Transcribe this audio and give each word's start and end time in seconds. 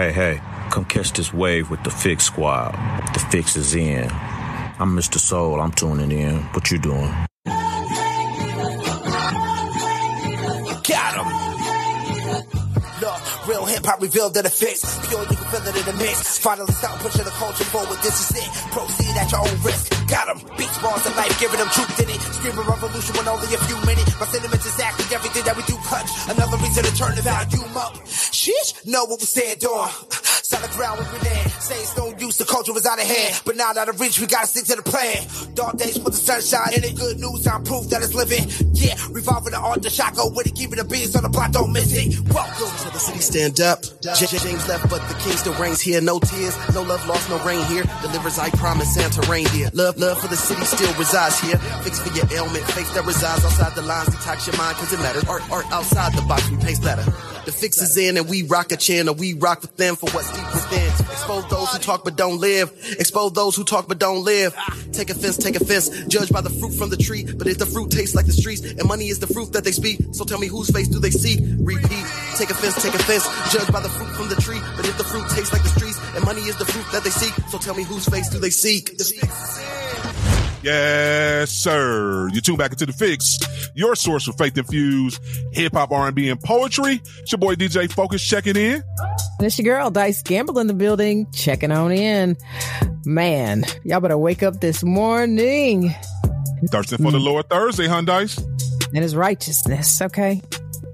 Hey, 0.00 0.12
hey, 0.12 0.40
come 0.70 0.86
catch 0.86 1.12
this 1.12 1.30
wave 1.30 1.68
with 1.68 1.84
the 1.84 1.90
Fix 1.90 2.24
Squad. 2.24 2.72
The 3.12 3.20
Fix 3.30 3.54
is 3.54 3.74
in. 3.74 4.08
I'm 4.78 4.96
Mr. 4.96 5.18
Soul. 5.18 5.60
I'm 5.60 5.72
tuning 5.72 6.10
in. 6.10 6.38
What 6.54 6.70
you 6.70 6.78
doing? 6.78 7.14
Hop 13.86 14.00
revealed 14.00 14.34
that 14.34 14.46
it 14.46 14.52
fits. 14.52 14.84
Pure, 15.08 15.22
you 15.30 15.36
can 15.36 15.48
feel 15.50 15.64
it 15.66 15.76
in 15.76 15.86
the 15.86 15.96
mix. 15.98 16.38
Finally 16.38 16.72
start 16.72 17.00
pushing 17.00 17.24
the 17.24 17.34
culture 17.36 17.64
forward. 17.64 17.98
This 18.02 18.18
is 18.20 18.36
it. 18.36 18.50
Proceed 18.70 19.16
at 19.16 19.30
your 19.32 19.40
own 19.40 19.56
risk. 19.62 19.90
Got 20.08 20.28
him. 20.28 20.38
Beats, 20.56 20.78
bars, 20.82 21.04
and 21.06 21.16
life, 21.16 21.34
giving 21.40 21.58
them 21.58 21.68
truth 21.70 22.00
in 22.00 22.08
it. 22.10 22.20
Screaming 22.34 22.66
revolution 22.66 23.16
when 23.16 23.28
only 23.28 23.48
a 23.54 23.60
few 23.64 23.78
minutes. 23.86 24.18
My 24.20 24.26
sentiments 24.26 24.66
exactly 24.66 25.04
everything 25.14 25.44
that 25.44 25.56
we 25.56 25.62
do 25.64 25.76
punch. 25.86 26.10
Another 26.28 26.56
reason 26.58 26.84
to 26.84 26.92
turn 26.96 27.14
the 27.14 27.22
volume 27.22 27.76
up. 27.76 27.94
Sheesh, 28.06 28.86
know 28.86 29.04
what 29.04 29.20
we 29.20 29.26
stand 29.26 29.64
on. 29.64 29.90
Solid 30.50 30.70
ground 30.72 30.98
we 30.98 31.18
been 31.18 31.30
in. 31.30 31.48
Say 31.62 31.78
it's 31.78 31.96
no 31.96 32.12
use, 32.18 32.36
the 32.36 32.44
culture 32.44 32.72
was 32.72 32.84
out 32.84 32.98
of 32.98 33.06
hand. 33.06 33.40
But 33.44 33.54
now 33.54 33.70
out 33.70 33.88
of 33.88 34.00
reach, 34.00 34.18
we 34.18 34.26
gotta 34.26 34.48
stick 34.48 34.64
to 34.64 34.76
the 34.76 34.82
plan. 34.82 35.22
Dark 35.54 35.76
days 35.76 35.96
put 35.96 36.12
the 36.12 36.18
sunshine 36.18 36.74
in 36.74 36.82
it. 36.82 36.96
Good 36.96 37.20
news, 37.20 37.46
I'm 37.46 37.62
proof 37.62 37.88
that 37.90 38.02
it's 38.02 38.14
living. 38.14 38.50
Yeah, 38.74 38.96
revolving 39.10 39.52
the 39.52 39.58
art, 39.58 39.82
the 39.82 39.90
shot 39.90 40.16
go 40.16 40.28
with 40.28 40.48
it. 40.48 40.56
Keeping 40.56 40.78
the 40.78 40.84
beats 40.84 41.14
on 41.14 41.22
the 41.22 41.28
block, 41.28 41.52
don't 41.52 41.72
miss 41.72 41.92
it. 41.94 42.18
Welcome 42.34 42.76
to 42.82 42.90
the 42.90 42.98
city, 42.98 43.20
stand 43.20 43.60
up. 43.60 43.69
J- 44.02 44.26
James 44.38 44.66
left, 44.68 44.88
but 44.90 45.06
the 45.08 45.14
king 45.14 45.36
still 45.36 45.54
reigns 45.54 45.80
here. 45.80 46.00
No 46.00 46.18
tears, 46.18 46.56
no 46.74 46.82
love 46.82 47.06
lost, 47.06 47.28
no 47.28 47.38
rain 47.44 47.64
here. 47.66 47.84
Delivers, 48.02 48.38
I 48.38 48.50
promise, 48.50 48.94
Santa 48.94 49.20
reindeer. 49.30 49.70
Love, 49.74 49.98
love 49.98 50.18
for 50.20 50.28
the 50.28 50.36
city 50.36 50.64
still 50.64 50.92
resides 50.98 51.38
here. 51.40 51.56
Fix 51.82 52.00
for 52.00 52.14
your 52.16 52.26
ailment, 52.32 52.64
face 52.72 52.90
that 52.94 53.04
resides 53.04 53.44
outside 53.44 53.74
the 53.74 53.82
lines. 53.82 54.08
Detox 54.08 54.46
your 54.46 54.56
mind, 54.56 54.76
cause 54.76 54.92
it 54.92 54.98
matters. 55.00 55.24
Art, 55.24 55.42
art 55.50 55.66
outside 55.72 56.12
the 56.14 56.22
box, 56.22 56.48
we 56.50 56.56
paste 56.58 56.82
better. 56.82 57.04
The 57.50 57.56
fix 57.56 57.82
is 57.82 57.96
in 57.96 58.16
and 58.16 58.28
we 58.28 58.44
rock 58.44 58.70
a 58.70 58.76
channel. 58.76 59.12
We 59.12 59.34
rock 59.34 59.62
with 59.62 59.76
them 59.76 59.96
for 59.96 60.08
what's 60.10 60.30
deep 60.30 60.46
within. 60.54 60.86
Expose 60.86 61.50
those 61.50 61.72
who 61.72 61.78
talk 61.80 62.04
but 62.04 62.14
don't 62.14 62.38
live. 62.38 62.70
Expose 63.00 63.32
those 63.32 63.56
who 63.56 63.64
talk 63.64 63.88
but 63.88 63.98
don't 63.98 64.22
live. 64.22 64.54
Take 64.92 65.10
offense, 65.10 65.36
take 65.36 65.56
offense. 65.56 65.88
Judge 66.06 66.30
by 66.30 66.42
the 66.42 66.50
fruit 66.50 66.72
from 66.74 66.90
the 66.90 66.96
tree. 66.96 67.24
But 67.24 67.48
if 67.48 67.58
the 67.58 67.66
fruit 67.66 67.90
tastes 67.90 68.14
like 68.14 68.26
the 68.26 68.32
streets 68.32 68.62
and 68.62 68.86
money 68.86 69.08
is 69.08 69.18
the 69.18 69.26
fruit 69.26 69.52
that 69.52 69.64
they 69.64 69.72
speak, 69.72 69.98
so 70.12 70.24
tell 70.24 70.38
me 70.38 70.46
whose 70.46 70.70
face 70.70 70.86
do 70.86 71.00
they 71.00 71.10
seek? 71.10 71.40
Repeat. 71.58 72.06
Take 72.38 72.50
offense, 72.50 72.80
take 72.80 72.94
offense. 72.94 73.26
Judge 73.52 73.66
by 73.72 73.80
the 73.80 73.88
fruit 73.88 74.14
from 74.14 74.28
the 74.28 74.36
tree. 74.36 74.60
But 74.76 74.86
if 74.86 74.96
the 74.96 75.02
fruit 75.02 75.28
tastes 75.30 75.52
like 75.52 75.64
the 75.64 75.70
streets 75.70 75.98
and 76.14 76.24
money 76.24 76.42
is 76.42 76.56
the 76.56 76.66
fruit 76.66 76.86
that 76.92 77.02
they 77.02 77.10
seek, 77.10 77.34
so 77.50 77.58
tell 77.58 77.74
me 77.74 77.82
whose 77.82 78.08
face 78.08 78.28
do 78.28 78.38
they 78.38 78.50
seek? 78.50 78.96
The. 78.96 80.49
Yes, 80.62 81.50
sir. 81.50 82.28
You 82.32 82.40
tune 82.42 82.56
back 82.56 82.72
into 82.72 82.84
the 82.84 82.92
fix, 82.92 83.38
your 83.74 83.96
source 83.96 84.24
for 84.24 84.32
faith 84.32 84.58
infused 84.58 85.22
hip 85.52 85.72
hop, 85.72 85.90
R 85.90 86.08
and 86.08 86.14
B, 86.14 86.28
and 86.28 86.38
poetry. 86.38 87.00
It's 87.20 87.32
your 87.32 87.38
boy 87.38 87.54
DJ 87.54 87.90
Focus 87.90 88.22
checking 88.22 88.56
in. 88.56 88.82
And 89.38 89.46
it's 89.46 89.58
your 89.58 89.74
girl, 89.74 89.90
Dice 89.90 90.22
Gamble 90.22 90.58
in 90.58 90.66
the 90.66 90.74
building, 90.74 91.30
checking 91.32 91.72
on 91.72 91.92
in. 91.92 92.36
Man, 93.06 93.64
y'all 93.84 94.00
better 94.00 94.18
wake 94.18 94.42
up 94.42 94.60
this 94.60 94.82
morning. 94.82 95.94
Thirsting 96.66 96.98
for 96.98 97.10
the 97.10 97.18
mm. 97.18 97.24
Lord 97.24 97.48
Thursday, 97.48 97.86
hun 97.86 98.04
dice. 98.04 98.36
And 98.92 98.98
his 98.98 99.16
righteousness, 99.16 100.02
okay? 100.02 100.42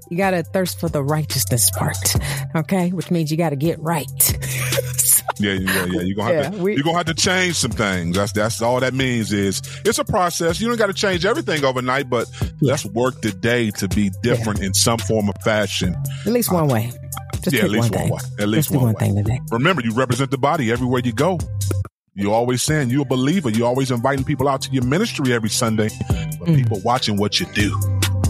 You 0.09 0.15
gotta 0.15 0.43
thirst 0.43 0.79
for 0.79 0.87
the 0.87 1.03
righteousness 1.03 1.69
part, 1.71 2.15
okay? 2.55 2.91
Which 2.91 3.11
means 3.11 3.31
you 3.31 3.37
gotta 3.37 3.57
get 3.57 3.79
right. 3.81 4.07
Yeah, 5.39 5.53
yeah, 5.53 5.85
yeah. 5.85 6.01
You're 6.01 6.15
gonna 6.15 6.33
have 6.33 6.43
Yeah, 6.45 6.49
to 6.57 6.63
we- 6.63 6.73
you're 6.75 6.83
gonna 6.83 6.97
have 6.97 7.05
to 7.07 7.13
change 7.13 7.55
some 7.55 7.71
things. 7.71 8.15
That's 8.17 8.31
that's 8.31 8.61
all 8.61 8.79
that 8.79 8.93
means 8.93 9.31
is 9.33 9.61
it's 9.85 9.99
a 9.99 10.03
process. 10.05 10.59
You 10.59 10.67
don't 10.67 10.77
gotta 10.77 10.93
change 10.93 11.25
everything 11.25 11.63
overnight, 11.63 12.09
but 12.09 12.27
let's 12.61 12.85
work 12.85 13.21
the 13.21 13.31
day 13.31 13.71
to 13.71 13.87
be 13.87 14.11
different 14.23 14.61
in 14.61 14.73
some 14.73 14.97
form 14.99 15.29
of 15.29 15.35
fashion. 15.43 15.95
At 16.25 16.33
least 16.33 16.51
one 16.51 16.67
way. 16.67 16.91
Just 17.41 17.55
yeah, 17.55 17.63
at 17.65 17.69
least 17.69 17.91
one 17.91 18.09
one 18.09 18.09
way. 18.11 18.19
At 18.39 18.49
least 18.49 18.71
one, 18.71 18.83
one 18.83 18.93
way. 18.95 18.99
thing 18.99 19.15
today. 19.15 19.39
Remember, 19.51 19.81
you 19.83 19.93
represent 19.93 20.31
the 20.31 20.37
body 20.37 20.71
everywhere 20.71 21.01
you 21.03 21.13
go. 21.13 21.39
You're 22.15 22.33
always 22.33 22.63
saying 22.63 22.89
you're 22.89 23.03
a 23.03 23.05
believer. 23.05 23.49
You're 23.51 23.67
always 23.67 23.91
inviting 23.91 24.25
people 24.25 24.47
out 24.49 24.61
to 24.63 24.71
your 24.71 24.83
ministry 24.83 25.33
every 25.33 25.49
Sunday, 25.49 25.89
but 26.39 26.47
Mm. 26.49 26.55
people 26.55 26.81
watching 26.83 27.17
what 27.17 27.39
you 27.39 27.45
do. 27.53 27.77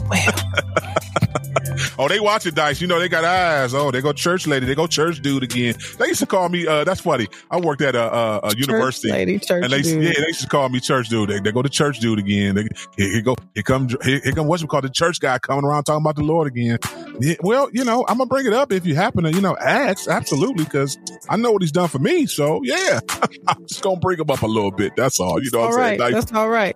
Well, 0.09 0.33
Oh, 1.99 2.07
they 2.07 2.19
watch 2.19 2.45
it, 2.45 2.55
Dice. 2.55 2.79
You 2.81 2.87
know, 2.87 2.99
they 2.99 3.09
got 3.09 3.23
eyes. 3.23 3.73
Oh, 3.73 3.91
they 3.91 4.01
go 4.01 4.13
church 4.13 4.45
lady. 4.47 4.65
They 4.65 4.75
go 4.75 4.87
church 4.87 5.21
dude 5.21 5.43
again. 5.43 5.75
They 5.97 6.07
used 6.07 6.19
to 6.19 6.25
call 6.25 6.49
me, 6.49 6.67
uh, 6.67 6.83
that's 6.83 7.01
funny. 7.01 7.27
I 7.49 7.59
worked 7.59 7.81
at 7.81 7.95
a, 7.95 8.13
a, 8.13 8.39
a 8.43 8.55
university. 8.55 9.09
lady, 9.09 9.39
church 9.39 9.63
and 9.63 9.73
they, 9.73 9.81
dude. 9.81 10.03
yeah, 10.03 10.13
they 10.17 10.27
used 10.27 10.41
to 10.41 10.47
call 10.47 10.69
me 10.69 10.79
church 10.79 11.09
dude. 11.09 11.29
They, 11.29 11.39
they 11.39 11.51
go 11.51 11.61
to 11.61 11.69
church 11.69 11.99
dude 11.99 12.19
again. 12.19 12.55
They, 12.55 12.67
here, 12.97 13.13
here 13.13 13.21
go, 13.21 13.35
here 13.53 13.63
come, 13.63 13.87
here, 14.03 14.21
here 14.23 14.33
come 14.33 14.47
what's 14.47 14.63
it 14.63 14.69
called 14.69 14.83
the 14.83 14.89
church 14.89 15.19
guy 15.19 15.39
coming 15.39 15.65
around 15.65 15.85
talking 15.85 16.03
about 16.03 16.15
the 16.15 16.23
Lord 16.23 16.47
again. 16.47 16.77
Yeah, 17.19 17.35
well, 17.41 17.69
you 17.73 17.83
know, 17.83 18.05
I'm 18.07 18.17
gonna 18.17 18.27
bring 18.27 18.45
it 18.45 18.53
up 18.53 18.71
if 18.71 18.85
you 18.85 18.95
happen 18.95 19.23
to, 19.23 19.31
you 19.31 19.41
know, 19.41 19.57
ask. 19.57 20.07
Absolutely, 20.07 20.65
because 20.65 20.97
I 21.29 21.37
know 21.37 21.51
what 21.51 21.61
he's 21.61 21.71
done 21.71 21.87
for 21.87 21.99
me. 21.99 22.25
So 22.27 22.61
yeah, 22.63 22.99
I'm 23.47 23.65
just 23.65 23.81
gonna 23.81 23.99
bring 23.99 24.19
him 24.19 24.29
up 24.29 24.41
a 24.41 24.47
little 24.47 24.71
bit. 24.71 24.95
That's 24.95 25.19
all. 25.19 25.41
You 25.41 25.49
know 25.51 25.59
what 25.59 25.71
all 25.71 25.77
I'm 25.79 25.83
saying? 25.85 25.99
Dice? 25.99 26.13
That's 26.13 26.33
all 26.33 26.49
right. 26.49 26.75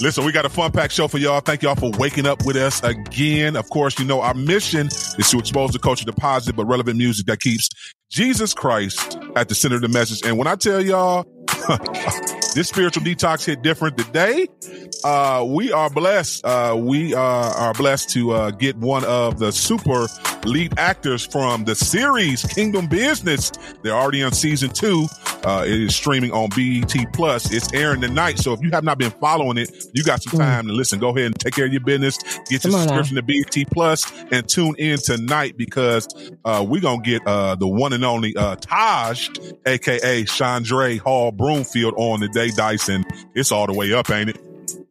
Listen, 0.00 0.24
we 0.24 0.30
got 0.30 0.46
a 0.46 0.48
fun 0.48 0.70
pack 0.70 0.92
show 0.92 1.08
for 1.08 1.18
y'all. 1.18 1.40
Thank 1.40 1.62
y'all 1.62 1.74
for 1.74 1.90
waking 1.98 2.24
up 2.24 2.44
with 2.44 2.56
us 2.56 2.80
again. 2.84 3.56
Of 3.56 3.68
course, 3.70 3.98
you 3.98 4.04
know, 4.04 4.20
our 4.20 4.34
mission 4.34 4.86
is 4.86 5.28
to 5.30 5.38
expose 5.38 5.72
the 5.72 5.80
culture 5.80 6.04
to 6.04 6.12
positive 6.12 6.54
but 6.54 6.66
relevant 6.66 6.98
music 6.98 7.26
that 7.26 7.40
keeps 7.40 7.68
Jesus 8.08 8.54
Christ 8.54 9.18
at 9.34 9.48
the 9.48 9.56
center 9.56 9.74
of 9.74 9.82
the 9.82 9.88
message. 9.88 10.24
And 10.24 10.38
when 10.38 10.46
I 10.46 10.54
tell 10.54 10.80
y'all, 10.80 11.26
this 12.54 12.68
spiritual 12.68 13.02
detox 13.02 13.44
hit 13.44 13.62
different 13.62 13.96
today. 13.96 14.48
Uh, 15.04 15.44
we 15.48 15.72
are 15.72 15.90
blessed. 15.90 16.44
Uh, 16.44 16.76
we 16.78 17.14
uh, 17.14 17.20
are 17.20 17.72
blessed 17.74 18.10
to 18.10 18.32
uh, 18.32 18.50
get 18.50 18.76
one 18.76 19.04
of 19.04 19.38
the 19.38 19.52
super 19.52 20.06
lead 20.44 20.76
actors 20.78 21.24
from 21.24 21.64
the 21.64 21.74
series 21.74 22.44
Kingdom 22.44 22.86
Business. 22.86 23.52
They're 23.82 23.94
already 23.94 24.22
on 24.22 24.32
season 24.32 24.70
two. 24.70 25.06
Uh, 25.44 25.64
it 25.64 25.72
is 25.72 25.94
streaming 25.94 26.32
on 26.32 26.48
BET 26.50 26.94
Plus. 27.12 27.52
It's 27.52 27.72
airing 27.72 28.00
tonight. 28.00 28.38
So 28.38 28.52
if 28.52 28.60
you 28.60 28.70
have 28.72 28.84
not 28.84 28.98
been 28.98 29.12
following 29.12 29.58
it, 29.58 29.70
you 29.92 30.02
got 30.02 30.22
some 30.22 30.38
time 30.38 30.66
to 30.66 30.72
listen. 30.72 30.98
Go 30.98 31.10
ahead 31.10 31.26
and 31.26 31.38
take 31.38 31.54
care 31.54 31.66
of 31.66 31.72
your 31.72 31.80
business. 31.80 32.18
Get 32.48 32.64
your 32.64 32.72
Come 32.72 32.88
subscription 32.88 33.16
to 33.16 33.22
BET 33.22 33.70
Plus 33.70 34.10
and 34.32 34.48
tune 34.48 34.74
in 34.78 34.98
tonight 34.98 35.56
because 35.56 36.08
uh, 36.44 36.64
we're 36.68 36.80
gonna 36.80 37.02
get 37.02 37.24
uh, 37.26 37.54
the 37.54 37.68
one 37.68 37.92
and 37.92 38.04
only 38.04 38.36
uh, 38.36 38.56
Taj, 38.56 39.28
aka 39.66 40.24
Chaundre 40.24 40.98
Hall 40.98 41.30
Broomfield, 41.48 41.94
on 41.96 42.20
today, 42.20 42.50
Dyson. 42.50 43.06
It's 43.34 43.50
all 43.50 43.66
the 43.66 43.72
way 43.72 43.94
up, 43.94 44.10
ain't 44.10 44.28
it? 44.28 44.38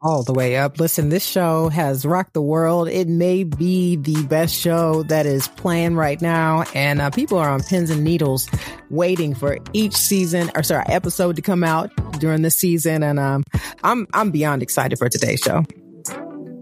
all 0.02 0.24
the 0.24 0.34
way 0.34 0.58
up. 0.58 0.80
Listen, 0.80 1.10
this 1.10 1.26
show 1.26 1.70
has 1.70 2.06
rocked 2.06 2.34
the 2.34 2.42
world. 2.42 2.88
It 2.88 3.08
may 3.08 3.44
be 3.44 3.96
the 3.96 4.24
best 4.26 4.56
show 4.56 5.04
that 5.04 5.26
is 5.26 5.48
playing 5.50 5.96
right 5.96 6.22
now, 6.22 6.64
and 6.74 7.02
uh, 7.02 7.10
people 7.10 7.38
are 7.38 7.50
on 7.50 7.62
pins 7.62 7.90
and 7.90 8.04
needles 8.04 8.48
waiting 8.90 9.36
for 9.36 9.58
each 9.74 9.94
season 9.94 10.50
or 10.56 10.64
sorry 10.64 10.86
episode 10.88 11.36
to 11.36 11.42
come 11.42 11.64
out 11.64 11.92
during 12.20 12.42
the 12.42 12.52
season. 12.52 13.04
And 13.04 13.20
um, 13.20 13.44
I'm 13.84 14.08
I'm 14.14 14.32
beyond 14.32 14.64
excited 14.64 14.98
for 14.98 15.10
today's 15.10 15.40
show. 15.40 15.64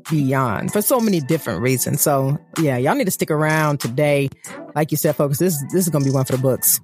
Beyond 0.09 0.73
for 0.73 0.81
so 0.81 1.00
many 1.00 1.19
different 1.22 1.61
reasons. 1.61 2.01
So 2.01 2.38
yeah, 2.59 2.78
y'all 2.78 2.95
need 2.95 3.05
to 3.05 3.11
stick 3.11 3.31
around 3.31 3.79
today. 3.79 4.29
Like 4.75 4.91
you 4.91 4.97
said, 4.97 5.16
folks, 5.16 5.39
this 5.39 5.61
this 5.72 5.85
is 5.85 5.89
gonna 5.89 6.05
be 6.05 6.11
one 6.11 6.25
for 6.25 6.34
the 6.34 6.41
books. 6.41 6.81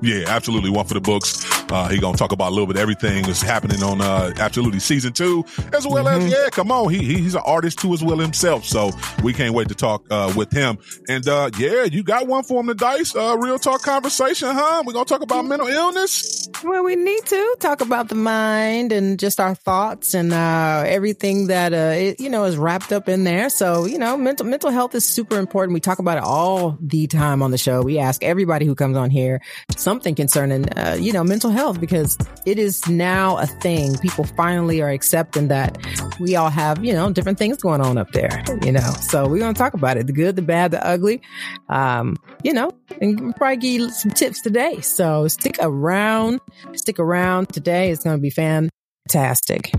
Yeah, 0.00 0.24
absolutely. 0.28 0.70
One 0.70 0.86
for 0.86 0.94
the 0.94 1.00
books. 1.00 1.53
Uh, 1.70 1.88
he 1.88 1.98
gonna 1.98 2.16
talk 2.16 2.32
about 2.32 2.50
a 2.50 2.54
little 2.54 2.66
bit 2.66 2.76
of 2.76 2.82
everything 2.82 3.24
that's 3.24 3.42
happening 3.42 3.82
on 3.82 4.00
uh, 4.00 4.32
absolutely 4.38 4.80
season 4.80 5.12
two, 5.12 5.44
as 5.72 5.86
well 5.86 6.06
as 6.08 6.30
yeah, 6.30 6.48
come 6.50 6.70
on, 6.70 6.90
he, 6.90 6.98
he 6.98 7.14
he's 7.14 7.34
an 7.34 7.42
artist 7.44 7.78
too 7.78 7.92
as 7.92 8.02
well 8.02 8.18
himself. 8.18 8.64
So 8.64 8.90
we 9.22 9.32
can't 9.32 9.54
wait 9.54 9.68
to 9.68 9.74
talk 9.74 10.04
uh, 10.10 10.32
with 10.36 10.52
him. 10.52 10.78
And 11.08 11.26
uh, 11.26 11.50
yeah, 11.58 11.84
you 11.84 12.02
got 12.02 12.26
one 12.26 12.44
for 12.44 12.60
him 12.60 12.66
to 12.68 12.74
dice. 12.74 13.14
Uh, 13.14 13.36
real 13.38 13.58
talk 13.58 13.82
conversation, 13.82 14.48
huh? 14.50 14.82
We're 14.86 14.92
gonna 14.92 15.04
talk 15.04 15.22
about 15.22 15.44
mental 15.46 15.68
illness. 15.68 16.48
Well, 16.62 16.84
we 16.84 16.96
need 16.96 17.24
to 17.26 17.56
talk 17.60 17.80
about 17.80 18.08
the 18.08 18.14
mind 18.14 18.92
and 18.92 19.18
just 19.18 19.40
our 19.40 19.54
thoughts 19.54 20.14
and 20.14 20.32
uh, 20.32 20.84
everything 20.86 21.48
that 21.48 21.72
uh, 21.72 21.94
it, 21.94 22.20
you 22.20 22.28
know 22.28 22.44
is 22.44 22.56
wrapped 22.56 22.92
up 22.92 23.08
in 23.08 23.24
there. 23.24 23.48
So 23.48 23.86
you 23.86 23.98
know, 23.98 24.16
mental 24.16 24.46
mental 24.46 24.70
health 24.70 24.94
is 24.94 25.04
super 25.04 25.38
important. 25.38 25.74
We 25.74 25.80
talk 25.80 25.98
about 25.98 26.18
it 26.18 26.24
all 26.24 26.78
the 26.80 27.06
time 27.06 27.42
on 27.42 27.50
the 27.50 27.58
show. 27.58 27.82
We 27.82 27.98
ask 27.98 28.22
everybody 28.22 28.66
who 28.66 28.74
comes 28.74 28.96
on 28.96 29.10
here 29.10 29.40
something 29.76 30.14
concerning 30.14 30.68
uh, 30.78 30.96
you 30.98 31.12
know 31.12 31.24
mental 31.24 31.50
health 31.54 31.80
because 31.80 32.18
it 32.44 32.58
is 32.58 32.86
now 32.88 33.38
a 33.38 33.46
thing. 33.46 33.96
People 33.98 34.24
finally 34.24 34.82
are 34.82 34.90
accepting 34.90 35.48
that 35.48 35.78
we 36.20 36.36
all 36.36 36.50
have 36.50 36.84
you 36.84 36.92
know 36.92 37.10
different 37.12 37.38
things 37.38 37.56
going 37.58 37.80
on 37.80 37.96
up 37.98 38.10
there. 38.12 38.44
You 38.62 38.72
know, 38.72 38.92
so 39.00 39.26
we're 39.26 39.38
gonna 39.38 39.54
talk 39.54 39.74
about 39.74 39.96
it: 39.96 40.06
the 40.06 40.12
good, 40.12 40.36
the 40.36 40.42
bad, 40.42 40.70
the 40.72 40.86
ugly. 40.86 41.22
Um, 41.68 42.16
you 42.42 42.52
know, 42.52 42.70
and 43.00 43.34
probably 43.36 43.56
give 43.56 43.80
you 43.80 43.90
some 43.90 44.10
tips 44.10 44.40
today. 44.42 44.80
So 44.80 45.28
stick 45.28 45.56
around, 45.60 46.40
stick 46.74 46.98
around. 46.98 47.48
Today 47.48 47.90
is 47.90 48.02
going 48.02 48.16
to 48.16 48.20
be 48.20 48.30
fantastic. 48.30 49.72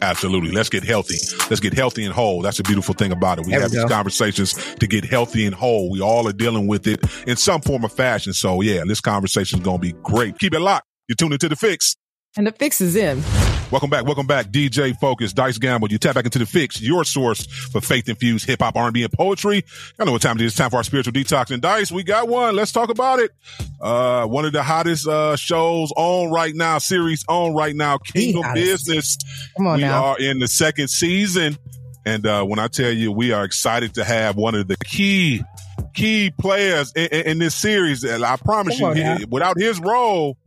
Absolutely. 0.00 0.50
Let's 0.50 0.68
get 0.68 0.82
healthy. 0.82 1.18
Let's 1.48 1.60
get 1.60 1.74
healthy 1.74 2.04
and 2.04 2.12
whole. 2.12 2.42
That's 2.42 2.56
the 2.56 2.64
beautiful 2.64 2.94
thing 2.94 3.12
about 3.12 3.38
it. 3.38 3.46
We 3.46 3.52
There 3.52 3.60
we 3.60 3.62
have 3.62 3.70
these 3.70 3.84
conversations 3.84 4.54
to 4.76 4.86
get 4.86 5.04
healthy 5.04 5.46
and 5.46 5.54
whole. 5.54 5.90
We 5.90 6.00
all 6.00 6.26
are 6.26 6.32
dealing 6.32 6.66
with 6.66 6.86
it 6.88 7.00
in 7.26 7.36
some 7.36 7.60
form 7.60 7.84
or 7.84 7.88
fashion. 7.88 8.32
So 8.32 8.60
yeah, 8.62 8.82
this 8.84 9.00
conversation 9.00 9.60
is 9.60 9.64
going 9.64 9.78
to 9.78 9.82
be 9.82 9.92
great. 10.02 10.38
Keep 10.38 10.54
it 10.54 10.60
locked. 10.60 10.86
You're 11.12 11.16
tuned 11.28 11.34
into 11.34 11.50
the 11.50 11.56
fix. 11.56 11.94
And 12.38 12.46
the 12.46 12.52
fix 12.52 12.80
is 12.80 12.96
in. 12.96 13.22
Welcome 13.70 13.90
back. 13.90 14.06
Welcome 14.06 14.26
back. 14.26 14.46
DJ 14.46 14.98
Focus, 14.98 15.34
Dice 15.34 15.58
Gamble. 15.58 15.92
You 15.92 15.98
tap 15.98 16.14
back 16.14 16.24
into 16.24 16.38
the 16.38 16.46
fix, 16.46 16.80
your 16.80 17.04
source 17.04 17.44
for 17.44 17.82
faith 17.82 18.08
infused 18.08 18.46
hip 18.46 18.62
hop, 18.62 18.76
R&B, 18.76 19.02
and 19.04 19.12
poetry. 19.12 19.62
I 19.98 20.04
know 20.06 20.12
what 20.12 20.22
time 20.22 20.38
it 20.38 20.42
is. 20.42 20.52
It's 20.52 20.56
time 20.56 20.70
for 20.70 20.76
our 20.78 20.82
spiritual 20.84 21.12
detox. 21.12 21.50
And 21.50 21.60
Dice, 21.60 21.92
we 21.92 22.02
got 22.02 22.28
one. 22.28 22.56
Let's 22.56 22.72
talk 22.72 22.88
about 22.88 23.18
it. 23.18 23.30
Uh, 23.78 24.24
one 24.26 24.46
of 24.46 24.54
the 24.54 24.62
hottest 24.62 25.06
uh, 25.06 25.36
shows 25.36 25.92
on 25.98 26.30
right 26.32 26.54
now, 26.54 26.78
series 26.78 27.26
on 27.28 27.52
right 27.52 27.76
now, 27.76 27.98
Kingdom. 27.98 28.54
Business. 28.54 29.18
Come 29.58 29.66
on 29.66 29.76
we 29.76 29.82
now. 29.82 30.02
are 30.04 30.18
in 30.18 30.38
the 30.38 30.48
second 30.48 30.88
season, 30.88 31.58
and 32.06 32.26
uh, 32.26 32.42
when 32.44 32.58
I 32.58 32.68
tell 32.68 32.90
you, 32.90 33.12
we 33.12 33.32
are 33.32 33.44
excited 33.44 33.92
to 33.96 34.04
have 34.04 34.36
one 34.36 34.54
of 34.54 34.66
the 34.66 34.78
key 34.78 35.42
key 35.92 36.32
players 36.40 36.90
in, 36.96 37.04
in, 37.08 37.26
in 37.32 37.38
this 37.38 37.54
series. 37.54 38.02
And 38.02 38.24
I 38.24 38.36
promise 38.36 38.78
Come 38.80 38.96
you, 38.96 39.16
he- 39.16 39.24
without 39.26 39.58
his 39.58 39.78
role. 39.78 40.38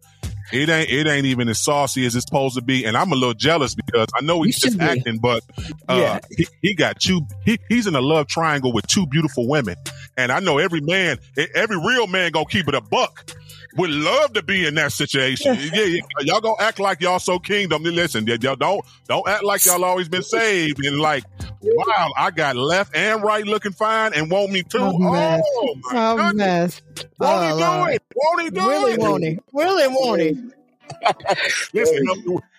It 0.53 0.69
ain't 0.69 0.89
it 0.89 1.07
ain't 1.07 1.25
even 1.25 1.49
as 1.49 1.59
saucy 1.59 2.05
as 2.05 2.15
it's 2.15 2.25
supposed 2.25 2.55
to 2.55 2.61
be, 2.61 2.85
and 2.85 2.95
I'm 2.95 3.11
a 3.11 3.15
little 3.15 3.33
jealous 3.33 3.75
because 3.75 4.07
I 4.15 4.23
know 4.23 4.41
he's 4.43 4.59
just 4.59 4.77
be. 4.77 4.85
acting, 4.85 5.17
but 5.17 5.43
uh, 5.89 5.95
Yeah. 5.95 6.19
he, 6.37 6.47
he 6.61 6.75
got 6.75 6.99
two. 6.99 7.21
He, 7.45 7.59
he's 7.69 7.87
in 7.87 7.95
a 7.95 8.01
love 8.01 8.27
triangle 8.27 8.71
with 8.71 8.85
two 8.87 9.07
beautiful 9.07 9.47
women, 9.47 9.75
and 10.17 10.31
I 10.31 10.39
know 10.39 10.57
every 10.59 10.81
man, 10.81 11.17
every 11.55 11.77
real 11.77 12.07
man, 12.07 12.31
gonna 12.31 12.45
keep 12.45 12.67
it 12.67 12.75
a 12.75 12.81
buck. 12.81 13.31
Would 13.77 13.89
love 13.89 14.31
to 14.33 14.43
be 14.43 14.65
in 14.65 14.75
that 14.75 14.93
situation. 14.93 15.57
yeah, 15.73 15.83
yeah, 15.83 15.99
y'all 16.21 16.39
gonna 16.39 16.55
act 16.61 16.79
like 16.79 17.01
y'all 17.01 17.19
so 17.19 17.39
kingdom. 17.39 17.83
Listen, 17.83 18.25
y'all 18.25 18.55
don't 18.55 18.85
don't 19.09 19.27
act 19.27 19.43
like 19.43 19.65
y'all 19.65 19.83
always 19.83 20.07
been 20.07 20.23
saved 20.23 20.85
and 20.85 20.99
like, 20.99 21.25
wow, 21.73 22.11
I 22.17 22.31
got 22.31 22.55
left 22.55 22.95
and 22.95 23.23
right 23.23 23.45
looking 23.45 23.73
fine 23.73 24.13
and 24.13 24.31
want 24.31 24.51
me 24.51 24.63
too. 24.63 24.79
Oh, 24.79 24.99
man. 24.99 25.43
Oh, 25.43 25.75
my 25.83 25.93
Oh, 25.93 26.17
goodness. 26.17 26.35
mess. 26.35 26.81
Won't 27.19 27.43
Oh, 27.43 27.45
he 27.45 27.53
do 27.53 27.85
it? 27.95 28.03
Won't 28.15 28.43
he 28.43 28.49
do 28.51 28.61
Really 28.61 28.93
it? 28.93 28.99
won't 28.99 29.23
he? 29.23 29.39
Really 29.53 29.87
won't 29.89 30.21
he? 30.21 30.37
Listen, 31.73 32.03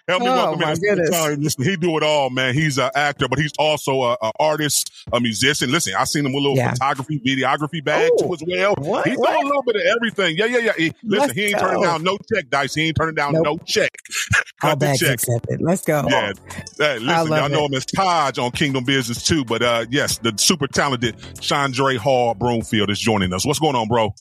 help 0.08 0.22
me, 0.22 0.28
Oh, 0.28 0.34
welcome 0.34 0.60
my 0.60 0.72
him. 0.72 0.78
goodness. 0.78 1.38
Listen, 1.38 1.64
he 1.64 1.76
do 1.76 1.96
it 1.96 2.02
all, 2.02 2.30
man. 2.30 2.54
He's 2.54 2.78
an 2.78 2.90
actor, 2.94 3.28
but 3.28 3.38
he's 3.38 3.52
also 3.58 4.02
a, 4.02 4.16
a 4.22 4.32
artist, 4.40 4.92
a 5.12 5.20
musician. 5.20 5.70
Listen, 5.72 5.94
I 5.98 6.04
seen 6.04 6.24
him 6.26 6.32
with 6.32 6.40
a 6.40 6.42
little 6.48 6.56
Yeah. 6.56 6.72
photography, 6.72 7.20
videography 7.26 7.84
bag 7.84 8.10
Oh, 8.18 8.26
too 8.28 8.34
as 8.34 8.42
well. 8.46 8.74
what? 8.78 9.06
He's 9.06 9.18
What? 9.18 9.30
doing 9.32 9.44
a 9.44 9.46
little 9.48 9.62
bit 9.62 9.76
of 9.76 9.82
everything. 9.96 10.36
Yeah, 10.36 10.46
yeah, 10.46 10.58
yeah. 10.58 10.72
He- 10.76 10.92
listen, 11.02 11.28
Let's 11.28 11.32
he 11.34 11.44
ain't 11.46 11.58
turning 11.58 11.82
down 11.82 12.02
no 12.04 12.18
check, 12.32 12.50
Dice. 12.50 12.74
He 12.74 12.82
ain't 12.88 12.96
turning 12.96 13.14
down 13.14 13.32
Nope. 13.34 13.44
no 13.44 13.58
check. 13.66 13.90
All 14.62 14.70
Cut 14.70 14.80
the 14.80 14.86
bags 14.86 14.98
check. 15.00 15.10
accepted. 15.14 15.60
Let's 15.60 15.82
go. 15.84 16.04
Yeah. 16.08 16.32
Hey, 16.78 16.98
listen, 16.98 17.06
love 17.06 17.28
y'all 17.28 17.48
know 17.48 17.64
it. 17.64 17.70
him 17.72 17.74
as 17.74 17.84
Taj 17.86 18.38
on 18.38 18.50
Kingdom 18.52 18.84
Business 18.84 19.22
too. 19.22 19.44
But 19.44 19.62
uh 19.62 19.84
yes, 19.90 20.18
the 20.18 20.32
super 20.38 20.66
talented 20.66 21.16
Chaundre 21.40 21.96
Hall 21.98 22.34
Broomfield 22.34 22.88
is 22.90 22.98
joining 22.98 23.32
us. 23.34 23.44
What's 23.44 23.58
going 23.58 23.76
on, 23.76 23.86
bro? 23.88 24.14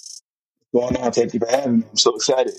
What's 0.72 0.92
going 0.94 0.98
on. 0.98 1.12
Thank 1.14 1.34
you 1.34 1.40
for 1.40 1.48
having 1.50 1.80
me. 1.80 1.86
I'm 1.90 1.98
so 1.98 2.16
excited. 2.16 2.54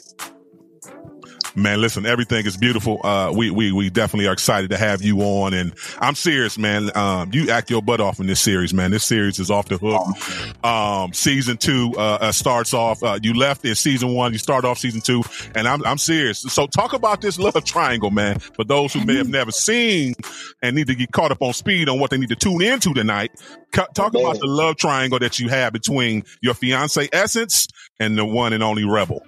Man, 1.56 1.80
listen, 1.80 2.04
everything 2.04 2.44
is 2.44 2.56
beautiful. 2.58 3.00
Uh, 3.04 3.32
we, 3.34 3.50
we, 3.50 3.72
we 3.72 3.88
definitely 3.88 4.26
are 4.26 4.32
excited 4.34 4.68
to 4.70 4.76
have 4.76 5.00
you 5.00 5.20
on. 5.20 5.54
And 5.54 5.72
I'm 5.98 6.14
serious, 6.14 6.58
man. 6.58 6.94
Um, 6.94 7.30
you 7.32 7.50
act 7.50 7.70
your 7.70 7.80
butt 7.80 7.98
off 7.98 8.20
in 8.20 8.26
this 8.26 8.42
series, 8.42 8.74
man. 8.74 8.90
This 8.90 9.04
series 9.04 9.38
is 9.38 9.50
off 9.50 9.68
the 9.68 9.78
hook. 9.78 10.64
Um, 10.64 11.14
season 11.14 11.56
two, 11.56 11.94
uh, 11.96 12.18
uh 12.20 12.32
starts 12.32 12.74
off, 12.74 13.02
uh, 13.02 13.18
you 13.22 13.32
left 13.32 13.64
in 13.64 13.74
season 13.74 14.12
one, 14.12 14.32
you 14.32 14.38
start 14.38 14.66
off 14.66 14.78
season 14.78 15.00
two, 15.00 15.22
and 15.54 15.66
I'm, 15.66 15.82
I'm 15.86 15.96
serious. 15.96 16.40
So 16.40 16.66
talk 16.66 16.92
about 16.92 17.22
this 17.22 17.38
love 17.38 17.64
triangle, 17.64 18.10
man, 18.10 18.38
for 18.38 18.64
those 18.64 18.92
who 18.92 19.02
may 19.06 19.16
have 19.16 19.28
never 19.28 19.50
seen 19.50 20.14
and 20.62 20.76
need 20.76 20.88
to 20.88 20.94
get 20.94 21.10
caught 21.12 21.30
up 21.30 21.40
on 21.40 21.54
speed 21.54 21.88
on 21.88 21.98
what 21.98 22.10
they 22.10 22.18
need 22.18 22.28
to 22.28 22.36
tune 22.36 22.60
into 22.60 22.92
tonight. 22.92 23.32
Ca- 23.72 23.86
Talk 23.94 24.12
Man. 24.12 24.22
about 24.22 24.40
the 24.40 24.46
love 24.46 24.76
triangle 24.76 25.18
that 25.20 25.38
you 25.38 25.48
have 25.48 25.72
between 25.72 26.24
your 26.42 26.52
fiance 26.52 27.08
Essence 27.12 27.68
and 27.98 28.18
the 28.18 28.26
one 28.26 28.52
and 28.52 28.62
only 28.62 28.84
Rebel. 28.84 29.22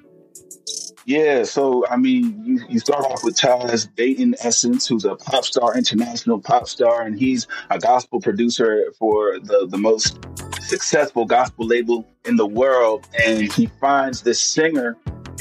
Yeah, 1.09 1.45
so 1.45 1.87
I 1.89 1.97
mean, 1.97 2.39
you, 2.45 2.61
you 2.69 2.79
start 2.81 3.03
off 3.03 3.25
with 3.25 3.35
Taj 3.35 3.87
Dayton 3.97 4.35
Essence, 4.41 4.87
who's 4.87 5.07
a 5.07 5.15
pop 5.15 5.43
star, 5.43 5.75
international 5.75 6.39
pop 6.39 6.69
star, 6.69 7.01
and 7.01 7.19
he's 7.19 7.47
a 7.71 7.79
gospel 7.79 8.21
producer 8.21 8.93
for 8.99 9.39
the, 9.41 9.67
the 9.71 9.79
most 9.79 10.19
successful 10.61 11.25
gospel 11.25 11.65
label 11.65 12.07
in 12.27 12.37
the 12.37 12.47
world. 12.47 13.09
And 13.25 13.51
he 13.51 13.71
finds 13.81 14.21
this 14.21 14.39
singer 14.39 14.99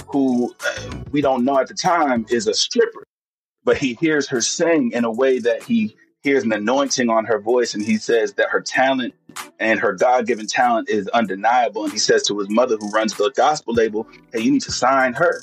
who 0.08 0.56
uh, 0.66 1.04
we 1.12 1.20
don't 1.20 1.44
know 1.44 1.60
at 1.60 1.68
the 1.68 1.74
time 1.74 2.26
is 2.30 2.48
a 2.48 2.54
stripper, 2.54 3.04
but 3.66 3.78
he 3.78 3.96
hears 3.96 4.26
her 4.30 4.40
sing 4.40 4.92
in 4.94 5.04
a 5.04 5.12
way 5.12 5.40
that 5.40 5.64
he 5.64 5.98
hears 6.28 6.44
an 6.44 6.52
anointing 6.52 7.10
on 7.10 7.24
her 7.24 7.40
voice, 7.40 7.74
and 7.74 7.82
he 7.84 7.96
says 7.96 8.34
that 8.34 8.50
her 8.50 8.60
talent 8.60 9.14
and 9.60 9.80
her 9.80 9.94
God 9.94 10.28
given 10.28 10.46
talent 10.46 10.90
is 10.90 11.08
undeniable. 11.10 11.84
And 11.86 11.94
he 11.94 12.00
says 12.00 12.24
to 12.24 12.38
his 12.38 12.50
mother, 12.50 12.76
who 12.76 12.90
runs 12.90 13.14
the 13.14 13.32
gospel 13.36 13.74
label, 13.74 14.06
Hey, 14.34 14.42
you 14.42 14.52
need 14.52 14.64
to 14.64 14.72
sign 14.72 15.14
her 15.14 15.42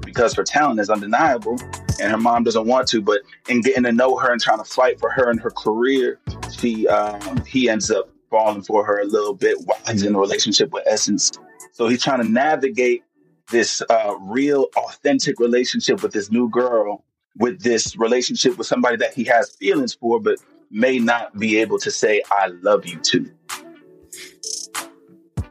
because 0.00 0.34
her 0.34 0.42
talent 0.42 0.80
is 0.80 0.90
undeniable. 0.90 1.56
And 2.00 2.10
her 2.10 2.18
mom 2.18 2.42
doesn't 2.42 2.66
want 2.66 2.88
to, 2.88 3.00
but 3.00 3.20
in 3.48 3.60
getting 3.60 3.84
to 3.84 3.92
know 3.92 4.16
her 4.16 4.32
and 4.32 4.40
trying 4.40 4.58
to 4.58 4.64
fight 4.64 4.98
for 4.98 5.08
her 5.10 5.30
and 5.30 5.40
her 5.40 5.50
career, 5.50 6.18
she 6.50 6.88
um, 6.88 7.44
he 7.46 7.68
ends 7.68 7.88
up 7.92 8.08
falling 8.28 8.62
for 8.62 8.84
her 8.84 9.00
a 9.00 9.04
little 9.04 9.34
bit 9.34 9.56
while 9.64 9.78
he's 9.86 10.02
in 10.02 10.16
a 10.16 10.18
relationship 10.18 10.72
with 10.72 10.82
Essence. 10.86 11.30
So 11.70 11.86
he's 11.86 12.02
trying 12.02 12.20
to 12.22 12.28
navigate 12.28 13.04
this 13.52 13.80
uh, 13.88 14.16
real, 14.22 14.66
authentic 14.76 15.38
relationship 15.38 16.02
with 16.02 16.12
this 16.12 16.32
new 16.32 16.48
girl, 16.50 17.04
with 17.36 17.62
this 17.62 17.96
relationship 17.96 18.56
with 18.58 18.66
somebody 18.66 18.96
that 18.98 19.14
he 19.14 19.24
has 19.24 19.50
feelings 19.56 19.94
for, 19.94 20.20
but 20.20 20.38
may 20.70 20.98
not 20.98 21.36
be 21.38 21.58
able 21.58 21.78
to 21.80 21.90
say 21.90 22.22
"I 22.30 22.48
love 22.62 22.86
you" 22.86 22.98
too. 23.00 23.30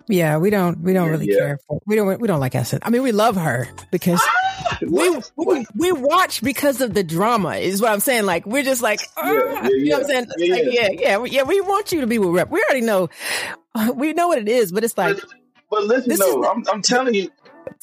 Yeah, 0.09 0.37
we 0.37 0.49
don't 0.49 0.79
we 0.81 0.91
don't 0.93 1.05
Yeah, 1.05 1.11
really 1.11 1.31
yeah. 1.31 1.37
care 1.39 1.59
for 1.65 1.81
we 1.85 1.95
don't 1.95 2.19
we 2.19 2.27
don't 2.27 2.39
like 2.41 2.55
Essence. 2.55 2.81
I 2.85 2.89
mean, 2.89 3.03
we 3.03 3.13
love 3.13 3.35
her 3.37 3.69
because 3.89 4.21
we, 4.81 5.17
we 5.37 5.65
we 5.75 5.91
watch 5.93 6.41
because 6.41 6.81
of 6.81 6.93
the 6.93 7.03
drama. 7.03 7.55
Is 7.55 7.81
what 7.81 7.91
I'm 7.91 8.01
saying. 8.01 8.25
Like 8.25 8.45
we're 8.45 8.63
just 8.63 8.81
like, 8.81 8.99
ah, 9.17 9.23
yeah, 9.31 9.67
you 9.69 9.89
know 9.89 9.99
what 9.99 10.03
I'm 10.05 10.09
saying? 10.09 10.27
yeah, 10.37 10.55
Like, 10.55 10.63
yeah. 10.65 10.89
yeah, 10.91 11.23
yeah, 11.25 11.43
we- 11.43 11.61
want 11.61 11.93
you 11.93 12.01
to 12.01 12.07
be 12.07 12.19
with 12.19 12.29
Rep. 12.29 12.49
We 12.51 12.61
already 12.69 12.85
know, 12.85 13.09
we 13.95 14.11
know 14.11 14.27
what 14.27 14.39
it 14.39 14.49
is. 14.49 14.73
But 14.73 14.83
it's 14.83 14.97
like, 14.97 15.15
But, 15.15 15.29
but 15.69 15.83
listen, 15.85 16.11
is- 16.11 16.21
I'm, 16.21 16.63
I'm 16.71 16.81
telling 16.81 17.13
you, 17.13 17.29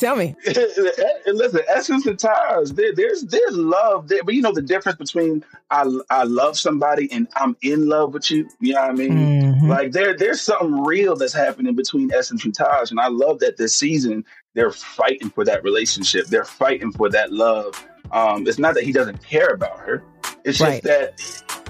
tell 0.00 0.16
me, 0.16 0.34
and 0.46 1.36
listen, 1.38 1.60
Essence 1.68 2.06
and 2.06 2.18
Tires, 2.18 2.72
there, 2.72 2.94
there's 2.94 3.22
there's 3.22 3.56
love 3.56 4.08
there, 4.08 4.24
but 4.24 4.34
you 4.34 4.42
know 4.42 4.52
the 4.52 4.62
difference 4.62 4.98
between 4.98 5.44
I 5.70 5.84
I 6.10 6.24
love 6.24 6.58
somebody 6.58 7.10
and 7.12 7.28
I'm 7.36 7.56
in 7.62 7.88
love 7.88 8.14
with 8.14 8.30
you. 8.30 8.48
You 8.60 8.74
know 8.74 8.80
what 8.80 8.90
I 8.90 8.94
mean? 8.94 9.10
Mhm. 9.10 9.68
Like 9.68 9.92
there 9.92 10.16
there's 10.16 10.40
something 10.40 10.82
real 10.82 11.14
that's 11.16 11.32
happening 11.34 11.74
between 11.76 12.10
Essence 12.12 12.44
and 12.44 12.54
Taj, 12.54 12.90
and 12.90 12.98
I 12.98 13.08
love 13.08 13.38
that 13.40 13.56
this 13.58 13.76
season 13.76 14.24
they're 14.54 14.72
fighting 14.72 15.30
for 15.30 15.44
that 15.44 15.62
relationship. 15.62 16.26
They're 16.26 16.44
fighting 16.44 16.90
for 16.90 17.08
that 17.10 17.32
love. 17.32 17.86
Um, 18.10 18.46
it's 18.48 18.58
not 18.58 18.74
that 18.74 18.82
he 18.84 18.92
doesn't 18.92 19.22
care 19.22 19.48
about 19.48 19.78
her. 19.78 20.02
It's 20.44 20.58
just 20.58 20.82
that 20.82 21.20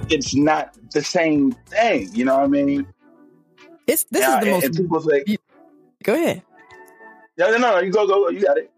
it's 0.09 0.35
not 0.35 0.75
the 0.93 1.03
same 1.03 1.53
thing. 1.67 2.09
You 2.15 2.25
know 2.25 2.37
what 2.37 2.44
I 2.44 2.47
mean? 2.47 2.87
it's 3.87 4.05
this 4.05 4.23
Yeah, 4.23 4.35
is 4.37 4.41
the 4.41 4.47
and, 4.47 4.50
most. 4.50 4.65
and 4.65 4.76
people 4.76 5.00
say, 5.00 5.25
go 6.05 6.15
ahead. 6.15 6.43
No, 7.38 7.50
no, 7.50 7.59
no, 7.59 7.79
you 7.81 7.91
go, 7.93 8.06
go, 8.06 8.29
you 8.29 8.43
got 8.43 8.59
it. 8.59 8.71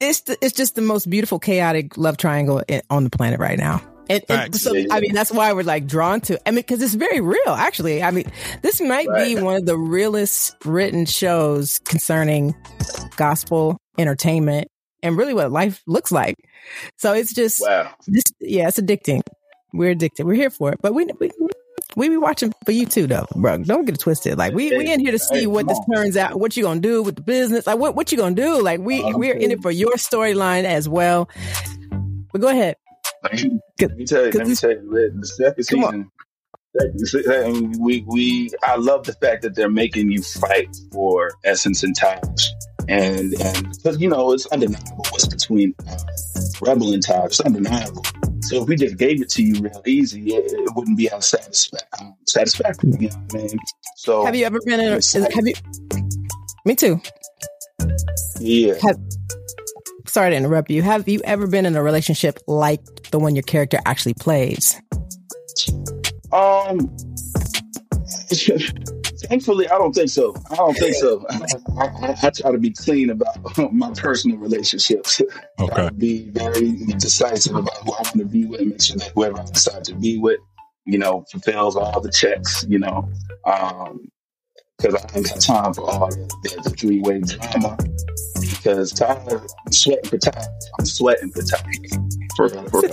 It's 0.00 0.20
the, 0.22 0.38
it's 0.40 0.54
just 0.54 0.74
the 0.74 0.82
most 0.82 1.10
beautiful 1.10 1.38
chaotic 1.38 1.96
love 1.96 2.16
triangle 2.16 2.62
in, 2.68 2.82
on 2.88 3.04
the 3.04 3.10
planet 3.10 3.40
right 3.40 3.58
now. 3.58 3.82
And, 4.10 4.22
and 4.28 4.56
so, 4.56 4.72
Yeah, 4.72 4.86
yeah. 4.88 4.94
I 4.94 5.00
mean, 5.00 5.12
that's 5.12 5.30
why 5.30 5.52
we're 5.52 5.64
like 5.64 5.86
drawn 5.86 6.20
to. 6.22 6.40
I 6.48 6.50
mean, 6.50 6.56
because 6.60 6.80
it's 6.80 6.94
very 6.94 7.20
real, 7.20 7.40
actually. 7.48 8.02
I 8.02 8.10
mean, 8.10 8.30
this 8.62 8.80
might 8.80 9.08
be 9.16 9.40
one 9.40 9.56
of 9.56 9.66
the 9.66 9.76
realest 9.76 10.56
written 10.64 11.04
shows 11.04 11.78
concerning 11.80 12.54
gospel 13.16 13.76
entertainment 13.98 14.68
and 15.02 15.16
really 15.16 15.34
what 15.34 15.52
life 15.52 15.82
looks 15.86 16.10
like. 16.10 16.36
So 16.96 17.12
it's 17.12 17.34
just, 17.34 17.60
Wow. 17.60 17.92
this, 18.06 18.24
yeah, 18.40 18.68
it's 18.68 18.78
addicting. 18.80 19.20
We're 19.74 19.90
addicted. 19.90 20.24
We're 20.24 20.34
here 20.34 20.50
for 20.50 20.72
it, 20.72 20.80
but 20.80 20.94
we 20.94 21.06
we 21.20 21.30
we 21.98 22.08
be 22.08 22.16
watching 22.16 22.52
for 22.64 22.72
you 22.72 22.86
too, 22.86 23.06
though, 23.06 23.26
bro. 23.36 23.58
Don't 23.58 23.84
get 23.84 23.96
it 23.96 24.00
twisted. 24.00 24.38
Like 24.38 24.54
we 24.54 24.76
we 24.76 24.90
in 24.92 25.00
here 25.00 25.12
to 25.12 25.18
see 25.18 25.40
Hey, 25.40 25.46
what 25.46 25.68
this 25.68 25.78
on. 25.78 25.96
turns 25.96 26.16
out. 26.16 26.38
What 26.40 26.56
you 26.56 26.62
gonna 26.62 26.80
do 26.80 27.02
with 27.02 27.16
the 27.16 27.22
business? 27.22 27.66
Like 27.66 27.78
what 27.78 27.94
what 27.96 28.10
you 28.12 28.18
gonna 28.18 28.34
do? 28.34 28.62
Like 28.62 28.80
we 28.80 29.02
we're 29.14 29.34
in 29.36 29.50
it 29.50 29.60
for 29.60 29.70
your 29.70 29.94
storyline 29.94 30.64
as 30.64 30.88
well. 30.88 31.28
But 32.32 32.40
go 32.40 32.48
ahead. 32.48 32.76
Let 33.24 33.32
me 33.42 33.60
let 33.80 33.96
me 33.96 34.04
tell 34.06 34.26
you. 34.26 34.30
Let 34.32 34.46
me 34.46 34.54
tell 34.54 34.70
you. 34.70 35.12
The 35.20 35.26
second 35.26 35.64
season, 35.64 36.10
second 36.80 37.06
se- 37.06 37.24
I 37.28 37.50
we 37.80 38.04
we 38.06 38.50
I 38.62 38.76
love 38.76 39.04
the 39.04 39.14
fact 39.14 39.42
that 39.42 39.54
they're 39.56 39.70
making 39.70 40.10
you 40.12 40.22
fight 40.22 40.74
for 40.92 41.32
Essence 41.44 41.82
and 41.82 41.96
Taj, 41.96 42.20
and 42.88 43.34
and 43.40 43.72
because 43.76 44.00
you 44.00 44.08
know 44.08 44.32
it's 44.32 44.46
undeniable 44.46 45.04
what's 45.10 45.26
between 45.26 45.74
Rebel 46.60 46.92
and 46.92 47.02
Taj. 47.02 47.26
It's 47.26 47.40
undeniable. 47.40 48.04
So 48.42 48.62
if 48.62 48.68
we 48.68 48.76
just 48.76 48.96
gave 48.96 49.20
it 49.20 49.28
to 49.30 49.42
you 49.42 49.60
real 49.60 49.82
easy, 49.86 50.34
it, 50.34 50.52
it 50.52 50.74
wouldn't 50.74 50.96
be 50.96 51.10
as 51.10 51.26
satisfactory. 51.26 52.14
Satisfactory, 52.26 52.92
you 52.98 53.08
know 53.08 53.16
what 53.30 53.40
I 53.40 53.46
mean? 53.46 53.58
So 53.96 54.24
Have 54.24 54.36
you 54.36 54.46
ever 54.46 54.58
been 54.64 54.80
in? 54.80 54.92
A, 54.92 55.34
have 55.34 55.46
you? 55.46 55.54
Me 56.64 56.74
too. 56.74 57.00
Yeah. 58.40 58.74
Sorry 60.06 60.30
to 60.30 60.36
interrupt 60.36 60.70
you. 60.70 60.82
Have 60.82 61.08
you 61.08 61.20
ever 61.24 61.46
been 61.46 61.66
in 61.66 61.76
a 61.76 61.82
relationship 61.82 62.38
like 62.46 63.10
the 63.10 63.18
one 63.18 63.34
your 63.36 63.42
character 63.42 63.78
actually 63.84 64.14
plays? 64.14 64.80
Um. 66.32 66.96
Thankfully, 69.24 69.68
I 69.68 69.78
don't 69.78 69.92
think 69.92 70.10
so. 70.10 70.34
I 70.50 70.56
don't 70.56 70.74
think 70.74 70.94
so. 70.94 71.26
I, 71.28 71.40
I, 71.80 72.16
I 72.22 72.30
try 72.30 72.52
to 72.52 72.58
be 72.58 72.70
clean 72.70 73.10
about 73.10 73.36
my 73.72 73.90
personal 73.92 74.38
relationships. 74.38 75.20
Okay. 75.58 75.90
be 75.96 76.30
very 76.30 76.84
decisive 76.98 77.56
about 77.56 77.76
who 77.78 77.92
I 77.92 78.02
want 78.02 78.18
to 78.18 78.24
be 78.24 78.46
with. 78.46 78.60
Make 78.60 78.82
sure 78.82 78.96
that 78.96 79.10
whoever 79.14 79.40
I 79.40 79.44
decide 79.44 79.84
to 79.84 79.94
be 79.94 80.18
with, 80.18 80.38
you 80.86 80.98
know, 80.98 81.24
fulfills 81.30 81.76
all 81.76 82.00
the 82.00 82.12
checks. 82.12 82.64
You 82.68 82.78
know, 82.78 83.08
um, 83.44 84.08
because 84.76 84.94
I 84.94 85.16
ain't 85.16 85.26
got 85.26 85.40
time 85.40 85.74
for 85.74 85.90
all 85.90 86.08
the, 86.08 86.60
the, 86.62 86.70
three 86.70 87.00
way 87.00 87.20
drama. 87.20 87.76
because 88.40 88.92
Ty, 88.92 89.20
I'm 89.66 89.72
sweating 89.72 90.10
for 90.10 90.18
Ty. 90.18 90.46
I'm 90.78 90.86
sweating 90.86 91.30
for 91.32 91.42
Ty. 91.42 91.70
For, 92.36 92.48
for 92.48 92.82
real. 92.82 92.92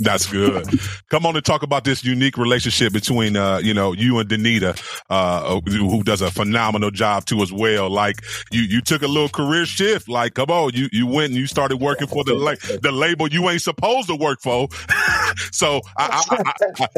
That's 0.00 0.26
good. 0.30 0.66
Come 1.10 1.26
on 1.26 1.36
and 1.36 1.44
talk 1.44 1.62
about 1.62 1.84
this 1.84 2.02
unique 2.04 2.38
relationship 2.38 2.92
between, 2.92 3.36
uh, 3.36 3.58
you 3.58 3.74
know, 3.74 3.92
you 3.92 4.18
and 4.18 4.28
Danita, 4.28 4.80
uh, 5.10 5.60
who 5.60 6.02
does 6.02 6.22
a 6.22 6.30
phenomenal 6.30 6.90
job 6.90 7.26
too 7.26 7.42
as 7.42 7.52
well. 7.52 7.90
Like 7.90 8.24
you, 8.50 8.62
you 8.62 8.80
took 8.80 9.02
a 9.02 9.06
little 9.06 9.28
career 9.28 9.66
shift. 9.66 10.08
Like, 10.08 10.34
come 10.34 10.50
on, 10.50 10.72
you, 10.74 10.88
you 10.90 11.06
went 11.06 11.32
and 11.32 11.36
you 11.36 11.46
started 11.46 11.76
working 11.76 12.06
for 12.06 12.24
the, 12.24 12.34
la- 12.34 12.54
the 12.80 12.92
label 12.92 13.28
you 13.28 13.48
ain't 13.50 13.60
supposed 13.60 14.08
to 14.08 14.16
work 14.16 14.40
for. 14.40 14.68
so 15.52 15.82
I 15.96 16.10
I, 16.30 16.52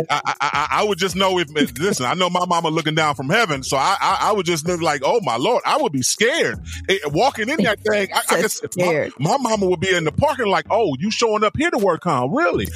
I, 0.09 0.35
I, 0.40 0.68
I, 0.71 0.85
would 0.85 0.99
just 0.99 1.16
know 1.16 1.38
if, 1.38 1.50
listen, 1.50 2.06
I 2.06 2.14
know 2.14 2.30
my 2.30 2.47
mama 2.47 2.68
looking 2.68 2.94
down 2.94 3.14
from 3.14 3.28
heaven. 3.28 3.62
So 3.62 3.76
I, 3.76 3.97
I, 4.00 4.32
would 4.32 4.47
just 4.47 4.66
live 4.66 4.80
like, 4.80 5.02
oh 5.04 5.21
my 5.23 5.37
Lord, 5.37 5.62
I 5.66 5.78
would 5.78 5.92
be 5.92 6.02
scared 6.02 6.59
eh, 6.88 6.99
walking 7.06 7.49
in 7.49 7.62
that 7.64 7.80
thing. 7.80 8.09
I, 8.14 8.23
I 8.30 8.40
guess 8.42 8.62
my, 8.76 9.11
my 9.18 9.37
mama 9.38 9.66
would 9.66 9.80
be 9.80 9.94
in 9.94 10.04
the 10.04 10.12
parking 10.12 10.47
like, 10.47 10.66
oh, 10.71 10.97
you 10.99 11.11
showing 11.11 11.44
up 11.44 11.56
here 11.56 11.71
to 11.71 11.78
work, 11.78 12.02
huh? 12.04 12.28
Really? 12.30 12.68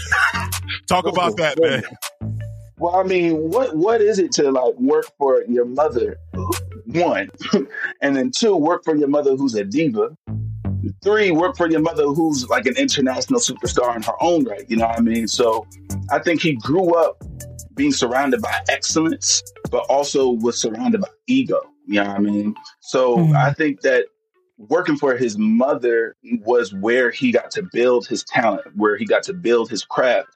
Talk 0.87 1.07
about 1.07 1.37
that, 1.37 1.59
man. 1.61 1.83
Well, 2.79 2.97
I 2.97 3.05
mean, 3.05 3.51
what 3.51 3.77
what 3.77 4.01
is 4.01 4.19
it 4.19 4.33
to 4.33 4.51
like 4.51 4.75
work 4.79 5.07
for 5.19 5.43
your 5.49 5.65
mother? 5.65 6.19
One, 6.87 7.31
and 8.03 8.17
then 8.17 8.31
two, 8.37 8.57
work 8.57 8.85
for 8.85 8.95
your 8.95 9.09
mother 9.09 9.35
who's 9.35 9.55
a 9.55 9.65
diva. 9.65 10.17
Three, 11.03 11.31
work 11.31 11.57
for 11.57 11.69
your 11.69 11.81
mother 11.81 12.05
who's 12.05 12.49
like 12.49 12.67
an 12.67 12.77
international 12.77 13.41
superstar 13.41 13.97
in 13.97 14.03
her 14.03 14.13
own 14.21 14.45
right. 14.45 14.65
You 14.69 14.77
know 14.77 14.87
what 14.87 14.99
I 14.99 15.01
mean? 15.01 15.27
So, 15.27 15.67
I 16.11 16.19
think 16.19 16.43
he 16.43 16.55
grew 16.55 16.95
up 16.95 17.23
being 17.75 17.93
surrounded 17.93 18.41
by 18.41 18.61
excellence, 18.69 19.43
but 19.71 19.85
also 19.89 20.31
was 20.31 20.61
surrounded 20.61 21.01
by 21.01 21.09
ego. 21.27 21.61
You 21.87 22.03
know 22.03 22.09
what 22.09 22.17
I 22.17 22.21
mean? 22.21 22.55
So, 22.81 23.17
mm. 23.17 23.37
I 23.37 23.53
think 23.53 23.81
that 23.81 24.07
working 24.59 24.97
for 24.97 25.17
his 25.17 25.37
mother 25.39 26.17
was 26.45 26.73
where 26.73 27.11
he 27.11 27.33
got 27.33 27.51
to 27.53 27.63
build 27.73 28.07
his 28.07 28.25
talent, 28.25 28.65
where 28.75 28.97
he 28.97 29.05
got 29.05 29.23
to 29.25 29.33
build 29.33 29.71
his 29.71 29.85
craft. 29.85 30.29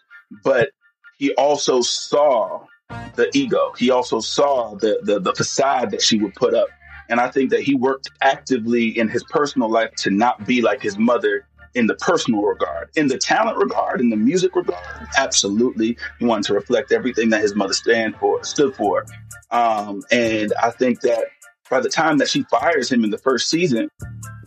But 0.44 0.70
he 1.18 1.34
also 1.34 1.80
saw 1.80 2.66
the 3.14 3.30
ego. 3.34 3.72
He 3.76 3.90
also 3.90 4.20
saw 4.20 4.74
the, 4.76 5.00
the, 5.02 5.20
the 5.20 5.34
facade 5.34 5.90
that 5.90 6.02
she 6.02 6.18
would 6.18 6.34
put 6.34 6.54
up. 6.54 6.68
And 7.08 7.20
I 7.20 7.28
think 7.28 7.50
that 7.50 7.60
he 7.60 7.74
worked 7.74 8.10
actively 8.22 8.96
in 8.96 9.08
his 9.08 9.24
personal 9.24 9.68
life 9.68 9.90
to 9.98 10.10
not 10.10 10.46
be 10.46 10.62
like 10.62 10.80
his 10.80 10.96
mother 10.96 11.46
in 11.74 11.86
the 11.86 11.94
personal 11.96 12.42
regard. 12.42 12.90
In 12.96 13.08
the 13.08 13.18
talent 13.18 13.58
regard, 13.58 14.00
in 14.00 14.10
the 14.10 14.16
music 14.16 14.54
regard, 14.54 14.84
absolutely. 15.16 15.96
He 16.18 16.24
wanted 16.24 16.44
to 16.46 16.54
reflect 16.54 16.92
everything 16.92 17.30
that 17.30 17.40
his 17.40 17.54
mother 17.54 17.74
stand 17.74 18.16
for, 18.16 18.42
stood 18.44 18.74
for. 18.74 19.06
Um, 19.50 20.02
and 20.10 20.52
I 20.62 20.70
think 20.70 21.00
that 21.00 21.24
by 21.70 21.80
the 21.80 21.88
time 21.88 22.18
that 22.18 22.28
she 22.28 22.42
fires 22.44 22.90
him 22.90 23.04
in 23.04 23.10
the 23.10 23.18
first 23.18 23.48
season, 23.48 23.90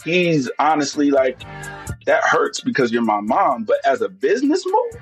he's 0.03 0.49
honestly 0.59 1.09
like, 1.09 1.39
that 2.05 2.23
hurts 2.23 2.59
because 2.59 2.91
you're 2.91 3.01
my 3.01 3.21
mom. 3.21 3.63
But 3.63 3.77
as 3.85 4.01
a 4.01 4.09
business 4.09 4.65
move, 4.65 5.01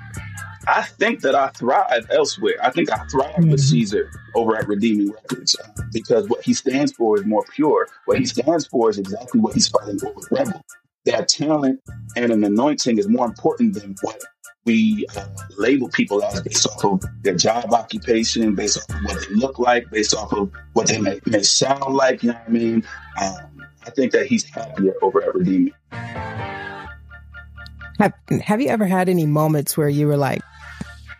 I 0.68 0.82
think 0.82 1.22
that 1.22 1.34
I 1.34 1.48
thrive 1.48 2.06
elsewhere. 2.10 2.54
I 2.62 2.70
think 2.70 2.90
I 2.92 3.04
thrive 3.06 3.34
mm-hmm. 3.34 3.50
with 3.50 3.60
Caesar 3.60 4.10
over 4.34 4.56
at 4.56 4.68
Redeeming 4.68 5.10
Records 5.10 5.56
uh, 5.58 5.82
because 5.92 6.28
what 6.28 6.44
he 6.44 6.54
stands 6.54 6.92
for 6.92 7.18
is 7.18 7.26
more 7.26 7.44
pure. 7.52 7.88
What 8.04 8.18
he 8.18 8.24
stands 8.24 8.66
for 8.66 8.88
is 8.88 8.98
exactly 8.98 9.40
what 9.40 9.54
he's 9.54 9.68
fighting 9.68 9.98
for 9.98 10.12
with 10.12 10.30
Rebel. 10.30 10.64
That 11.04 11.28
talent 11.28 11.80
and 12.16 12.30
an 12.30 12.44
anointing 12.44 12.98
is 12.98 13.08
more 13.08 13.26
important 13.26 13.74
than 13.74 13.96
what 14.02 14.22
we 14.64 15.06
uh, 15.16 15.26
label 15.58 15.88
people 15.88 16.22
as 16.24 16.40
based 16.42 16.66
off 16.66 16.84
of 16.84 17.04
their 17.22 17.34
job 17.34 17.72
occupation, 17.72 18.54
based 18.54 18.78
off 18.78 18.96
of 18.96 19.04
what 19.04 19.20
they 19.20 19.34
look 19.34 19.58
like, 19.58 19.90
based 19.90 20.14
off 20.14 20.32
of 20.32 20.50
what 20.74 20.86
they 20.86 20.98
may, 20.98 21.20
may 21.26 21.42
sound 21.42 21.94
like. 21.94 22.22
You 22.22 22.30
know 22.30 22.38
what 22.38 22.48
I 22.48 22.50
mean? 22.50 22.84
Um, 23.20 23.66
I 23.84 23.90
think 23.90 24.12
that 24.12 24.26
he's 24.26 24.44
happier 24.44 24.94
over 25.02 25.22
at 25.22 25.34
Redeeming. 25.34 25.74
Have, 27.98 28.12
have 28.42 28.60
you 28.60 28.68
ever 28.68 28.86
had 28.86 29.08
any 29.08 29.26
moments 29.26 29.76
where 29.76 29.88
you 29.88 30.06
were 30.06 30.16
like, 30.16 30.40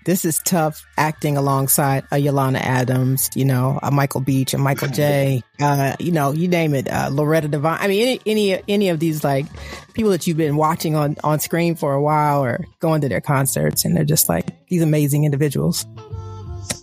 this 0.04 0.24
is 0.24 0.40
tough 0.44 0.86
acting 0.96 1.36
alongside 1.36 2.04
a 2.10 2.18
Yolanda 2.18 2.64
Adams, 2.64 3.30
you 3.34 3.44
know, 3.44 3.78
a 3.82 3.90
Michael 3.90 4.20
Beach, 4.20 4.54
a 4.54 4.58
Michael 4.58 4.88
Jai, 4.88 5.42
uh, 5.60 5.96
you 5.98 6.12
know, 6.12 6.32
you 6.32 6.48
name 6.48 6.74
it, 6.74 6.90
uh, 6.90 7.08
Loretta 7.12 7.48
Devine. 7.48 7.78
I 7.80 7.88
mean, 7.88 8.02
any, 8.02 8.20
any, 8.26 8.62
any 8.68 8.88
of 8.88 9.00
these 9.00 9.22
like 9.22 9.46
people 9.94 10.10
that 10.10 10.26
you've 10.26 10.36
been 10.36 10.56
watching 10.56 10.96
on, 10.96 11.16
on 11.22 11.40
screen 11.40 11.74
for 11.74 11.92
a 11.94 12.02
while 12.02 12.44
or 12.44 12.64
going 12.80 13.00
to 13.02 13.08
their 13.08 13.20
concerts 13.20 13.84
and 13.84 13.96
they're 13.96 14.04
just 14.04 14.28
like 14.28 14.66
these 14.68 14.82
amazing 14.82 15.24
individuals. 15.24 15.86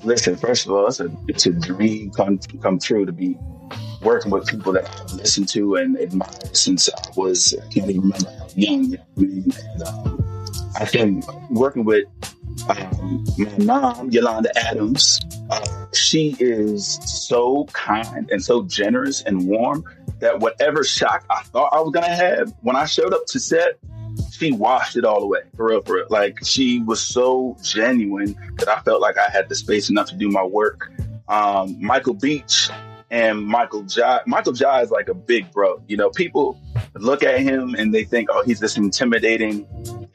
Listen, 0.03 0.37
first 0.37 0.65
of 0.65 0.71
all, 0.71 0.87
it's 0.87 0.99
a, 0.99 1.09
it's 1.27 1.45
a 1.45 1.51
dream 1.51 2.11
come, 2.11 2.39
come 2.61 2.79
true 2.79 3.05
to 3.05 3.11
be 3.11 3.37
working 4.01 4.31
with 4.31 4.47
people 4.47 4.71
that 4.73 4.89
I've 4.89 5.11
listened 5.13 5.49
to 5.49 5.75
and 5.75 5.97
admired 5.97 6.55
since 6.55 6.89
I 6.89 7.09
was, 7.15 7.53
I 7.53 7.61
can't 7.73 7.89
even 7.89 8.01
remember 8.01 8.29
how 8.29 8.47
young, 8.55 8.95
I 8.95 9.19
mean? 9.19 9.51
And, 9.73 9.83
um, 9.83 10.25
I 10.79 10.85
think 10.85 11.25
working 11.49 11.83
with 11.83 12.05
um, 12.69 13.25
my 13.37 13.57
mom, 13.59 14.09
Yolanda 14.11 14.51
Adams, 14.57 15.19
uh, 15.49 15.85
she 15.93 16.35
is 16.39 16.99
so 17.05 17.65
kind 17.73 18.29
and 18.31 18.43
so 18.43 18.63
generous 18.63 19.21
and 19.21 19.47
warm 19.47 19.83
that 20.19 20.39
whatever 20.39 20.83
shock 20.83 21.25
I 21.29 21.41
thought 21.43 21.73
I 21.73 21.79
was 21.79 21.91
gonna 21.91 22.13
have 22.13 22.53
when 22.61 22.75
I 22.75 22.85
showed 22.85 23.13
up 23.13 23.25
to 23.27 23.39
set, 23.39 23.79
she 24.31 24.51
washed 24.51 24.97
it 24.97 25.05
all 25.05 25.23
away 25.23 25.41
for 25.55 25.67
real, 25.67 25.81
for 25.81 25.95
real. 25.95 26.07
Like 26.09 26.45
she 26.45 26.79
was 26.79 27.01
so 27.01 27.57
genuine 27.61 28.35
that 28.57 28.67
I 28.67 28.79
felt 28.81 29.01
like 29.01 29.17
I 29.17 29.29
had 29.29 29.49
the 29.49 29.55
space 29.55 29.89
enough 29.89 30.07
to 30.07 30.15
do 30.15 30.29
my 30.29 30.43
work. 30.43 30.91
Um, 31.27 31.77
Michael 31.79 32.15
Beach 32.15 32.69
and 33.11 33.45
Michael 33.45 33.83
Jai. 33.83 34.21
Michael 34.25 34.53
Jai 34.53 34.81
is 34.81 34.91
like 34.91 35.09
a 35.09 35.13
big 35.13 35.51
bro. 35.51 35.81
You 35.87 35.97
know, 35.97 36.09
people 36.09 36.59
look 36.95 37.23
at 37.23 37.39
him 37.39 37.75
and 37.75 37.93
they 37.93 38.03
think, 38.03 38.29
oh, 38.31 38.43
he's 38.43 38.59
this 38.59 38.77
intimidating 38.77 39.65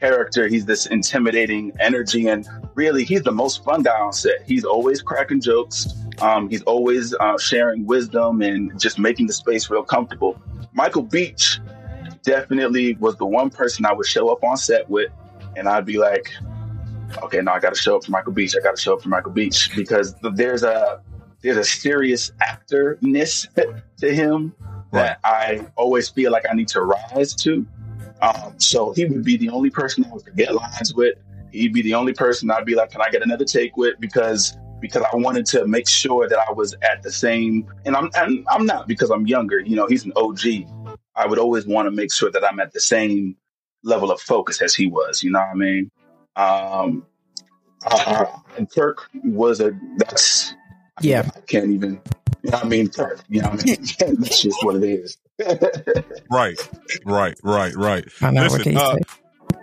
character. 0.05 0.49
He's 0.49 0.67
this 0.67 0.87
intimidating 0.87 1.73
energy. 1.81 2.29
And 2.29 2.47
really, 2.75 3.05
he's 3.05 3.23
the 3.23 3.33
most 3.33 3.65
fun 3.65 3.83
guy 3.83 3.99
on 3.99 4.13
set. 4.13 4.43
He's 4.47 4.65
always 4.65 5.01
cracking 5.01 5.41
jokes. 5.41 5.87
Um, 6.21 6.51
he's 6.51 6.63
always 6.63 7.15
uh, 7.15 7.39
sharing 7.39 7.87
wisdom 7.87 8.43
and 8.43 8.79
just 8.79 8.99
making 8.99 9.27
the 9.27 9.33
space 9.33 9.71
real 9.71 9.83
comfortable. 9.83 10.41
Michael 10.73 11.03
Beach 11.03 11.59
definitely 12.23 12.95
was 12.95 13.17
the 13.17 13.27
one 13.27 13.49
person 13.51 13.87
I 13.87 13.93
would 13.93 14.07
show 14.07 14.29
up 14.29 14.45
on 14.45 14.57
set 14.57 14.89
with, 14.91 15.11
and 15.57 15.69
I'd 15.69 15.87
be 15.87 15.99
like, 15.99 16.31
okay, 17.23 17.41
now 17.41 17.55
I 17.55 17.61
got 17.61 17.75
to 17.75 17.81
show 17.81 17.97
up 17.97 18.05
for 18.05 18.11
Michael 18.11 18.33
Beach. 18.33 18.55
I 18.57 18.63
got 18.63 18.77
to 18.77 18.83
show 18.83 18.95
up 18.95 19.03
for 19.03 19.09
Michael 19.09 19.33
Beach 19.33 19.71
because 19.75 20.15
there's 20.35 20.65
a 20.65 21.01
there's 21.43 21.57
a 21.57 21.65
serious 21.65 22.31
actorness 22.43 23.47
to 23.99 24.15
him 24.15 24.55
that 24.93 25.19
I 25.25 25.67
always 25.77 26.09
feel 26.09 26.31
like 26.31 26.45
I 26.51 26.55
need 26.55 26.69
to 26.69 26.83
rise 26.83 27.35
to. 27.37 27.67
Um, 28.25 28.55
so 28.59 28.93
he 28.93 29.05
would 29.05 29.25
be 29.25 29.37
the 29.37 29.51
only 29.51 29.71
person 29.71 30.05
I 30.05 30.13
would 30.13 30.37
get 30.37 30.55
lines 30.55 30.95
with. 30.95 31.19
He'd 31.53 31.73
be 31.73 31.83
the 31.83 31.95
only 31.95 32.15
person 32.15 32.51
I'd 32.51 32.65
be 32.65 32.75
like, 32.75 32.91
"Can 32.91 33.01
I 33.01 33.11
get 33.11 33.23
another 33.23 33.45
take 33.45 33.77
with?" 33.77 34.01
Because 34.01 34.57
because 34.81 35.05
I 35.13 35.17
wanted 35.17 35.47
to 35.47 35.67
make 35.67 35.89
sure 35.89 36.29
that 36.29 36.39
I 36.39 36.53
was 36.53 36.75
at 36.83 37.03
the 37.03 37.11
same. 37.11 37.67
And 37.85 37.97
I'm 37.97 38.11
and 38.17 38.47
I'm 38.51 38.67
not 38.67 38.89
because 38.89 39.11
I'm 39.11 39.27
younger. 39.27 39.61
You 39.61 39.77
know, 39.77 39.87
he's 39.87 40.05
an 40.05 40.13
OG. 40.17 40.67
I 41.17 41.27
would 41.27 41.39
always 41.39 41.67
want 41.67 41.87
to 41.87 41.91
make 41.91 42.13
sure 42.13 42.31
that 42.31 42.45
I'm 42.45 42.61
at 42.61 42.73
the 42.73 42.81
same 42.81 43.37
level 43.83 44.11
of 44.11 44.21
focus 44.21 44.61
as 44.63 44.75
he 44.75 44.87
was. 44.87 45.23
You 45.23 45.31
know 45.31 45.41
what 45.41 45.49
I 45.49 45.55
mean? 45.55 45.91
Um, 46.37 47.07
uh, 47.87 48.27
Kirk 48.75 49.09
was 49.23 49.61
a 49.61 49.79
that's 49.99 50.55
yeah. 51.01 51.29
I 51.35 51.41
can't 51.41 51.71
even, 51.71 52.01
you 52.43 52.51
know 52.51 52.59
I 52.59 52.65
mean? 52.65 52.91
You 53.29 53.43
know 53.43 53.49
I 53.49 53.57
mean? 53.65 53.77
That's 54.21 54.43
just 54.43 54.65
what 54.65 54.77
it 54.77 54.85
is. 54.85 55.17
right, 56.31 56.57
right, 57.05 57.39
right, 57.43 57.75
right. 57.75 58.05
I 58.21 58.31
know 58.31 58.43
Listen, 58.43 58.77
uh, 58.77 58.97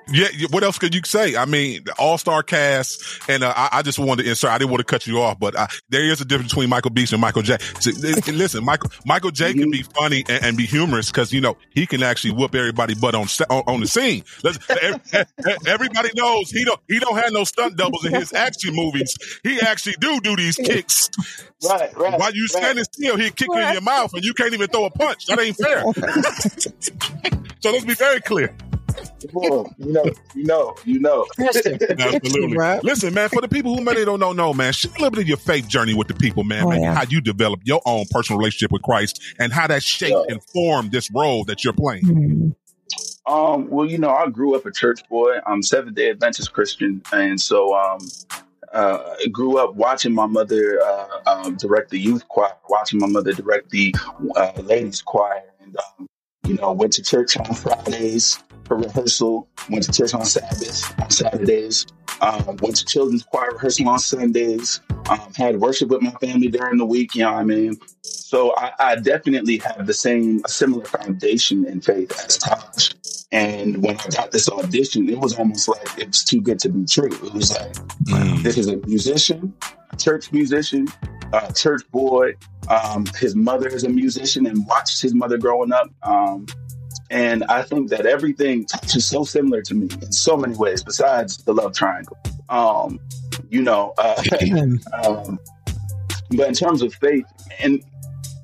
yeah, 0.09 0.27
what 0.49 0.63
else 0.63 0.77
could 0.77 0.93
you 0.93 1.01
say? 1.05 1.35
I 1.35 1.45
mean, 1.45 1.83
the 1.85 1.93
all 1.97 2.17
star 2.17 2.43
cast, 2.43 3.29
and 3.29 3.43
uh, 3.43 3.53
I, 3.55 3.69
I, 3.73 3.81
just 3.81 3.99
wanted 3.99 4.23
to 4.23 4.29
insert. 4.29 4.51
I 4.51 4.57
didn't 4.57 4.71
want 4.71 4.79
to 4.79 4.85
cut 4.85 5.07
you 5.07 5.21
off, 5.21 5.39
but 5.39 5.55
uh, 5.55 5.67
there 5.89 6.03
is 6.03 6.21
a 6.21 6.25
difference 6.25 6.51
between 6.51 6.69
Michael 6.69 6.91
Beach 6.91 7.11
and 7.11 7.21
Michael 7.21 7.41
Jai. 7.41 7.57
So, 7.79 7.91
listen, 8.31 8.63
Michael 8.63 8.91
Michael 9.05 9.31
Jai. 9.31 9.53
can 9.53 9.69
be 9.69 9.83
funny 9.83 10.23
and, 10.27 10.45
and 10.45 10.57
be 10.57 10.65
humorous 10.65 11.11
because 11.11 11.31
you 11.31 11.41
know 11.41 11.57
he 11.69 11.85
can 11.85 12.03
actually 12.03 12.31
whoop 12.31 12.55
everybody 12.55 12.95
butt 12.95 13.15
on 13.15 13.27
on, 13.49 13.63
on 13.67 13.79
the 13.79 13.87
scene. 13.87 14.23
everybody 15.67 16.09
knows 16.15 16.49
he 16.49 16.65
don't 16.65 16.79
he 16.87 16.99
don't 16.99 17.17
have 17.17 17.31
no 17.31 17.43
stunt 17.43 17.77
doubles 17.77 18.05
in 18.05 18.13
his 18.13 18.33
action 18.33 18.75
movies. 18.75 19.15
He 19.43 19.59
actually 19.61 19.95
do 19.99 20.19
do 20.21 20.35
these 20.35 20.55
kicks. 20.63 21.09
Right, 21.63 21.95
right. 21.95 22.19
While 22.19 22.33
you 22.33 22.47
standing 22.47 22.77
right. 22.77 22.93
still, 22.93 23.17
he 23.17 23.29
kick 23.29 23.47
you 23.47 23.59
in 23.59 23.73
your 23.73 23.81
mouth, 23.81 24.13
and 24.13 24.23
you 24.23 24.33
can't 24.33 24.53
even 24.53 24.67
throw 24.67 24.85
a 24.85 24.89
punch. 24.89 25.27
That 25.27 25.39
ain't 25.39 25.55
fair. 25.55 25.83
so 27.61 27.71
let's 27.71 27.85
be 27.85 27.93
very 27.93 28.19
clear 28.19 28.55
you 29.23 29.91
know, 29.91 30.05
you 30.35 30.43
know, 30.43 30.75
you 30.85 30.99
know. 30.99 31.25
Absolutely. 31.39 32.57
Right. 32.57 32.83
Listen, 32.83 33.13
man, 33.13 33.29
for 33.29 33.41
the 33.41 33.47
people 33.47 33.75
who 33.75 33.83
maybe 33.83 34.05
don't 34.05 34.19
know, 34.19 34.33
know, 34.33 34.53
man, 34.53 34.73
share 34.73 34.91
a 34.91 34.93
little 34.95 35.11
bit 35.11 35.21
of 35.21 35.27
your 35.27 35.37
faith 35.37 35.67
journey 35.67 35.93
with 35.93 36.07
the 36.07 36.13
people, 36.13 36.43
man, 36.43 36.63
oh, 36.63 36.69
man 36.69 36.81
yeah. 36.81 36.93
how 36.95 37.03
you 37.03 37.21
develop 37.21 37.61
your 37.63 37.81
own 37.85 38.05
personal 38.11 38.39
relationship 38.39 38.71
with 38.71 38.81
Christ 38.81 39.21
and 39.39 39.51
how 39.51 39.67
that 39.67 39.83
shaped 39.83 40.11
yeah. 40.11 40.33
and 40.33 40.43
formed 40.43 40.91
this 40.91 41.09
role 41.11 41.43
that 41.45 41.63
you're 41.63 41.73
playing. 41.73 42.03
Mm-hmm. 42.03 42.49
Um, 43.31 43.69
well, 43.69 43.85
you 43.85 43.97
know, 43.97 44.09
I 44.09 44.29
grew 44.29 44.55
up 44.55 44.65
a 44.65 44.71
church 44.71 45.07
boy. 45.07 45.37
I'm 45.45 45.61
Seventh 45.61 45.95
Day 45.95 46.09
Adventist 46.09 46.53
Christian, 46.53 47.01
and 47.13 47.39
so 47.39 47.75
um, 47.77 47.99
uh, 48.73 49.15
grew 49.31 49.57
up 49.57 49.75
watching 49.75 50.13
my 50.13 50.25
mother 50.25 50.81
uh, 50.81 51.07
um, 51.27 51.55
direct 51.55 51.91
the 51.91 51.99
youth 51.99 52.27
choir, 52.27 52.53
watching 52.69 52.99
my 52.99 53.07
mother 53.07 53.31
direct 53.33 53.69
the 53.69 53.93
uh, 54.35 54.51
ladies 54.63 55.01
choir, 55.01 55.43
and 55.61 55.77
um, 55.77 56.09
You 56.45 56.55
know, 56.55 56.71
went 56.73 56.93
to 56.93 57.03
church 57.03 57.37
on 57.37 57.53
Fridays 57.53 58.43
for 58.65 58.77
rehearsal, 58.77 59.47
went 59.69 59.83
to 59.83 59.91
church 59.91 60.13
on 60.13 60.25
Sabbath, 60.25 60.99
on 60.99 61.09
Saturdays, 61.09 61.85
um, 62.21 62.57
went 62.61 62.75
to 62.77 62.85
children's 62.85 63.23
choir 63.23 63.51
rehearsal 63.51 63.89
on 63.89 63.99
Sundays, 63.99 64.81
um, 65.09 65.33
had 65.35 65.59
worship 65.59 65.89
with 65.89 66.01
my 66.01 66.11
family 66.11 66.47
during 66.47 66.77
the 66.77 66.85
week, 66.85 67.15
you 67.15 67.23
know 67.23 67.33
what 67.33 67.39
I 67.39 67.43
mean? 67.43 67.79
So 68.01 68.55
I, 68.57 68.71
I 68.79 68.95
definitely 68.95 69.57
have 69.57 69.85
the 69.85 69.93
same, 69.93 70.41
a 70.45 70.49
similar 70.49 70.85
foundation 70.85 71.65
in 71.65 71.81
faith 71.81 72.11
as 72.25 72.37
Taj. 72.37 72.93
And 73.31 73.81
when 73.81 73.97
I 73.97 74.07
got 74.09 74.31
this 74.31 74.49
audition, 74.49 75.07
it 75.09 75.17
was 75.17 75.37
almost 75.39 75.67
like 75.69 75.97
it 75.97 76.07
was 76.07 76.23
too 76.23 76.41
good 76.41 76.59
to 76.59 76.69
be 76.69 76.85
true. 76.85 77.07
It 77.11 77.33
was 77.33 77.57
like, 77.57 77.73
Mm. 78.05 78.43
this 78.43 78.57
is 78.57 78.67
a 78.67 78.77
musician, 78.87 79.53
a 79.91 79.95
church 79.95 80.31
musician, 80.33 80.87
a 81.31 81.53
church 81.53 81.83
boy. 81.91 82.33
Um, 82.67 83.05
his 83.17 83.35
mother 83.35 83.67
is 83.69 83.83
a 83.83 83.89
musician 83.89 84.45
and 84.47 84.67
watched 84.67 85.01
his 85.01 85.13
mother 85.13 85.37
growing 85.37 85.71
up. 85.71 85.89
Um, 86.03 86.45
and 87.09 87.43
I 87.45 87.61
think 87.61 87.89
that 87.89 88.05
everything 88.05 88.65
is 88.83 89.07
so 89.07 89.23
similar 89.23 89.61
to 89.63 89.73
me 89.73 89.87
in 90.01 90.11
so 90.11 90.35
many 90.37 90.55
ways, 90.55 90.83
besides 90.83 91.37
the 91.37 91.53
love 91.53 91.73
triangle. 91.73 92.17
Um, 92.49 92.99
you 93.49 93.61
know, 93.61 93.93
uh, 93.97 94.21
um, 95.03 95.39
but 96.31 96.47
in 96.47 96.53
terms 96.53 96.81
of 96.81 96.93
faith, 96.95 97.25
and 97.59 97.81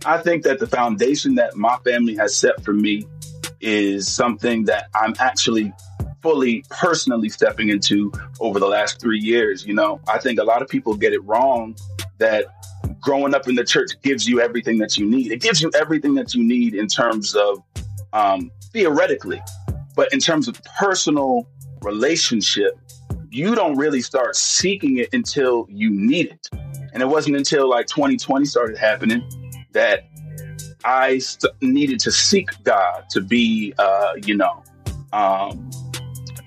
I 0.05 0.17
think 0.19 0.43
that 0.43 0.59
the 0.59 0.67
foundation 0.67 1.35
that 1.35 1.55
my 1.55 1.77
family 1.83 2.15
has 2.15 2.35
set 2.35 2.63
for 2.63 2.73
me 2.73 3.05
is 3.61 4.11
something 4.11 4.65
that 4.65 4.89
I'm 4.95 5.13
actually 5.19 5.73
fully 6.21 6.63
personally 6.69 7.29
stepping 7.29 7.69
into 7.69 8.11
over 8.39 8.59
the 8.59 8.67
last 8.67 8.99
three 8.99 9.19
years. 9.19 9.65
You 9.65 9.73
know, 9.73 10.01
I 10.07 10.17
think 10.19 10.39
a 10.39 10.43
lot 10.43 10.61
of 10.61 10.67
people 10.67 10.95
get 10.95 11.13
it 11.13 11.23
wrong 11.23 11.75
that 12.17 12.45
growing 12.99 13.33
up 13.33 13.47
in 13.47 13.55
the 13.55 13.63
church 13.63 13.91
gives 14.01 14.27
you 14.27 14.41
everything 14.41 14.79
that 14.79 14.97
you 14.97 15.05
need. 15.05 15.31
It 15.31 15.41
gives 15.41 15.61
you 15.61 15.71
everything 15.75 16.15
that 16.15 16.33
you 16.33 16.43
need 16.43 16.73
in 16.73 16.87
terms 16.87 17.35
of 17.35 17.59
um, 18.13 18.51
theoretically, 18.73 19.41
but 19.95 20.11
in 20.13 20.19
terms 20.19 20.47
of 20.47 20.61
personal 20.77 21.47
relationship, 21.81 22.77
you 23.29 23.55
don't 23.55 23.77
really 23.77 24.01
start 24.01 24.35
seeking 24.35 24.97
it 24.97 25.09
until 25.13 25.67
you 25.69 25.89
need 25.89 26.27
it. 26.27 26.47
And 26.93 27.03
it 27.03 27.07
wasn't 27.07 27.35
until 27.35 27.69
like 27.69 27.87
2020 27.87 28.45
started 28.45 28.77
happening 28.77 29.21
that 29.73 30.09
I 30.87 31.17
st- 31.17 31.53
needed 31.61 31.99
to 32.01 32.11
seek 32.11 32.49
God 32.63 33.03
to 33.09 33.19
be, 33.19 33.73
uh, 33.77 34.13
you 34.23 34.37
know, 34.37 34.63
um, 35.11 35.69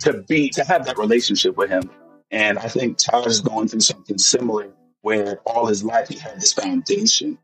to 0.00 0.24
be 0.28 0.48
to 0.50 0.64
have 0.64 0.86
that 0.86 0.96
relationship 0.96 1.58
with 1.58 1.68
Him. 1.68 1.90
And 2.30 2.58
I 2.58 2.68
think 2.68 2.96
Taj 2.96 3.26
is 3.26 3.42
going 3.42 3.68
through 3.68 3.80
something 3.80 4.16
similar, 4.16 4.70
where 5.02 5.40
all 5.44 5.66
his 5.66 5.84
life 5.84 6.08
he 6.08 6.16
had 6.18 6.40
this 6.40 6.54
foundation, 6.54 7.36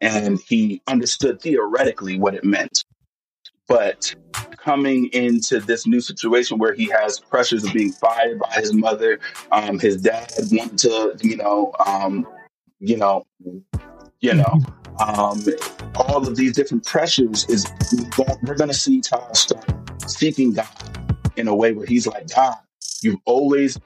and 0.00 0.40
he 0.40 0.80
understood 0.86 1.42
theoretically 1.42 2.18
what 2.18 2.34
it 2.34 2.42
meant. 2.44 2.84
But 3.68 4.14
coming 4.56 5.10
into 5.12 5.60
this 5.60 5.86
new 5.86 6.00
situation 6.00 6.56
where 6.56 6.72
he 6.72 6.86
has 6.86 7.20
pressures 7.20 7.64
of 7.64 7.74
being 7.74 7.92
fired 7.92 8.38
by 8.38 8.50
his 8.54 8.72
mother, 8.72 9.20
um, 9.52 9.78
his 9.78 10.00
dad 10.00 10.32
wanted 10.50 10.78
to, 10.78 11.16
you 11.20 11.36
know, 11.36 11.72
um, 11.84 12.26
you 12.78 12.96
know, 12.96 13.26
you 14.20 14.34
know, 14.34 14.60
um, 14.98 15.42
all 15.96 16.26
of 16.26 16.36
these 16.36 16.52
different 16.52 16.84
pressures 16.84 17.46
is 17.48 17.66
we're 18.42 18.54
going 18.54 18.68
to 18.68 18.74
see 18.74 19.00
Taj 19.00 19.36
start 19.36 19.64
seeking 20.06 20.52
God 20.52 20.68
in 21.36 21.48
a 21.48 21.54
way 21.54 21.72
where 21.72 21.86
he's 21.86 22.06
like, 22.06 22.28
God, 22.34 22.54
you've 23.02 23.20
always 23.24 23.78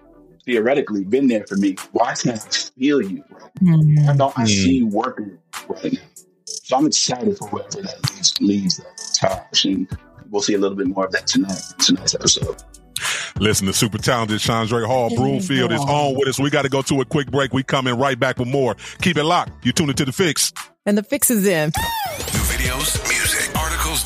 theoretically 0.44 1.04
been 1.04 1.28
there 1.28 1.46
for 1.46 1.56
me. 1.56 1.76
Why 1.92 2.14
can't 2.14 2.40
I 2.44 2.48
feel 2.78 3.02
you? 3.02 3.24
Why 3.60 4.16
don't 4.16 4.38
I 4.38 4.44
see 4.44 4.76
you 4.78 4.86
working 4.86 5.38
right 5.68 5.92
now? 5.92 6.00
So 6.46 6.76
I'm 6.76 6.86
excited 6.86 7.38
for 7.38 7.48
wherever 7.48 7.82
that 7.82 8.10
leads, 8.12 8.40
leads 8.40 8.80
Taj, 9.14 9.64
and 9.64 9.88
we'll 10.30 10.42
see 10.42 10.54
a 10.54 10.58
little 10.58 10.76
bit 10.76 10.86
more 10.86 11.06
of 11.06 11.12
that 11.12 11.26
tonight, 11.26 11.60
tonight's 11.78 12.14
episode. 12.14 12.62
Listen, 13.38 13.66
the 13.66 13.72
super 13.72 13.98
talented 13.98 14.40
Chaundre 14.40 14.85
Hall 14.87 15.14
Broomfield 15.14 15.72
is 15.72 15.80
on 15.80 16.16
with 16.16 16.28
us. 16.28 16.40
We 16.40 16.50
got 16.50 16.62
to 16.62 16.68
go 16.68 16.83
to 16.83 17.00
a 17.00 17.04
quick 17.04 17.30
break. 17.30 17.52
We 17.52 17.62
coming 17.62 17.96
right 17.96 18.18
back 18.18 18.38
with 18.38 18.48
more. 18.48 18.76
Keep 19.00 19.16
it 19.18 19.24
locked. 19.24 19.64
You 19.64 19.72
tune 19.72 19.90
into 19.90 20.04
the 20.04 20.12
fix. 20.12 20.52
And 20.88 20.96
the 20.96 21.03
fix 21.03 21.31
is 21.31 21.46
in. 21.46 21.66
New 21.68 22.44
videos, 22.48 23.17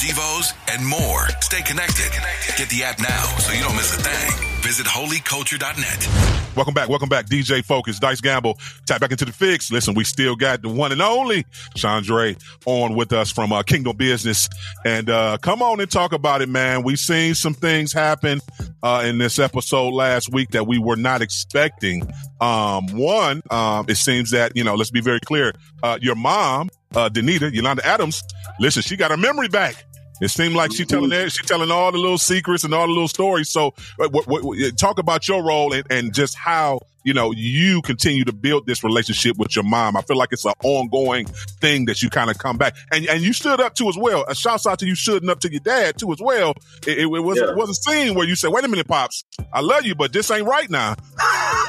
devos, 0.02 0.52
and 0.68 0.84
more. 0.84 1.28
Stay 1.40 1.62
connected. 1.62 2.10
Get 2.56 2.68
the 2.68 2.82
app 2.82 2.98
now 2.98 3.22
so 3.38 3.52
you 3.52 3.62
don't 3.62 3.76
miss 3.76 3.96
a 3.96 4.00
thing. 4.02 4.48
Visit 4.62 4.86
holyculture.net. 4.86 6.56
Welcome 6.56 6.74
back. 6.74 6.88
Welcome 6.88 7.08
back. 7.08 7.26
DJ 7.26 7.64
Focus, 7.64 7.98
Dice 7.98 8.20
Gamble. 8.20 8.58
Tap 8.86 9.00
back 9.00 9.12
into 9.12 9.24
the 9.24 9.32
fix. 9.32 9.70
Listen, 9.70 9.94
we 9.94 10.04
still 10.04 10.34
got 10.34 10.62
the 10.62 10.68
one 10.68 10.92
and 10.92 11.00
only 11.00 11.44
Chaundre 11.76 12.36
on 12.66 12.96
with 12.96 13.12
us 13.12 13.30
from 13.30 13.52
uh, 13.52 13.62
Kingdom 13.62 13.96
Business. 13.96 14.48
And 14.84 15.08
uh, 15.08 15.38
come 15.40 15.62
on 15.62 15.80
and 15.80 15.90
talk 15.90 16.12
about 16.12 16.42
it, 16.42 16.48
man. 16.48 16.82
We've 16.82 16.98
seen 16.98 17.34
some 17.34 17.54
things 17.54 17.92
happen 17.92 18.40
uh, 18.82 19.02
in 19.06 19.18
this 19.18 19.38
episode 19.38 19.90
last 19.90 20.32
week 20.32 20.50
that 20.50 20.66
we 20.66 20.78
were 20.78 20.96
not 20.96 21.22
expecting. 21.22 22.12
Um, 22.40 22.86
one, 22.88 23.42
um, 23.50 23.86
it 23.88 23.96
seems 23.96 24.30
that, 24.30 24.56
you 24.56 24.64
know, 24.64 24.74
let's 24.74 24.90
be 24.90 25.00
very 25.00 25.20
clear. 25.20 25.52
Uh, 25.82 25.98
your 26.00 26.16
mom, 26.16 26.70
uh, 26.94 27.08
Danita, 27.08 27.52
Yolanda 27.52 27.86
Adams, 27.86 28.22
listen, 28.58 28.82
she 28.82 28.96
got 28.96 29.10
her 29.12 29.16
memory 29.16 29.48
back. 29.48 29.84
It 30.22 30.30
seemed 30.30 30.54
like 30.54 30.72
she 30.72 30.84
telling 30.84 31.10
that 31.10 31.32
she 31.32 31.42
telling 31.44 31.72
all 31.72 31.90
the 31.90 31.98
little 31.98 32.16
secrets 32.16 32.62
and 32.62 32.72
all 32.72 32.86
the 32.86 32.92
little 32.92 33.08
stories. 33.08 33.50
So, 33.50 33.74
what, 33.96 34.26
what, 34.28 34.44
what, 34.44 34.78
talk 34.78 35.00
about 35.00 35.26
your 35.26 35.42
role 35.42 35.72
and, 35.72 35.84
and 35.90 36.14
just 36.14 36.36
how 36.36 36.80
you 37.04 37.12
know 37.12 37.32
you 37.32 37.82
continue 37.82 38.24
to 38.24 38.32
build 38.32 38.64
this 38.64 38.84
relationship 38.84 39.36
with 39.36 39.56
your 39.56 39.64
mom. 39.64 39.96
I 39.96 40.02
feel 40.02 40.16
like 40.16 40.28
it's 40.30 40.44
an 40.44 40.52
ongoing 40.62 41.26
thing 41.26 41.86
that 41.86 42.02
you 42.02 42.08
kind 42.08 42.30
of 42.30 42.38
come 42.38 42.56
back 42.56 42.76
and 42.92 43.04
and 43.08 43.20
you 43.20 43.32
stood 43.32 43.60
up 43.60 43.74
to 43.74 43.88
as 43.88 43.98
well. 43.98 44.24
A 44.28 44.34
shout 44.36 44.64
out 44.64 44.78
to 44.78 44.86
you 44.86 44.94
stood 44.94 45.28
up 45.28 45.40
to 45.40 45.50
your 45.50 45.60
dad 45.60 45.98
too 45.98 46.12
as 46.12 46.20
well. 46.20 46.54
It, 46.86 46.98
it, 46.98 47.06
was 47.06 47.38
Yeah. 47.38 47.50
it 47.50 47.56
was 47.56 47.70
a 47.70 47.74
scene 47.74 48.14
where 48.14 48.26
you 48.26 48.36
said, 48.36 48.50
"Wait 48.50 48.64
a 48.64 48.68
minute, 48.68 48.86
pops, 48.86 49.24
I 49.52 49.60
love 49.60 49.84
you, 49.84 49.96
but 49.96 50.12
this 50.12 50.30
ain't 50.30 50.46
right 50.46 50.70
now." 50.70 50.94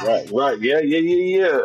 Right, 0.03 0.29
right. 0.31 0.59
Yeah, 0.59 0.79
yeah, 0.79 0.99
yeah, 0.99 1.39
yeah. 1.45 1.59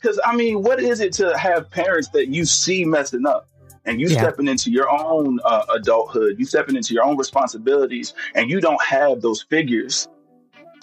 Because, 0.00 0.20
I, 0.24 0.36
mean, 0.36 0.62
what 0.62 0.80
is 0.80 1.00
it 1.00 1.12
to 1.14 1.36
have 1.36 1.68
parents 1.70 2.08
that 2.10 2.28
you 2.28 2.44
see 2.44 2.84
messing 2.84 3.26
up? 3.26 3.48
And 3.90 4.00
you 4.00 4.08
Yeah. 4.08 4.22
stepping 4.22 4.46
into 4.46 4.70
your 4.70 4.88
own 4.88 5.40
uh, 5.44 5.64
adulthood, 5.74 6.38
you 6.38 6.44
stepping 6.44 6.76
into 6.76 6.94
your 6.94 7.02
own 7.02 7.16
responsibilities, 7.16 8.14
and 8.36 8.48
you 8.48 8.60
don't 8.60 8.80
have 8.80 9.20
those 9.20 9.42
figures 9.42 10.06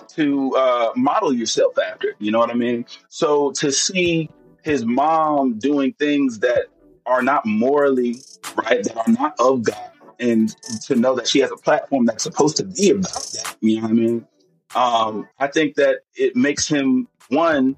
to 0.09 0.53
uh, 0.57 0.91
model 0.97 1.33
yourself 1.33 1.77
after. 1.79 2.15
You 2.19 2.31
know 2.31 2.39
what 2.39 2.49
I 2.49 2.55
mean? 2.55 2.85
So 3.07 3.51
to 3.53 3.71
see 3.71 4.29
his 4.61 4.85
mom 4.85 5.57
doing 5.57 5.93
things 5.93 6.39
that 6.39 6.65
are 7.05 7.21
not 7.21 7.45
morally 7.45 8.17
right, 8.55 8.83
that 8.83 8.97
are 8.97 9.13
not 9.13 9.35
of 9.39 9.63
God, 9.63 9.89
and 10.19 10.53
to 10.81 10.95
know 10.95 11.15
that 11.15 11.29
she 11.29 11.39
has 11.39 11.51
a 11.51 11.55
platform 11.55 12.05
that's 12.05 12.23
supposed 12.23 12.57
to 12.57 12.65
be 12.65 12.89
about 12.89 13.13
that. 13.13 13.55
You 13.61 13.77
know 13.77 13.83
what 13.83 13.91
I 13.91 13.93
mean? 13.93 14.27
Um, 14.75 15.29
I 15.39 15.47
think 15.47 15.75
that 15.75 15.99
it 16.15 16.35
makes 16.35 16.67
him 16.67 17.07
one 17.29 17.77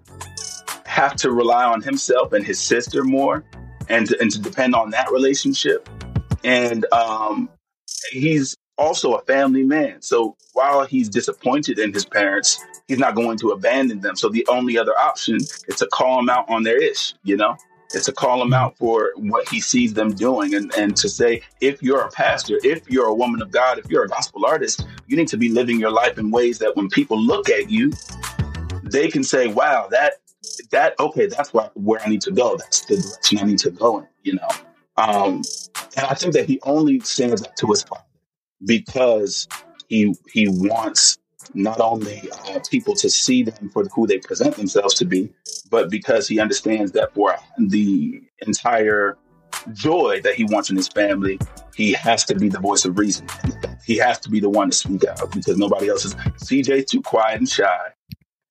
have 0.85 1.15
to 1.17 1.29
rely 1.31 1.65
on 1.65 1.83
himself 1.83 2.33
and 2.33 2.43
his 2.43 2.59
sister 2.59 3.03
more, 3.03 3.43
and 3.89 4.07
to, 4.07 4.19
and 4.21 4.31
to 4.31 4.39
depend 4.39 4.75
on 4.75 4.91
that 4.91 5.11
relationship. 5.11 5.89
And 6.43 6.85
um, 6.93 7.49
he's 8.11 8.55
also 8.77 9.13
a 9.13 9.21
family 9.23 9.63
man. 9.63 10.01
So 10.01 10.37
while 10.53 10.85
he's 10.85 11.09
disappointed 11.09 11.79
in 11.79 11.93
his 11.93 12.05
parents, 12.05 12.63
he's 12.87 12.99
not 12.99 13.15
going 13.15 13.37
to 13.39 13.49
abandon 13.49 13.99
them. 13.99 14.15
So 14.15 14.29
the 14.29 14.45
only 14.47 14.77
other 14.77 14.97
option 14.97 15.35
is 15.35 15.75
to 15.77 15.87
call 15.87 16.17
them 16.17 16.29
out 16.29 16.49
on 16.49 16.63
their 16.63 16.81
ish. 16.81 17.13
You 17.23 17.35
know, 17.35 17.57
it's 17.93 18.05
to 18.05 18.13
call 18.13 18.39
them 18.39 18.53
out 18.53 18.77
for 18.77 19.11
what 19.17 19.49
he 19.49 19.59
sees 19.59 19.93
them 19.93 20.13
doing, 20.13 20.55
and 20.55 20.73
and 20.75 20.95
to 20.97 21.09
say 21.09 21.41
if 21.59 21.83
you're 21.83 22.01
a 22.01 22.09
pastor, 22.09 22.59
if 22.63 22.89
you're 22.89 23.07
a 23.07 23.13
woman 23.13 23.41
of 23.41 23.51
God, 23.51 23.79
if 23.79 23.89
you're 23.89 24.05
a 24.05 24.07
gospel 24.07 24.45
artist, 24.45 24.85
you 25.07 25.17
need 25.17 25.27
to 25.29 25.37
be 25.37 25.49
living 25.49 25.79
your 25.79 25.91
life 25.91 26.17
in 26.17 26.31
ways 26.31 26.59
that 26.59 26.75
when 26.75 26.89
people 26.89 27.19
look 27.19 27.49
at 27.49 27.69
you, 27.69 27.91
they 28.83 29.07
can 29.07 29.23
say, 29.23 29.47
"Wow, 29.47 29.87
that 29.91 30.13
that 30.71 30.99
okay, 30.99 31.27
that's 31.27 31.53
where 31.53 31.69
where 31.73 32.01
I 32.01 32.09
need 32.09 32.21
to 32.21 32.31
go. 32.31 32.57
That's 32.57 32.85
the 32.85 32.97
direction 32.97 33.39
I 33.39 33.43
need 33.43 33.59
to 33.59 33.71
go 33.71 33.99
in." 33.99 34.07
You 34.23 34.35
know, 34.35 34.47
um, 34.97 35.41
and 35.95 36.05
I 36.05 36.13
think 36.13 36.33
that 36.33 36.45
he 36.45 36.59
only 36.63 36.99
stands 37.01 37.41
up 37.41 37.55
to 37.57 37.67
his 37.67 37.83
father 37.83 38.03
because 38.65 39.47
he 39.87 40.15
he 40.31 40.47
wants 40.47 41.17
not 41.53 41.79
only 41.79 42.29
uh, 42.47 42.59
people 42.69 42.95
to 42.95 43.09
see 43.09 43.43
them 43.43 43.69
for 43.69 43.83
who 43.85 44.05
they 44.05 44.19
present 44.19 44.55
themselves 44.55 44.93
to 44.95 45.05
be, 45.05 45.29
but 45.69 45.89
because 45.89 46.27
he 46.27 46.39
understands 46.39 46.91
that 46.91 47.13
for 47.13 47.35
the 47.57 48.21
entire 48.45 49.17
joy 49.73 50.21
that 50.23 50.35
he 50.35 50.43
wants 50.45 50.69
in 50.69 50.75
his 50.75 50.87
family, 50.87 51.39
he 51.75 51.93
has 51.93 52.23
to 52.25 52.35
be 52.35 52.49
the 52.49 52.59
voice 52.59 52.85
of 52.85 52.97
reason. 52.97 53.27
He 53.85 53.97
has 53.97 54.19
to 54.19 54.29
be 54.29 54.39
the 54.39 54.49
one 54.49 54.69
to 54.69 54.77
speak 54.77 55.05
out 55.05 55.31
because 55.31 55.57
nobody 55.57 55.89
else 55.89 56.05
is. 56.05 56.15
CJ's 56.15 56.91
too 56.91 57.01
quiet 57.01 57.39
and 57.39 57.49
shy. 57.49 57.93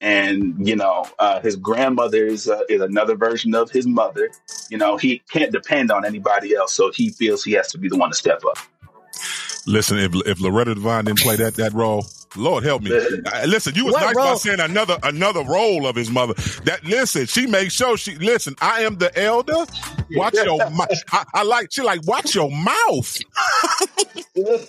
And 0.01 0.67
you 0.67 0.77
know, 0.77 1.07
uh, 1.19 1.41
his 1.41 1.57
grandmother 1.57 2.25
is 2.27 2.49
uh, 2.49 2.61
is 2.69 2.81
another 2.81 3.17
version 3.17 3.55
of 3.55 3.71
his 3.71 3.87
mother. 3.87 4.31
You 4.71 4.79
know, 4.79 4.97
he 4.97 5.23
can't 5.31 5.51
depend 5.51 5.91
on 5.91 6.05
anybody 6.05 6.55
else, 6.55 6.73
so 6.73 6.93
he 6.93 7.11
feels 7.11 7.43
he 7.43 7.53
has 7.53 7.73
to 7.73 7.79
be 7.79 7.89
the 7.89 7.97
one 7.97 8.11
to 8.11 8.17
step 8.17 8.43
up. 8.49 8.59
Listen, 9.67 9.99
if 9.99 10.15
if 10.27 10.41
Loretta 10.41 10.75
Devine 10.75 11.07
didn't 11.07 11.21
play 11.21 11.37
that 11.37 11.55
that 11.57 11.73
role, 11.75 12.07
Lord 12.37 12.65
help 12.65 12.83
me. 12.83 12.91
Listen, 13.47 13.75
you 13.75 13.87
was 13.87 13.95
What 13.95 14.03
nice 14.07 14.17
role? 14.17 14.27
by 14.27 14.35
saying 14.37 14.61
another 14.61 14.99
another 15.03 15.43
role 15.45 15.87
of 15.87 15.97
his 15.97 16.11
mother. 16.11 16.35
That 16.65 16.81
listen, 16.85 17.27
she 17.27 17.47
makes 17.47 17.75
sure 17.75 17.97
she 17.97 18.15
listen. 18.17 18.55
I 18.61 18.83
am 18.83 18.97
the 18.97 19.17
elder. 19.19 19.67
Watch 20.13 20.35
your 20.35 20.59
mouth. 20.71 20.89
I, 21.13 21.25
I 21.35 21.43
like 21.43 21.69
she 21.73 21.83
like 21.83 22.07
watch 22.07 22.35
your 22.35 22.51
mouth. 22.51 23.19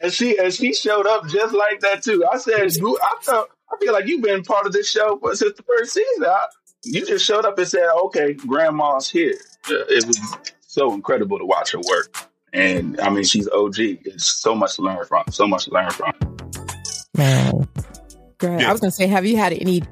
and 0.00 0.12
she 0.12 0.38
and 0.38 0.52
she 0.52 0.74
showed 0.74 1.06
up 1.06 1.26
just 1.28 1.54
like 1.54 1.80
that 1.80 2.02
too. 2.02 2.24
I 2.30 2.38
said, 2.38 2.60
I 2.60 3.16
felt, 3.22 3.48
I 3.72 3.76
feel 3.80 3.92
like 3.92 4.06
you've 4.06 4.22
been 4.22 4.42
part 4.42 4.66
of 4.66 4.72
this 4.72 4.90
show 4.90 5.18
for- 5.18 5.34
since 5.34 5.56
the 5.56 5.62
first 5.62 5.92
season. 5.92 6.24
I, 6.24 6.46
you 6.84 7.04
just 7.04 7.24
showed 7.24 7.44
up 7.44 7.58
and 7.58 7.66
said, 7.66 7.88
"Okay, 8.04 8.34
Grandma's 8.34 9.10
here." 9.10 9.38
It 9.68 10.06
was 10.06 10.20
so 10.60 10.92
incredible 10.92 11.38
to 11.38 11.44
watch 11.44 11.72
her 11.72 11.80
work, 11.80 12.16
and 12.52 13.00
I 13.00 13.10
mean, 13.10 13.24
she's 13.24 13.48
OG. 13.48 13.78
It's 13.78 14.26
so 14.26 14.54
much 14.54 14.76
to 14.76 14.82
learn 14.82 15.04
from. 15.04 15.24
So 15.30 15.46
much 15.46 15.64
to 15.64 15.72
learn 15.72 15.90
from. 15.90 16.12
Man. 17.16 17.68
Great. 18.38 18.60
Yeah. 18.60 18.68
I 18.68 18.72
was 18.72 18.80
going 18.80 18.90
to 18.90 18.96
say, 18.96 19.06
have 19.06 19.24
you 19.24 19.36
had 19.36 19.54
any 19.54 19.82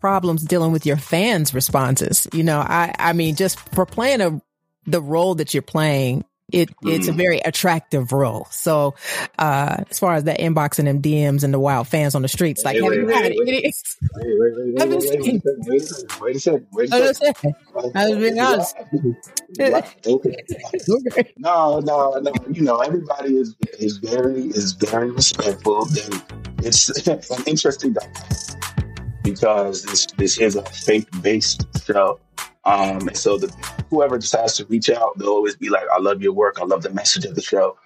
problems 0.00 0.44
dealing 0.44 0.72
with 0.72 0.86
your 0.86 0.96
fans' 0.96 1.52
responses? 1.52 2.28
You 2.32 2.44
know, 2.44 2.60
I, 2.60 2.94
I 2.98 3.12
mean, 3.12 3.34
just 3.34 3.58
for 3.74 3.84
playing 3.84 4.20
a, 4.20 4.40
the 4.86 5.02
role 5.02 5.34
that 5.34 5.52
you're 5.52 5.62
playing, 5.62 6.24
it, 6.52 6.70
it's 6.84 7.08
a 7.08 7.12
Mm. 7.12 7.16
very 7.16 7.38
attractive 7.40 8.12
role. 8.12 8.46
So, 8.50 8.94
uh, 9.38 9.82
as 9.90 9.98
far 9.98 10.14
as 10.14 10.24
that 10.24 10.38
inbox 10.38 10.78
and 10.78 10.86
them 10.86 11.02
DMs 11.02 11.42
and 11.42 11.52
the 11.52 11.58
wild 11.58 11.88
fans 11.88 12.14
on 12.14 12.22
the 12.22 12.28
streets, 12.28 12.64
like, 12.64 12.76
have 12.76 12.84
wait, 12.84 12.98
you 13.00 13.08
had 13.08 13.24
any? 13.26 13.36
Wait, 13.38 13.64
a 13.66 13.72
second. 13.72 15.42
Wait 15.66 16.36
a 16.36 16.38
second. 16.38 16.66
Wait 16.72 16.92
I 16.92 16.98
a 16.98 17.14
second. 17.14 17.54
I 17.94 18.08
was 18.08 18.18
being 18.18 18.38
honest. 18.38 18.76
Okay. 20.06 21.32
No, 21.38 21.80
no, 21.80 22.12
no. 22.20 22.32
You 22.50 22.62
know, 22.62 22.78
everybody 22.78 23.36
is 23.36 23.56
is 23.78 23.98
very 23.98 24.42
is 24.42 24.72
very 24.72 25.10
respectful. 25.10 25.86
They, 25.86 26.02
it's 26.62 26.88
an 27.08 27.20
interesting 27.46 27.92
dynamic 27.92 28.65
because 29.26 29.82
this 29.82 30.06
this 30.16 30.38
is 30.38 30.54
a 30.56 30.62
faith 30.62 31.08
based 31.20 31.66
show. 31.84 32.20
Um, 32.64 33.08
and 33.08 33.16
so 33.16 33.36
the 33.36 33.48
whoever 33.90 34.18
decides 34.18 34.56
to 34.56 34.66
reach 34.66 34.88
out, 34.88 35.18
they'll 35.18 35.28
always 35.28 35.56
be 35.56 35.68
like, 35.68 35.84
"I 35.92 36.00
love 36.00 36.22
your 36.22 36.32
work. 36.32 36.58
I 36.60 36.64
love 36.64 36.82
the 36.82 36.90
message 36.90 37.24
of 37.24 37.34
the 37.34 37.42
show." 37.42 37.76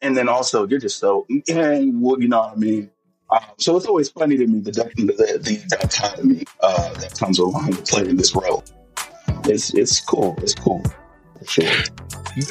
And 0.00 0.16
then 0.16 0.28
also, 0.28 0.66
you're 0.66 0.80
just 0.80 0.98
so, 0.98 1.26
yeah, 1.46 1.80
well, 1.94 2.20
you 2.20 2.26
know 2.26 2.40
what 2.40 2.52
I 2.52 2.56
mean. 2.56 2.90
Um, 3.30 3.40
so 3.58 3.76
it's 3.76 3.86
always 3.86 4.08
funny 4.10 4.36
to 4.36 4.46
me 4.46 4.60
the 4.60 4.72
the, 4.72 5.38
the, 5.40 5.64
dichotomy 5.68 6.44
uh, 6.60 6.92
that 6.94 7.16
comes 7.18 7.38
along 7.38 7.68
with 7.68 7.86
playing 7.88 8.16
this 8.16 8.34
role. 8.34 8.64
It's 9.44 9.72
it's 9.74 10.00
cool. 10.00 10.34
It's 10.42 10.54
cool 10.54 10.82
sure. 11.46 11.70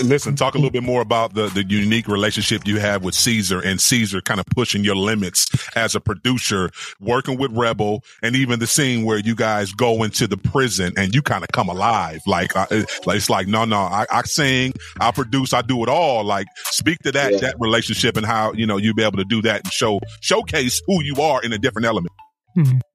Listen, 0.04 0.36
talk 0.36 0.54
a 0.54 0.58
little 0.60 0.70
bit 0.72 0.84
more 0.84 1.02
about 1.02 1.34
the 1.34 1.48
the 1.48 1.64
unique 1.68 2.08
relationship 2.08 2.68
you 2.68 2.80
have 2.80 3.04
with 3.04 3.16
Caesar 3.16 3.60
and 3.60 3.82
Caesar 3.82 4.22
kind 4.22 4.40
of 4.40 4.46
pushing 4.48 4.84
your 4.84 4.96
limits 4.96 5.48
as 5.76 5.96
a 5.96 6.00
producer, 6.00 6.70
working 7.00 7.38
with 7.40 7.52
Rebel, 7.52 8.04
and 8.22 8.36
even 8.36 8.60
the 8.60 8.68
scene 8.68 9.06
where 9.06 9.18
you 9.18 9.34
guys 9.36 9.72
go 9.72 10.04
into 10.04 10.28
the 10.28 10.38
prison 10.38 10.94
and 10.98 11.16
you 11.16 11.24
kind 11.24 11.44
of 11.44 11.50
come 11.52 11.68
alive. 11.68 12.20
Like, 12.28 12.56
uh, 12.56 12.68
like 13.06 13.18
it's 13.18 13.30
like, 13.30 13.48
no, 13.48 13.66
no, 13.66 13.78
I, 13.80 14.06
I 14.12 14.22
sing, 14.22 14.74
I 15.00 15.10
produce, 15.12 15.52
I 15.52 15.64
do 15.64 15.82
it 15.82 15.90
all. 15.90 16.24
Like, 16.24 16.46
speak 16.66 17.00
to 17.00 17.12
that 17.14 17.34
Yeah. 17.34 17.40
that 17.40 17.56
relationship 17.60 18.18
and 18.18 18.26
how 18.26 18.54
you 18.54 18.68
know 18.68 18.78
you 18.78 18.94
be 18.94 19.04
able 19.04 19.18
to 19.18 19.26
do 19.26 19.42
that 19.42 19.64
and 19.64 19.74
show 19.74 20.00
showcase 20.22 20.80
who 20.86 21.04
you 21.04 21.16
are 21.22 21.42
in 21.42 21.54
a 21.54 21.58
different 21.58 21.88
element. 21.88 22.12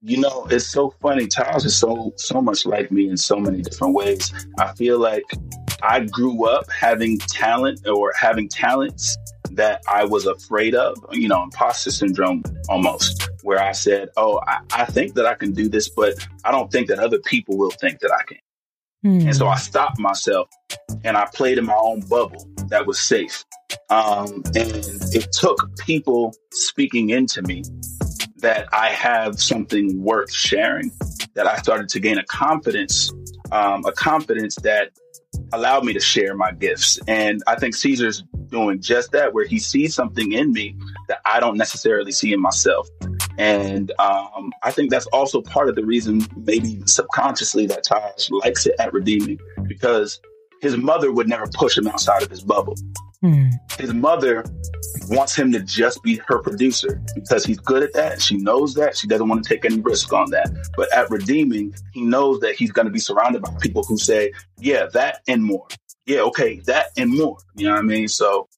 You 0.03 0.21
know, 0.21 0.47
it's 0.51 0.67
so 0.67 0.91
funny. 1.01 1.27
Taj 1.27 1.65
is 1.65 1.77
so 1.77 2.13
so 2.17 2.41
much 2.41 2.67
like 2.67 2.91
me 2.91 3.09
in 3.09 3.17
so 3.17 3.39
many 3.39 3.63
different 3.63 3.95
ways. 3.95 4.33
I 4.59 4.73
feel 4.75 4.99
like 4.99 5.25
I 5.83 6.01
grew 6.01 6.47
up 6.47 6.71
having 6.71 7.19
talent 7.19 7.87
or 7.87 8.13
having 8.19 8.49
talents 8.49 9.17
that 9.53 9.83
I 9.89 10.05
was 10.05 10.27
afraid 10.27 10.75
of. 10.75 10.97
You 11.13 11.29
know, 11.29 11.43
imposter 11.43 11.91
syndrome 11.91 12.43
almost, 12.69 13.29
where 13.43 13.63
I 13.63 13.73
said, 13.73 14.11
"Oh, 14.17 14.41
I, 14.47 14.59
I 14.73 14.85
think 14.85 15.15
that 15.15 15.27
I 15.27 15.35
can 15.35 15.53
do 15.53 15.69
this, 15.69 15.89
but 15.89 16.15
I 16.45 16.51
don't 16.51 16.71
think 16.71 16.89
that 16.89 16.99
other 16.99 17.19
people 17.19 17.57
will 17.57 17.71
think 17.71 18.01
that 18.01 18.13
I 18.13 18.23
can." 18.25 18.39
Hmm. 19.03 19.29
And 19.29 19.37
so 19.37 19.49
I 19.49 19.57
stopped 19.57 19.99
myself 19.99 20.49
and 21.05 21.17
I 21.17 21.27
played 21.33 21.59
in 21.59 21.67
my 21.67 21.75
own 21.75 22.01
bubble 22.01 22.49
that 22.69 22.87
was 22.87 22.99
safe. 22.99 23.45
Um, 23.91 24.43
and 24.55 24.85
it 25.13 25.29
took 25.33 25.77
people 25.79 26.35
speaking 26.53 27.11
into 27.11 27.43
me 27.43 27.63
that 28.47 28.69
I 28.73 28.91
have 28.91 29.41
something 29.43 30.01
worth 30.01 30.33
sharing, 30.33 30.93
that 31.35 31.49
I 31.49 31.57
started 31.57 31.89
to 31.89 31.99
gain 31.99 32.17
a 32.17 32.25
confidence, 32.27 33.13
um, 33.51 33.85
a 33.85 33.91
confidence 33.91 34.55
that 34.63 34.93
allowed 35.53 35.85
me 35.85 35.93
to 35.95 35.99
share 35.99 36.33
my 36.37 36.53
gifts. 36.53 36.97
And 37.09 37.43
I 37.49 37.57
think 37.57 37.75
Caesar's 37.75 38.23
doing 38.47 38.81
just 38.81 39.11
that, 39.11 39.35
where 39.35 39.47
he 39.47 39.59
sees 39.59 39.97
something 39.97 40.31
in 40.31 40.53
me 40.53 40.77
that 41.09 41.19
I 41.27 41.41
don't 41.41 41.57
necessarily 41.57 42.13
see 42.13 42.33
in 42.33 42.41
myself. 42.41 42.87
And 43.37 43.91
um, 43.99 44.53
I 44.63 44.71
think 44.71 44.93
that's 44.93 45.07
also 45.07 45.43
part 45.43 45.69
of 45.69 45.75
the 45.75 45.85
reason, 45.85 46.25
maybe 46.37 46.69
even 46.69 46.87
subconsciously, 46.87 47.67
that 47.67 47.83
Taj 47.83 48.31
likes 48.31 48.65
it 48.65 48.77
at 48.79 48.93
Redeeming 48.93 49.41
because 49.67 50.21
his 50.63 50.77
mother 50.77 51.11
would 51.11 51.29
never 51.29 51.49
push 51.53 51.77
him 51.77 51.89
outside 51.89 52.23
of 52.23 52.31
his 52.31 52.45
bubble. 52.45 52.77
Hmm. 53.27 53.49
His 53.81 53.93
mother 53.93 54.45
wants 55.09 55.35
him 55.35 55.51
to 55.51 55.61
just 55.61 56.01
be 56.05 56.21
her 56.29 56.39
producer 56.39 57.03
because 57.17 57.45
he's 57.45 57.59
good 57.59 57.83
at 57.83 57.93
that. 57.95 58.23
She 58.23 58.37
knows 58.37 58.75
that. 58.75 58.97
She 58.97 59.09
doesn't 59.09 59.29
want 59.29 59.43
to 59.43 59.49
take 59.49 59.65
any 59.65 59.81
risk 59.81 60.13
on 60.13 60.31
that. 60.31 60.49
But 60.77 60.93
at 60.93 61.11
Redeeming, 61.11 61.75
he 61.93 62.03
knows 62.03 62.39
that 62.41 62.55
he's 62.55 62.71
going 62.71 62.87
to 62.87 62.93
be 62.93 63.01
surrounded 63.01 63.43
by 63.43 63.51
people 63.61 63.83
who 63.83 63.99
say, 63.99 64.33
yeah, 64.61 64.87
that 64.93 65.23
and 65.27 65.43
more. 65.43 65.67
Yeah, 66.07 66.21
okay, 66.21 66.61
that 66.67 66.87
and 66.97 67.17
more. 67.17 67.39
You 67.57 67.67
know 67.67 67.73
what 67.73 67.81
I 67.81 67.83
mean? 67.83 68.07
So 68.07 68.49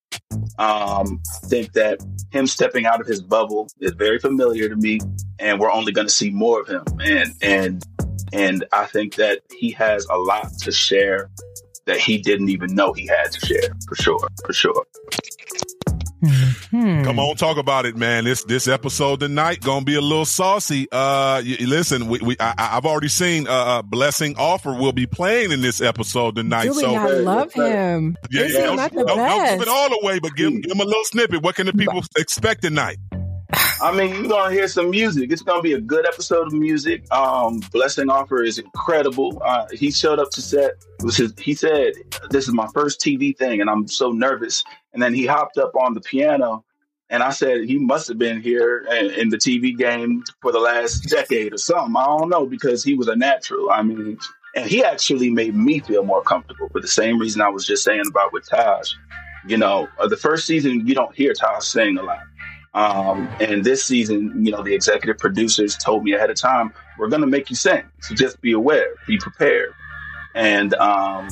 um, 0.59 1.23
I 1.43 1.47
think 1.47 1.73
that 1.73 2.01
him 2.31 2.47
stepping 2.47 2.85
out 2.85 3.01
of 3.01 3.07
his 3.07 3.23
bubble 3.23 3.69
is 3.81 3.93
very 3.93 4.19
familiar 4.19 4.69
to 4.69 4.77
me, 4.77 5.01
and 5.39 5.59
we're 5.59 5.73
only 5.73 5.93
going 5.93 6.07
to 6.07 6.13
see 6.13 6.31
more 6.31 6.61
of 6.61 6.69
him. 6.69 6.85
And 7.01 7.33
and 7.41 7.83
and 8.35 8.65
I 8.73 8.85
think 8.85 9.15
that 9.15 9.41
he 9.59 9.71
has 9.73 10.07
a 10.11 10.17
lot 10.19 10.53
to 10.61 10.73
share 10.73 11.31
that 11.89 11.99
he 11.99 12.19
didn't 12.19 12.49
even 12.51 12.75
know 12.75 12.93
he 12.93 13.07
had 13.07 13.33
to 13.33 13.45
share. 13.47 13.69
For 13.89 13.95
sure, 13.97 14.29
for 14.47 14.53
sure. 14.53 14.85
Hmm. 16.71 17.05
Come 17.05 17.21
on, 17.21 17.37
talk 17.37 17.59
about 17.59 17.87
it, 17.87 17.97
man. 17.97 18.25
This 18.25 18.43
this 18.45 18.67
episode 18.67 19.21
tonight 19.21 19.61
gonna 19.61 19.85
be 19.85 19.95
a 19.95 20.01
little 20.01 20.25
saucy. 20.25 20.89
Uh, 20.91 21.41
y- 21.47 21.57
listen, 21.61 22.09
we, 22.09 22.19
we 22.19 22.37
I, 22.41 22.55
I- 22.59 22.77
I've 22.77 22.85
already 22.85 23.07
seen 23.09 23.47
uh, 23.47 23.53
uh, 23.53 23.83
Blessing 23.83 24.35
Offor 24.35 24.79
will 24.79 24.93
be 24.93 25.07
playing 25.07 25.53
in 25.53 25.61
this 25.61 25.81
episode 25.81 26.35
tonight. 26.35 26.65
Julie, 26.65 26.83
so 26.83 26.95
I 26.95 27.07
love 27.11 27.53
hey. 27.55 27.71
him. 27.71 28.17
yeah, 28.33 28.43
Is 28.43 28.53
yeah, 28.53 28.61
he 28.61 28.67
don't, 28.67 28.77
not 28.77 28.93
the 28.93 29.05
don't- 29.05 29.17
don't 29.17 29.49
give 29.59 29.63
it 29.63 29.69
all 29.69 29.93
away, 30.03 30.19
but 30.19 30.35
give, 30.35 30.53
give 30.61 30.69
them 30.69 30.81
a 30.81 30.85
little 30.85 31.05
snippet. 31.05 31.43
What 31.43 31.55
can 31.55 31.67
the 31.67 31.73
people 31.73 32.03
expect 32.17 32.63
tonight? 32.63 32.99
I 33.81 33.93
mean, 33.95 34.11
you're 34.15 34.29
gonna 34.29 34.53
hear 34.53 34.69
some 34.69 34.91
music. 34.91 35.31
It's 35.31 35.43
gonna 35.43 35.63
be 35.63 35.73
a 35.73 35.81
good 35.81 36.07
episode 36.07 36.49
of 36.49 36.53
music. 36.53 37.11
Um, 37.13 37.61
Blessing 37.73 38.07
Offor 38.09 38.45
is 38.45 38.59
incredible. 38.59 39.41
Uh, 39.45 39.67
he 39.73 39.91
showed 39.91 40.19
up 40.19 40.31
to 40.33 40.43
set. 40.43 40.73
Was 41.01 41.17
his, 41.17 41.33
he 41.39 41.55
said, 41.55 41.95
"This 42.31 42.49
is 42.49 42.55
my 42.55 42.67
first 42.75 43.01
TV 43.01 43.37
thing, 43.37 43.61
and 43.61 43.71
I'm 43.71 43.87
so 43.87 44.11
nervous." 44.11 44.65
And 44.93 45.03
then 45.03 45.15
he 45.15 45.27
hopped 45.27 45.59
up 45.59 45.77
on 45.77 45.95
the 45.95 46.01
piano, 46.01 46.65
and 47.09 47.23
I 47.23 47.31
said, 47.31 47.65
"He 47.65 47.79
must 47.79 48.09
have 48.09 48.19
been 48.19 48.41
here 48.41 48.87
in, 48.91 49.11
in 49.13 49.29
the 49.29 49.37
TV 49.37 49.77
game 49.77 50.25
for 50.43 50.51
the 50.51 50.61
last 50.61 51.09
decade 51.09 51.53
or 51.53 51.59
something." 51.59 51.95
I 51.97 52.05
don't 52.05 52.29
know 52.29 52.47
because 52.47 52.83
he 52.83 52.95
was 52.95 53.07
a 53.07 53.17
natural. 53.17 53.71
I 53.71 53.83
mean, 53.83 54.19
and 54.57 54.69
he 54.69 54.83
actually 54.83 55.31
made 55.31 55.55
me 55.55 55.79
feel 55.79 56.05
more 56.05 56.23
comfortable 56.23 56.69
for 56.71 56.81
the 56.81 56.89
same 56.89 57.19
reason 57.19 57.41
I 57.41 57.49
was 57.49 57.67
just 57.67 57.85
saying 57.85 58.05
about 58.09 58.33
with 58.33 58.49
Taj. 58.49 58.93
You 59.47 59.57
know, 59.57 59.89
uh, 60.01 60.09
the 60.09 60.17
first 60.17 60.47
season 60.47 60.87
you 60.87 60.95
don't 60.95 61.15
hear 61.15 61.33
Taj 61.33 61.63
sing 61.63 61.97
a 61.97 62.03
lot. 62.03 62.21
Um, 62.75 63.29
and 63.41 63.65
this 63.65 63.85
season, 63.85 64.45
you 64.45 64.53
know, 64.53 64.63
the 64.63 64.75
executive 64.75 65.19
producers 65.19 65.77
told 65.77 66.05
me 66.05 66.13
ahead 66.13 66.31
of 66.31 66.37
time, 66.37 66.73
we're 66.99 67.09
going 67.09 67.23
to 67.23 67.27
make 67.27 67.51
you 67.51 67.57
sing. 67.57 67.85
So 68.01 68.15
just 68.15 68.41
be 68.41 68.53
aware, 68.53 68.87
be 69.07 69.19
prepared. 69.19 69.73
And 70.35 70.75
um, 70.75 71.29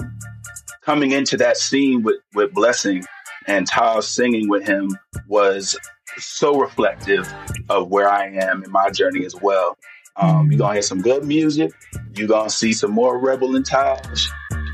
coming 0.82 1.12
into 1.12 1.36
that 1.38 1.56
scene 1.56 2.02
with, 2.02 2.16
with 2.34 2.52
Blessing 2.52 3.04
and 3.46 3.66
Taj 3.66 4.04
singing 4.04 4.48
with 4.48 4.66
him 4.66 4.98
was 5.28 5.78
so 6.18 6.58
reflective 6.58 7.32
of 7.68 7.88
where 7.90 8.08
I 8.08 8.28
am 8.28 8.64
in 8.64 8.70
my 8.70 8.90
journey 8.90 9.24
as 9.24 9.34
well. 9.34 9.76
Um, 10.16 10.50
you're 10.50 10.58
going 10.58 10.70
to 10.70 10.74
hear 10.74 10.82
some 10.82 11.02
good 11.02 11.24
music. 11.24 11.72
You're 12.14 12.28
going 12.28 12.48
to 12.48 12.54
see 12.54 12.72
some 12.72 12.90
more 12.90 13.18
Rebel 13.18 13.54
and 13.54 13.66
Taj. 13.66 14.26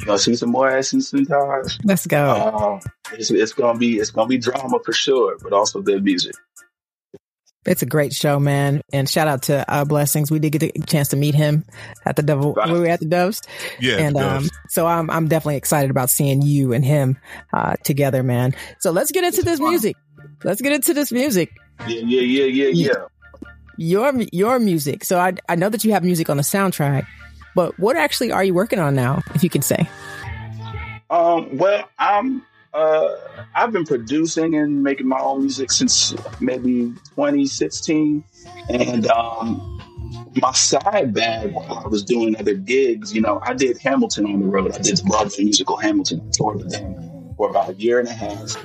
You're 0.02 0.08
going 0.08 0.18
to 0.18 0.24
see 0.24 0.34
some 0.34 0.50
more 0.50 0.68
Essence 0.68 1.12
and 1.12 1.28
Taj. 1.28 1.78
Let's 1.84 2.08
go. 2.08 2.80
Um, 2.82 2.92
it's, 3.12 3.30
it's 3.30 3.52
gonna 3.52 3.78
be 3.78 3.98
it's 3.98 4.10
gonna 4.10 4.26
be 4.26 4.36
drama 4.36 4.80
for 4.84 4.92
sure, 4.92 5.36
but 5.40 5.52
also 5.52 5.80
good 5.80 6.02
music. 6.02 6.34
It's 7.64 7.82
a 7.82 7.86
great 7.86 8.12
show, 8.12 8.40
man. 8.40 8.82
And 8.92 9.08
shout 9.08 9.28
out 9.28 9.42
to 9.42 9.64
uh, 9.72 9.84
Blessings. 9.84 10.32
We 10.32 10.40
did 10.40 10.50
get 10.50 10.64
a 10.64 10.80
chance 10.80 11.08
to 11.08 11.16
meet 11.16 11.36
him 11.36 11.64
at 12.04 12.16
the 12.16 12.24
Double. 12.24 12.54
Right. 12.54 12.72
We 12.72 12.80
were 12.80 12.86
at 12.88 12.98
the 12.98 13.06
Doves, 13.06 13.42
Yeah, 13.78 13.98
and 13.98 14.16
it 14.16 14.22
um, 14.22 14.48
so 14.68 14.88
I'm 14.88 15.08
I'm 15.08 15.28
definitely 15.28 15.58
excited 15.58 15.88
about 15.88 16.10
seeing 16.10 16.42
you 16.42 16.72
and 16.72 16.84
him 16.84 17.16
uh, 17.52 17.76
together, 17.84 18.24
man. 18.24 18.56
So 18.80 18.90
let's 18.90 19.12
get 19.12 19.22
into 19.22 19.42
this 19.42 19.60
music. 19.60 19.94
Let's 20.42 20.60
get 20.60 20.72
into 20.72 20.94
this 20.94 21.12
music. 21.12 21.52
Yeah, 21.86 22.00
yeah, 22.00 22.20
yeah, 22.22 22.44
yeah, 22.46 22.68
yeah. 22.72 23.04
Your 23.78 24.12
your 24.32 24.58
music. 24.58 25.04
So 25.04 25.20
I 25.20 25.34
I 25.48 25.54
know 25.54 25.68
that 25.68 25.84
you 25.84 25.92
have 25.92 26.02
music 26.02 26.28
on 26.28 26.38
the 26.38 26.42
soundtrack, 26.42 27.06
but 27.54 27.78
what 27.78 27.96
actually 27.96 28.32
are 28.32 28.44
you 28.44 28.54
working 28.54 28.78
on 28.78 28.94
now? 28.94 29.22
If 29.34 29.42
you 29.42 29.50
can 29.50 29.62
say. 29.62 29.88
Um, 31.10 31.56
well, 31.58 31.88
I'm 31.98 32.42
uh, 32.72 33.16
I've 33.54 33.72
been 33.72 33.84
producing 33.84 34.54
and 34.54 34.82
making 34.82 35.06
my 35.06 35.20
own 35.20 35.40
music 35.40 35.70
since 35.70 36.14
maybe 36.40 36.92
2016, 37.14 38.24
and 38.70 39.06
um, 39.08 39.80
my 40.40 40.52
side 40.52 41.12
bag 41.12 41.52
while 41.52 41.82
I 41.84 41.88
was 41.88 42.02
doing 42.02 42.36
other 42.38 42.54
gigs, 42.54 43.14
you 43.14 43.20
know, 43.20 43.40
I 43.42 43.52
did 43.54 43.78
Hamilton 43.78 44.26
on 44.26 44.40
the 44.40 44.46
road. 44.46 44.72
I 44.72 44.78
did 44.78 44.96
the 44.96 45.04
Broadway 45.04 45.44
musical 45.44 45.76
Hamilton. 45.76 46.30
With 46.40 46.70
them 46.70 47.12
for 47.36 47.50
about 47.50 47.70
a 47.70 47.74
year 47.74 47.98
and 47.98 48.08
a 48.08 48.12
half. 48.12 48.56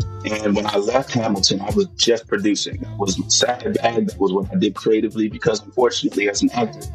And 0.43 0.55
when 0.55 0.65
I 0.67 0.77
left 0.77 1.11
Hamilton, 1.11 1.61
I 1.61 1.71
was 1.71 1.87
just 1.95 2.27
producing. 2.27 2.77
That 2.77 2.97
was 2.97 3.17
my 3.17 3.27
side 3.27 3.77
bag. 3.81 4.07
That 4.07 4.19
was 4.19 4.33
what 4.33 4.51
I 4.51 4.55
did 4.55 4.75
creatively 4.75 5.29
because 5.29 5.63
unfortunately, 5.63 6.29
as 6.29 6.41
an 6.41 6.49
actor, 6.51 6.87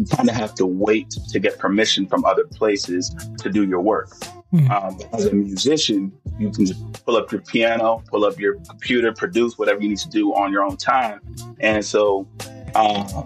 you 0.00 0.06
kind 0.06 0.30
of 0.30 0.34
have 0.34 0.54
to 0.54 0.64
wait 0.64 1.10
to 1.10 1.38
get 1.38 1.58
permission 1.58 2.06
from 2.06 2.24
other 2.24 2.44
places 2.44 3.14
to 3.38 3.50
do 3.50 3.64
your 3.64 3.80
work. 3.82 4.10
Mm. 4.52 4.70
Um, 4.70 4.98
as 5.12 5.26
a 5.26 5.34
musician, 5.34 6.10
you 6.38 6.50
can 6.50 6.64
just 6.64 7.04
pull 7.04 7.16
up 7.16 7.30
your 7.30 7.42
piano, 7.42 8.02
pull 8.08 8.24
up 8.24 8.38
your 8.38 8.54
computer, 8.68 9.12
produce 9.12 9.58
whatever 9.58 9.82
you 9.82 9.90
need 9.90 9.98
to 9.98 10.08
do 10.08 10.34
on 10.34 10.50
your 10.50 10.64
own 10.64 10.76
time. 10.78 11.20
And 11.60 11.84
so, 11.84 12.26
uh, 12.74 13.24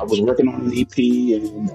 I 0.00 0.04
was 0.04 0.20
working 0.20 0.48
on 0.48 0.70
an 0.70 0.78
EP, 0.78 0.96
and 0.96 1.70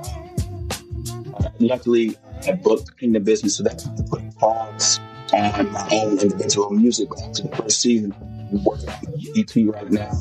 uh, 1.35 1.49
luckily 1.59 2.17
I 2.47 2.53
booked 2.53 2.97
Kingdom 2.97 3.23
Business, 3.23 3.57
so 3.57 3.63
that 3.63 3.85
I 3.85 4.09
put 4.09 4.21
a 4.21 4.31
pause 4.37 4.99
on 5.33 5.71
my 5.71 5.89
own 5.91 6.19
individual 6.19 6.69
music 6.69 7.09
after 7.21 7.43
the 7.43 7.55
first 7.57 7.81
season. 7.81 8.15
I'm 8.21 8.63
working 8.63 8.89
on 8.89 9.03
an 9.05 9.19
EP 9.35 9.75
right 9.75 9.91
now, 9.91 10.11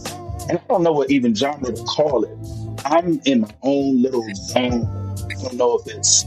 and 0.49 0.59
I 0.59 0.63
don't 0.69 0.83
know 0.83 0.93
what 0.93 1.11
even 1.13 1.35
genre 1.35 1.73
to 1.73 1.85
call 1.85 2.25
it. 2.25 2.37
I'm 2.85 3.21
in 3.25 3.43
my 3.43 3.55
own 3.63 4.03
little 4.03 4.27
zone. 4.35 4.85
I 5.31 5.43
don't 5.43 5.55
know 5.55 5.79
if 5.79 5.87
it's 5.95 6.27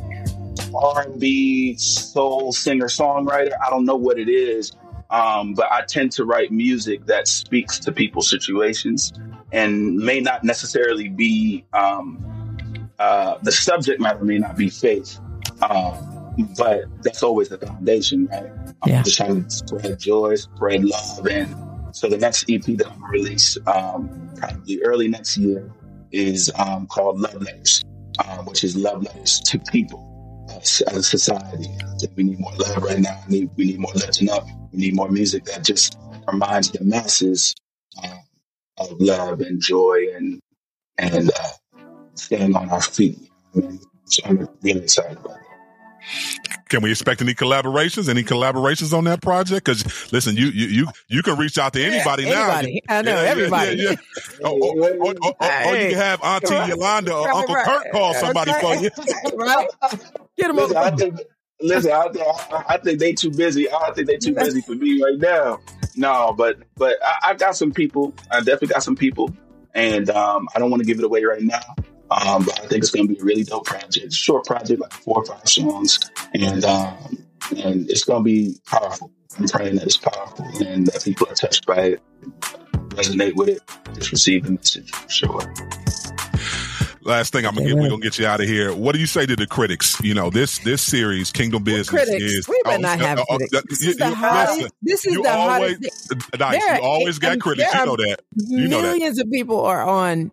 R&B, 0.74 1.76
soul 1.78 2.52
singer 2.52 2.88
songwriter. 2.88 3.52
I 3.66 3.70
don't 3.70 3.86
know 3.86 3.96
what 3.96 4.20
it 4.20 4.30
is, 4.30 4.74
um, 5.10 5.54
but 5.54 5.72
I 5.72 5.84
tend 5.86 6.12
to 6.14 6.26
write 6.26 6.52
music 6.52 7.06
that 7.06 7.28
speaks 7.28 7.80
to 7.80 7.92
people's 7.92 8.30
situations 8.30 9.14
and 9.52 9.98
may 9.98 10.20
not 10.20 10.44
necessarily 10.44 11.10
be 11.10 11.66
um, 11.74 12.90
uh, 13.00 13.38
the 13.42 13.52
subject 13.52 14.00
matter 14.00 14.24
may 14.24 14.38
not 14.38 14.58
be 14.58 14.70
faith, 14.70 15.20
um, 15.62 16.34
but 16.58 16.86
that's 17.02 17.24
always 17.24 17.50
the 17.50 17.58
foundation, 17.58 18.28
right? 18.28 18.52
I'm 18.84 18.92
yeah. 18.92 19.04
just 19.04 19.18
trying 19.18 19.44
to 19.44 19.50
spread 19.50 20.00
joy, 20.00 20.36
spread 20.36 20.84
love, 20.84 21.28
and 21.28 21.96
so 21.96 22.08
the 22.10 22.18
next 22.18 22.46
EP 22.50 22.64
that 22.64 22.88
I'm 22.88 23.04
release 23.06 23.58
um, 23.68 24.30
probably 24.38 24.82
early 24.84 25.08
next 25.08 25.38
year 25.38 25.72
is 26.16 26.52
um, 26.58 26.88
called 26.88 27.20
Love 27.20 27.42
Letters, 27.42 27.84
um, 28.26 28.46
which 28.46 28.64
is 28.64 28.76
love 28.76 29.04
letters 29.04 29.40
to 29.42 29.60
people 29.60 30.48
as, 30.56 30.82
as 30.88 30.98
a 30.98 31.04
society. 31.04 31.68
we 32.16 32.24
need 32.24 32.40
more 32.40 32.54
love 32.58 32.84
right 32.84 33.00
now. 33.00 33.22
We 33.30 33.42
need, 33.42 33.50
we 33.58 33.66
need 33.66 33.80
more 33.80 33.92
lifting 33.94 34.30
up. 34.30 34.46
We 34.72 34.80
need 34.80 34.96
more 34.96 35.10
music 35.10 35.44
that 35.46 35.64
just 35.64 35.98
reminds 36.32 36.72
the 36.72 36.84
masses 36.84 37.54
um, 38.04 38.20
of 38.78 39.00
love 39.00 39.42
and 39.42 39.62
joy 39.62 40.08
and 40.16 40.40
and 40.98 41.30
uh, 41.30 41.84
staying 42.14 42.56
on 42.56 42.70
our 42.70 42.82
feet. 42.82 43.18
I 43.54 43.60
mean, 43.60 43.80
so 44.06 44.22
I'm 44.26 44.48
really 44.62 44.84
excited 44.84 45.18
about 45.18 45.36
it. 45.38 46.45
Can 46.70 46.82
we 46.82 46.90
expect 46.90 47.22
any 47.22 47.36
collaborations? 47.36 48.10
Any 48.10 48.24
collaborations 48.24 48.98
on 48.98 49.04
that 49.04 49.22
project? 49.22 49.66
Because 49.66 50.12
listen, 50.12 50.36
you 50.36 50.48
you 50.48 50.68
you 50.68 50.88
you 51.08 51.22
can 51.22 51.38
reach 51.38 51.60
out 51.60 51.74
to 51.74 51.84
anybody, 51.84 52.24
yeah, 52.24 52.58
anybody. 52.58 52.82
now. 52.88 52.98
I 52.98 53.02
know 53.04 53.22
yeah, 53.22 53.30
everybody. 53.30 53.76
Yeah, 53.76 53.96
or, 54.44 54.50
or, 54.50 54.78
or, 54.80 55.16
or, 55.16 55.76
you 55.76 55.90
can 55.90 55.94
have 55.94 56.24
Auntie 56.24 56.54
right. 56.56 56.70
Yolanda 56.70 57.14
or 57.14 57.26
right, 57.26 57.36
Uncle 57.36 57.56
right. 57.56 57.66
Kirk 57.66 57.92
call 57.92 58.14
somebody 58.16 58.52
right. 58.52 58.62
for 58.62 58.76
you. 58.76 58.90
right? 59.38 59.68
Get 60.38 60.48
them 60.48 60.56
listen, 60.56 60.78
I 60.78 60.92
think, 60.92 61.20
listen, 61.62 61.92
I 61.92 62.10
think, 62.10 62.28
I 62.70 62.78
think 62.78 63.00
they 63.00 63.14
too 63.14 63.32
busy. 63.32 63.72
I 63.72 63.92
think 63.92 64.08
they 64.08 64.18
too 64.18 64.34
busy 64.34 64.62
for 64.62 64.74
me 64.74 65.04
right 65.04 65.20
now. 65.20 65.60
No, 65.96 66.34
but 66.36 66.58
but 66.76 66.98
I, 67.04 67.30
I 67.30 67.34
got 67.36 67.56
some 67.56 67.72
people. 67.72 68.14
I 68.32 68.40
definitely 68.40 68.70
got 68.70 68.82
some 68.82 68.96
people, 68.96 69.30
and 69.76 70.10
um, 70.10 70.48
I 70.56 70.60
don't 70.60 70.72
want 70.72 70.82
to 70.82 70.88
give 70.88 70.98
it 70.98 71.06
away 71.06 71.24
right 71.24 71.44
now. 71.44 71.62
Um, 72.12 72.46
but 72.46 72.60
I 72.60 72.68
think 72.68 72.84
it's 72.84 72.92
going 72.92 73.08
to 73.08 73.14
be 73.14 73.20
a 73.20 73.24
really 73.24 73.44
dope 73.44 73.66
project. 73.66 74.14
Short 74.14 74.46
project, 74.46 74.80
like 74.80 74.94
four 74.94 75.18
or 75.18 75.26
five 75.26 75.48
songs, 75.48 76.00
and 76.34 76.64
um, 76.64 77.26
and 77.58 77.90
it's 77.90 78.04
going 78.04 78.22
to 78.22 78.24
be 78.24 78.56
powerful. 78.66 79.12
I'm 79.38 79.48
praying 79.48 79.76
that 79.76 79.86
it's 79.86 79.98
powerful 79.98 80.46
and 80.66 80.88
that 80.88 81.04
people 81.04 81.28
are 81.30 81.34
touched 81.34 81.66
by 81.66 81.76
it, 81.82 82.02
resonate 82.90 83.36
with 83.36 83.50
it, 83.50 83.62
just 83.94 84.12
receive 84.12 84.46
the 84.46 84.52
message 84.52 84.90
for 84.92 85.10
sure. 85.10 85.54
Last 87.02 87.34
thing 87.34 87.46
I'm 87.46 87.54
gonna 87.54 87.68
get, 87.68 87.76
we're 87.76 87.90
gonna 87.90 88.02
get 88.02 88.18
you 88.18 88.26
out 88.26 88.42
of 88.42 88.48
here. 88.48 88.74
What 88.74 88.94
do 88.94 89.00
you 89.00 89.06
say 89.06 89.28
to 89.28 89.36
the 89.36 89.46
critics? 89.46 90.02
You 90.02 90.16
know, 90.16 90.32
this 90.32 90.58
this 90.60 90.82
series, 90.82 91.32
Kingdom 91.32 91.64
Business, 91.64 91.90
critics. 91.90 92.24
is. 92.24 92.48
We 92.48 92.60
better 92.64 92.78
oh, 92.78 92.82
not 92.82 93.00
have 93.00 93.20
uh, 93.20 93.26
critics. 93.30 93.54
Uh, 93.54 93.62
this 93.70 93.84
is 93.84 93.98
the 93.98 94.16
hottest. 94.16 94.74
This 94.82 95.06
is 95.06 95.14
the 95.14 95.30
always, 95.30 95.74
hottest. 95.76 96.40
Nice. 96.40 96.64
you 96.64 96.84
always 96.84 97.20
got 97.20 97.40
critics. 97.40 97.72
You 97.72 97.86
know 97.86 97.96
that. 97.96 98.18
You 98.36 98.68
know 98.68 98.82
that. 98.82 98.88
Millions 98.88 99.20
of 99.20 99.30
people 99.30 99.62
are 99.62 99.84
on 99.84 100.32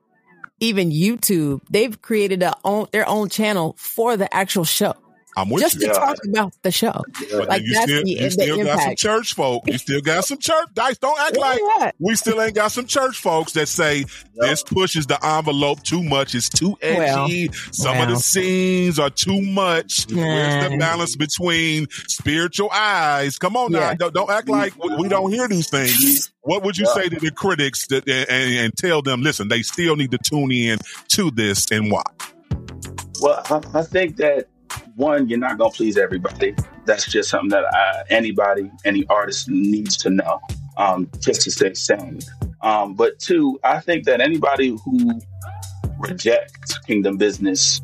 even 0.62 0.90
YouTube. 0.90 1.61
They've 1.68 2.01
created 2.01 2.42
a 2.42 2.57
own, 2.64 2.87
their 2.92 3.09
own 3.09 3.29
channel 3.29 3.75
for 3.77 4.16
the 4.16 4.33
actual 4.33 4.64
show. 4.64 4.94
I'm 5.36 5.48
with 5.48 5.62
just 5.62 5.80
you. 5.80 5.88
to 5.88 5.94
talk 5.94 6.18
about 6.26 6.54
the 6.62 6.70
show. 6.70 7.02
Yeah. 7.30 7.38
Like 7.38 7.62
you 7.62 7.74
that's 7.74 7.84
still, 7.84 8.02
the, 8.04 8.10
you 8.10 8.30
still 8.30 8.64
got 8.64 8.80
some 8.80 8.96
church 8.96 9.34
folk. 9.34 9.66
You 9.66 9.78
still 9.78 10.00
got 10.00 10.24
some 10.24 10.38
church. 10.38 10.68
Dice, 10.74 10.98
don't 10.98 11.18
act 11.18 11.36
like 11.38 11.94
we 11.98 12.14
still 12.16 12.40
ain't 12.40 12.54
got 12.54 12.72
some 12.72 12.86
church 12.86 13.18
folks 13.18 13.52
that 13.52 13.68
say 13.68 13.98
yep. 13.98 14.08
this 14.36 14.62
pushes 14.62 15.06
the 15.06 15.24
envelope 15.24 15.82
too 15.82 16.02
much. 16.02 16.34
It's 16.34 16.48
too 16.48 16.76
edgy. 16.82 17.48
Well, 17.48 17.56
some 17.72 17.96
well. 17.96 18.02
of 18.04 18.08
the 18.10 18.16
scenes 18.16 18.98
are 18.98 19.10
too 19.10 19.40
much. 19.40 20.06
Where's 20.10 20.70
the 20.70 20.76
balance 20.78 21.16
between 21.16 21.86
spiritual 22.08 22.70
eyes? 22.70 23.38
Come 23.38 23.56
on 23.56 23.72
yeah. 23.72 23.80
now. 23.80 23.94
Don't, 23.94 24.14
don't, 24.14 24.30
act 24.30 24.48
like 24.48 24.76
we 24.98 25.08
don't 25.08 25.32
hear 25.32 25.48
these 25.48 25.68
things. 25.70 26.32
What 26.42 26.64
would 26.64 26.76
you 26.76 26.86
say 26.86 27.08
to 27.08 27.20
the 27.20 27.30
critics 27.30 27.86
that, 27.88 28.08
and, 28.08 28.28
and 28.28 28.76
tell 28.76 29.00
them, 29.00 29.22
listen, 29.22 29.48
they 29.48 29.62
still 29.62 29.96
need 29.96 30.10
to 30.10 30.18
tune 30.18 30.50
in 30.52 30.78
to 31.08 31.30
this 31.30 31.70
and 31.70 31.90
why? 31.90 32.02
Well, 33.20 33.40
I, 33.48 33.78
I 33.78 33.82
think 33.82 34.16
that 34.16 34.48
one, 34.96 35.28
you're 35.28 35.38
not 35.38 35.59
gonna 35.59 35.70
please 35.70 35.96
everybody. 35.96 36.55
That's 36.85 37.11
just 37.11 37.31
something 37.31 37.50
that 37.50 37.64
I, 37.72 38.02
anybody, 38.11 38.70
any 38.85 39.07
artist 39.09 39.48
needs 39.48 39.96
to 39.98 40.11
know, 40.11 40.40
um, 40.76 41.09
just 41.20 41.42
to 41.42 41.50
stay 41.50 41.74
sane. 41.74 42.20
Um, 42.61 42.94
but 42.94 43.18
two, 43.18 43.59
I 43.64 43.81
think 43.81 44.05
that 44.05 44.20
anybody 44.20 44.76
who 44.85 45.20
rejects 45.98 46.78
kingdom 46.78 47.16
business 47.16 47.81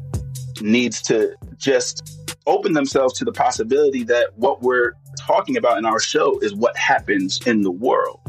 needs 0.61 1.03
to 1.03 1.35
just 1.57 2.37
open 2.47 2.73
themselves 2.73 3.14
to 3.18 3.25
the 3.25 3.33
possibility 3.33 4.03
that 4.05 4.37
what 4.37 4.62
we're 4.62 4.92
talking 5.18 5.57
about 5.57 5.79
in 5.79 5.85
our 5.85 6.01
show 6.01 6.38
is 6.40 6.55
what 6.55 6.77
happens 6.77 7.40
in 7.47 7.62
the 7.62 7.71
world. 7.71 8.21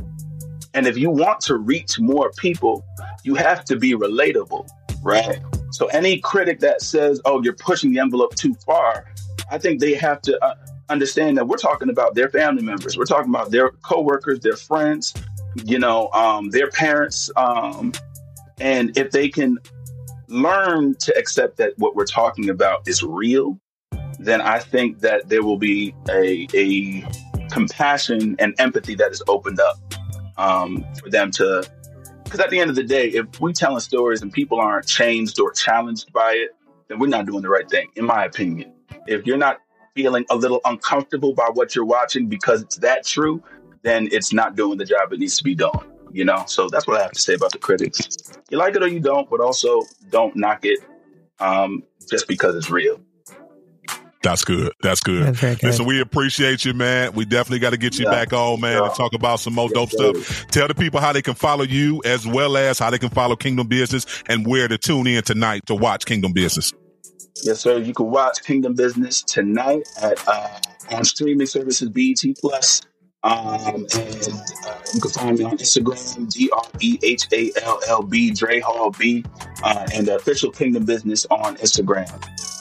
And 0.74 0.86
if 0.86 0.98
you 0.98 1.10
want 1.10 1.40
to 1.42 1.56
reach 1.56 2.00
more 2.00 2.32
people, 2.38 2.86
you 3.24 3.36
have 3.36 3.66
to 3.66 3.76
be 3.76 3.94
relatable, 3.94 4.68
right? 5.02 5.40
So 5.72 5.88
any 5.88 6.20
critic 6.20 6.60
that 6.60 6.82
says, 6.82 7.22
"Oh, 7.26 7.42
you're 7.42 7.54
pushing 7.56 7.92
the 7.92 8.00
envelope 8.00 8.36
too 8.36 8.56
far," 8.66 9.06
I 9.52 9.58
think 9.58 9.80
they 9.80 9.94
have 9.96 10.22
to 10.24 10.44
uh, 10.44 10.56
understand 10.90 11.38
that 11.38 11.48
we're 11.48 11.58
talking 11.58 11.90
about 11.90 12.16
their 12.16 12.30
family 12.30 12.64
members, 12.64 12.98
we're 12.98 13.06
talking 13.06 13.30
about 13.30 13.52
their 13.52 13.72
coworkers, 13.84 14.40
their 14.40 14.56
friends, 14.56 15.14
you 15.66 15.80
know, 15.80 16.10
um, 16.12 16.50
their 16.50 16.70
parents, 16.70 17.30
um, 17.36 17.94
and 18.60 18.98
if 18.98 19.12
they 19.12 19.30
can 19.30 19.58
learn 20.28 20.96
to 20.96 21.18
accept 21.18 21.58
that 21.58 21.74
what 21.78 21.96
we're 21.96 22.06
talking 22.06 22.50
about 22.50 22.88
is 22.88 23.04
real, 23.04 23.60
then 24.20 24.42
I 24.42 24.60
think 24.60 25.00
that 25.00 25.30
there 25.30 25.44
will 25.44 25.58
be 25.58 25.96
a, 26.10 26.48
a 26.54 27.08
compassion 27.50 28.36
and 28.38 28.54
empathy 28.60 28.96
that 28.96 29.12
is 29.12 29.24
opened 29.28 29.60
up 29.60 29.78
um, 30.38 30.86
for 31.02 31.10
them 31.10 31.32
to 31.32 31.64
because 32.30 32.42
at 32.42 32.52
the 32.52 32.60
end 32.60 32.70
of 32.70 32.76
the 32.76 32.84
day, 32.84 33.08
if 33.08 33.40
we're 33.40 33.52
telling 33.52 33.80
stories 33.80 34.22
and 34.22 34.32
people 34.32 34.60
aren't 34.60 34.86
changed 34.86 35.40
or 35.40 35.52
challenged 35.52 36.14
by 36.14 36.34
it, 36.34 36.52
then 36.88 37.00
we're 37.00 37.08
not 37.08 37.26
doing 37.26 37.42
the 37.42 37.50
right 37.50 37.68
thing, 37.68 37.90
in 37.96 38.06
my 38.06 38.24
opinion. 38.24 38.72
If 39.08 39.26
you're 39.26 39.36
not 39.38 39.62
feeling 39.96 40.26
a 40.30 40.36
little 40.36 40.62
uncomfortable 40.64 41.34
by 41.34 41.50
what 41.52 41.76
you're 41.76 41.86
watching 41.86 42.28
because 42.28 42.62
it's 42.62 42.78
that 42.78 43.04
true, 43.04 43.42
then 43.82 44.10
it's 44.12 44.32
not 44.32 44.56
doing 44.56 44.78
the 44.78 44.86
job 44.86 45.12
it 45.12 45.18
needs 45.18 45.38
to 45.38 45.44
be 45.44 45.56
done. 45.56 45.80
You 46.12 46.24
know, 46.24 46.44
so 46.46 46.70
that's 46.70 46.86
what 46.86 47.00
I 47.00 47.02
have 47.02 47.14
to 47.14 47.20
say 47.20 47.34
about 47.34 47.52
the 47.52 47.58
critics. 47.58 48.08
You 48.52 48.60
like 48.60 48.76
it 48.76 48.84
or 48.84 48.88
you 48.88 49.00
don't, 49.00 49.28
but 49.28 49.40
also 49.40 49.82
don't 50.12 50.36
knock 50.36 50.66
it 50.66 50.80
um, 51.40 51.82
just 52.08 52.28
because 52.28 52.56
it's 52.56 52.70
real. 52.70 53.02
That's 54.22 54.44
good. 54.44 54.74
That's 54.82 55.00
good. 55.00 55.28
That's 55.28 55.40
good. 55.40 55.64
Listen, 55.64 55.86
we 55.86 56.02
appreciate 56.02 56.66
you, 56.66 56.74
man. 56.74 57.14
We 57.14 57.24
definitely 57.24 57.60
got 57.60 57.70
to 57.70 57.78
get 57.78 57.98
you 57.98 58.06
yeah. 58.06 58.12
back 58.12 58.34
on, 58.34 58.60
man, 58.60 58.78
yeah. 58.78 58.88
and 58.88 58.96
talk 58.96 59.14
about 59.14 59.40
some 59.40 59.54
more 59.54 59.70
dope 59.70 59.92
stuff. 59.92 60.48
Tell 60.48 60.68
the 60.68 60.76
people 60.76 61.00
how 61.00 61.14
they 61.14 61.22
can 61.22 61.36
follow 61.36 61.64
you 61.64 62.02
as 62.04 62.28
well 62.28 62.58
as 62.58 62.80
how 62.80 62.90
they 62.90 62.98
can 62.98 63.10
follow 63.10 63.36
Kingdom 63.38 63.68
Business 63.68 64.06
and 64.28 64.46
where 64.46 64.68
to 64.68 64.78
tune 64.78 65.08
in 65.08 65.24
tonight 65.24 65.66
to 65.68 65.76
watch 65.76 66.06
Kingdom 66.06 66.34
Business. 66.34 66.74
Yes, 67.44 67.62
sir. 67.62 67.78
You 67.78 67.94
can 67.94 68.08
watch 68.08 68.44
Kingdom 68.44 68.76
Business 68.76 69.24
tonight 69.24 69.88
at 70.02 70.22
uh, 70.28 70.60
on 70.92 71.06
streaming 71.06 71.48
services 71.48 71.90
BET 71.90 72.22
Plus. 72.40 72.82
Um, 73.22 73.86
and 73.96 74.30
uh, 74.66 74.78
you 74.94 75.02
can 75.02 75.12
find 75.12 75.38
me 75.38 75.44
on 75.44 75.58
Instagram, 75.58 76.32
D 76.32 76.50
R 76.52 76.64
E 76.80 77.00
H 77.04 77.28
A 77.34 77.52
L 77.64 77.80
L 77.88 78.02
B, 78.02 78.32
Dre 78.32 78.60
Hall 78.60 78.92
B, 78.92 79.26
uh, 79.64 79.88
and 79.94 80.08
the 80.08 80.16
official 80.16 80.52
Kingdom 80.52 80.86
Business 80.86 81.26
on 81.30 81.58
Instagram. 81.58 82.10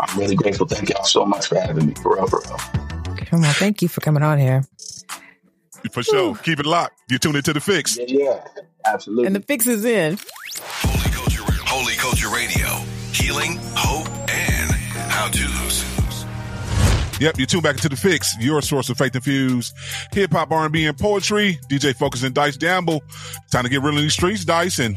I'm 0.01 0.19
really 0.19 0.37
grateful. 0.37 0.67
Thank 0.67 0.91
y'all 0.91 1.05
so 1.05 1.25
much 1.25 1.47
for 1.47 1.59
having 1.59 1.87
me. 1.87 1.95
For 1.95 2.17
real, 2.17 2.27
for 2.27 2.41
real. 2.41 2.59
Come 3.17 3.45
on. 3.45 3.53
Thank 3.55 3.83
you 3.83 3.89
for 3.89 4.01
coming 4.01 4.23
on 4.23 4.39
here. 4.39 4.65
For 5.93 6.03
sure. 6.03 6.37
Keep 6.37 6.61
it 6.61 6.67
locked. 6.67 7.01
You 7.09 7.19
tune 7.19 7.37
into 7.37 7.53
the 7.53 7.61
fix. 7.61 7.97
Yeah, 7.97 8.05
yeah, 8.09 8.45
absolutely. 8.87 9.27
And 9.27 9.37
the 9.37 9.41
fix 9.41 9.67
is 9.67 9.85
in. 9.85 10.19
Holy 10.61 11.11
Culture, 11.11 11.43
Holy 11.47 11.95
Culture 11.95 12.29
Radio. 12.29 12.67
Healing, 13.13 13.59
hope, 13.75 14.09
and 14.29 14.71
how 15.11 15.29
to's. 15.29 15.85
Yep, 17.21 17.39
you 17.39 17.47
tune 17.47 17.63
back 17.63 17.75
into 17.75 17.89
the 17.89 17.97
fix, 17.97 18.37
your 18.39 18.63
source 18.63 18.91
of 18.91 18.97
faith 18.97 19.17
infused 19.17 19.75
hip 20.13 20.31
hop, 20.31 20.53
R 20.53 20.65
and 20.65 20.73
B, 20.73 20.87
and 20.87 20.97
poetry. 20.97 21.59
DJ 21.69 21.95
Focus 21.95 22.23
and 22.23 22.33
Dice 22.33 22.57
Gamble. 22.57 23.03
Time 23.51 23.65
to 23.65 23.71
get 23.71 23.83
real 23.83 23.97
in 23.97 24.03
these 24.03 24.13
streets, 24.13 24.45
Dice, 24.45 24.79
and 24.79 24.97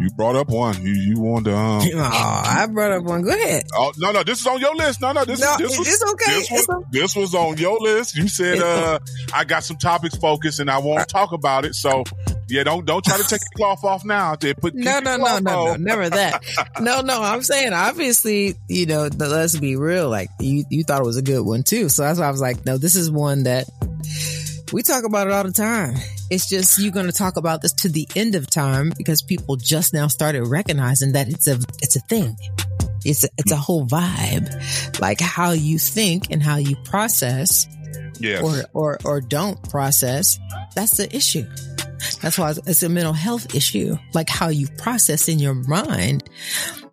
you 0.00 0.10
brought 0.10 0.36
up 0.36 0.48
one. 0.48 0.80
You 0.82 0.92
you 0.92 1.20
wanted 1.20 1.50
to. 1.50 1.56
Um, 1.56 1.82
Oh, 1.94 2.42
I 2.44 2.66
brought 2.72 2.92
up 2.92 3.02
one. 3.04 3.22
Go 3.22 3.30
ahead. 3.30 3.64
oh 3.74 3.92
no 3.98 4.12
no, 4.12 4.22
this 4.22 4.40
is 4.40 4.46
on 4.46 4.60
your 4.60 4.74
list. 4.74 5.00
No 5.00 5.12
no, 5.12 5.24
this 5.24 5.40
No, 5.40 5.56
this 5.58 5.78
was 5.78 6.02
okay. 6.12 6.32
This 6.38 6.50
was, 6.50 6.84
this 6.90 7.16
was 7.16 7.34
on 7.34 7.56
your 7.58 7.78
list. 7.80 8.16
You 8.16 8.28
said 8.28 8.58
uh, 8.60 8.98
I 9.34 9.44
got 9.44 9.64
some 9.64 9.76
topics 9.76 10.16
focused, 10.16 10.60
and 10.60 10.70
I 10.70 10.78
won't 10.78 11.08
talk 11.08 11.32
about 11.32 11.64
it. 11.64 11.74
So 11.74 12.04
yeah, 12.48 12.64
don't 12.64 12.84
don't 12.86 13.04
try 13.04 13.16
to 13.16 13.24
take 13.24 13.40
the 13.40 13.50
cloth 13.56 13.84
off 13.84 14.04
now. 14.04 14.34
They 14.36 14.54
put 14.54 14.74
No, 14.74 15.00
no, 15.00 15.16
no, 15.16 15.38
no, 15.38 15.66
no, 15.66 15.76
never 15.76 16.08
that. 16.08 16.42
No, 16.80 17.00
no, 17.00 17.20
I'm 17.22 17.42
saying 17.42 17.72
obviously, 17.72 18.54
you 18.68 18.86
know, 18.86 19.08
the, 19.08 19.28
let's 19.28 19.58
be 19.58 19.76
real. 19.76 20.08
Like 20.08 20.28
you, 20.40 20.64
you 20.70 20.84
thought 20.84 21.00
it 21.00 21.04
was 21.06 21.16
a 21.16 21.22
good 21.22 21.44
one 21.44 21.62
too. 21.64 21.88
So 21.88 22.02
that's 22.02 22.18
why 22.20 22.26
I 22.26 22.30
was 22.30 22.40
like, 22.40 22.64
no, 22.64 22.78
this 22.78 22.94
is 22.94 23.10
one 23.10 23.42
that 23.44 23.64
we 24.72 24.82
talk 24.82 25.04
about 25.04 25.26
it 25.28 25.32
all 25.32 25.44
the 25.44 25.52
time. 25.52 25.94
It's 26.30 26.48
just 26.48 26.78
you're 26.78 26.92
going 26.92 27.06
to 27.06 27.12
talk 27.12 27.36
about 27.36 27.62
this 27.62 27.72
to 27.74 27.88
the 27.88 28.06
end 28.14 28.34
of 28.34 28.48
time 28.50 28.92
because 28.96 29.22
people 29.22 29.56
just 29.56 29.94
now 29.94 30.08
started 30.08 30.44
recognizing 30.46 31.12
that 31.12 31.28
it's 31.28 31.46
a 31.48 31.58
it's 31.82 31.96
a 31.96 32.00
thing. 32.00 32.36
It's 33.04 33.24
a, 33.24 33.28
it's 33.38 33.52
a 33.52 33.56
whole 33.56 33.86
vibe, 33.86 35.00
like 35.00 35.20
how 35.20 35.52
you 35.52 35.78
think 35.78 36.30
and 36.30 36.42
how 36.42 36.56
you 36.56 36.76
process 36.84 37.66
or 38.42 38.64
or 38.74 38.98
or 39.04 39.20
don't 39.20 39.62
process. 39.70 40.38
That's 40.74 40.96
the 40.96 41.14
issue. 41.16 41.46
That's 42.20 42.36
why 42.38 42.50
it's- 42.50 42.68
it's 42.68 42.82
a 42.82 42.88
mental 42.88 43.12
health 43.12 43.54
issue, 43.54 43.96
like 44.14 44.28
how 44.28 44.48
you 44.48 44.66
process 44.76 45.28
in 45.28 45.38
your 45.38 45.54
mind. 45.54 46.28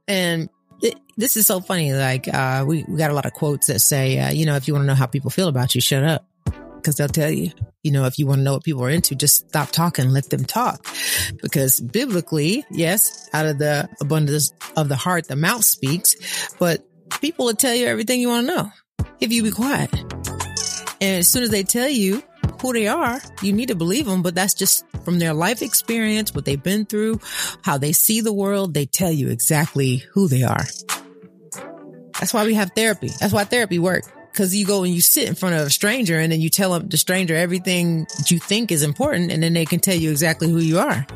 And 0.08 0.50
it, 0.82 0.96
this 1.18 1.36
is 1.36 1.48
so 1.48 1.60
funny. 1.60 1.94
Like 1.94 2.28
uh, 2.34 2.64
we 2.68 2.86
we 2.88 2.98
got 2.98 3.12
a 3.12 3.14
lot 3.14 3.26
of 3.26 3.34
quotes 3.34 3.68
that 3.68 3.80
say, 3.80 4.20
uh, 4.20 4.32
you 4.32 4.46
know, 4.46 4.56
if 4.56 4.68
you 4.68 4.74
want 4.76 4.84
to 4.84 4.88
know 4.88 4.96
how 4.96 5.08
people 5.08 5.32
feel 5.32 5.48
about 5.48 5.74
you, 5.76 5.82
shut 5.82 6.04
up, 6.04 6.26
because 6.86 6.98
they'll 6.98 7.08
tell 7.08 7.32
you. 7.32 7.50
You 7.82 7.92
know, 7.92 8.06
if 8.06 8.20
you 8.20 8.28
want 8.28 8.40
to 8.40 8.44
know 8.44 8.54
what 8.54 8.64
people 8.64 8.84
are 8.84 8.90
into, 8.92 9.16
just 9.16 9.50
stop 9.50 9.72
talking, 9.72 10.12
let 10.12 10.30
them 10.30 10.46
talk. 10.46 10.86
Because 11.42 11.80
biblically, 11.80 12.64
yes, 12.70 13.28
out 13.34 13.48
of 13.48 13.58
the 13.58 13.90
abundance 14.00 14.54
of 14.78 14.88
the 14.88 14.96
heart, 14.96 15.28
the 15.28 15.36
mouth 15.36 15.66
speaks. 15.66 16.54
But 16.60 16.86
people 17.22 17.46
will 17.46 17.56
tell 17.56 17.74
you 17.74 17.88
everything 17.88 18.22
you 18.22 18.30
want 18.30 18.48
to 18.48 18.56
know 18.56 18.72
if 19.20 19.34
you 19.34 19.42
be 19.42 19.50
quiet. 19.50 19.92
And 21.02 21.20
as 21.20 21.28
soon 21.28 21.42
as 21.42 21.50
they 21.50 21.64
tell 21.64 21.90
you 21.90 22.22
who 22.62 22.74
they 22.74 22.88
are, 22.88 23.20
you 23.42 23.52
need 23.52 23.70
to 23.70 23.76
believe 23.76 24.06
them. 24.06 24.22
But 24.22 24.36
that's 24.36 24.54
just 24.54 24.86
from 25.04 25.18
their 25.18 25.34
life 25.34 25.64
experience, 25.64 26.36
what 26.36 26.46
they've 26.46 26.62
been 26.62 26.86
through, 26.86 27.20
how 27.64 27.80
they 27.80 27.94
see 27.94 28.22
the 28.22 28.34
world. 28.34 28.76
They 28.76 28.86
tell 28.86 29.12
you 29.12 29.30
exactly 29.30 30.04
who 30.14 30.28
they 30.28 30.44
are. 30.44 30.66
That's 32.20 32.34
why 32.34 32.46
we 32.46 32.54
have 32.54 32.72
therapy. 32.76 33.10
That's 33.20 33.34
why 33.34 33.44
therapy 33.44 33.80
works. 33.80 34.08
Cause 34.36 34.54
you 34.54 34.66
go 34.66 34.84
and 34.84 34.94
you 34.94 35.00
sit 35.00 35.30
in 35.30 35.36
front 35.36 35.56
of 35.56 35.62
a 35.62 35.70
stranger 35.70 36.20
and 36.20 36.30
then 36.30 36.42
you 36.42 36.50
tell 36.50 36.74
them 36.74 36.90
the 36.90 36.98
stranger 36.98 37.36
everything 37.36 38.06
that 38.18 38.32
you 38.32 38.38
think 38.38 38.70
is 38.70 38.84
important 38.84 39.32
and 39.32 39.42
then 39.42 39.54
they 39.54 39.64
can 39.64 39.80
tell 39.80 39.96
you 39.96 40.12
exactly 40.12 40.50
who 40.50 40.58
you 40.58 40.78
are. 40.78 41.08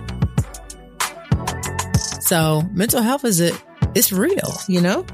So 2.21 2.61
mental 2.71 3.01
health 3.01 3.25
is 3.25 3.41
it, 3.41 3.61
it's 3.93 4.13
real, 4.13 4.53
you 4.69 4.79
know? 4.79 5.05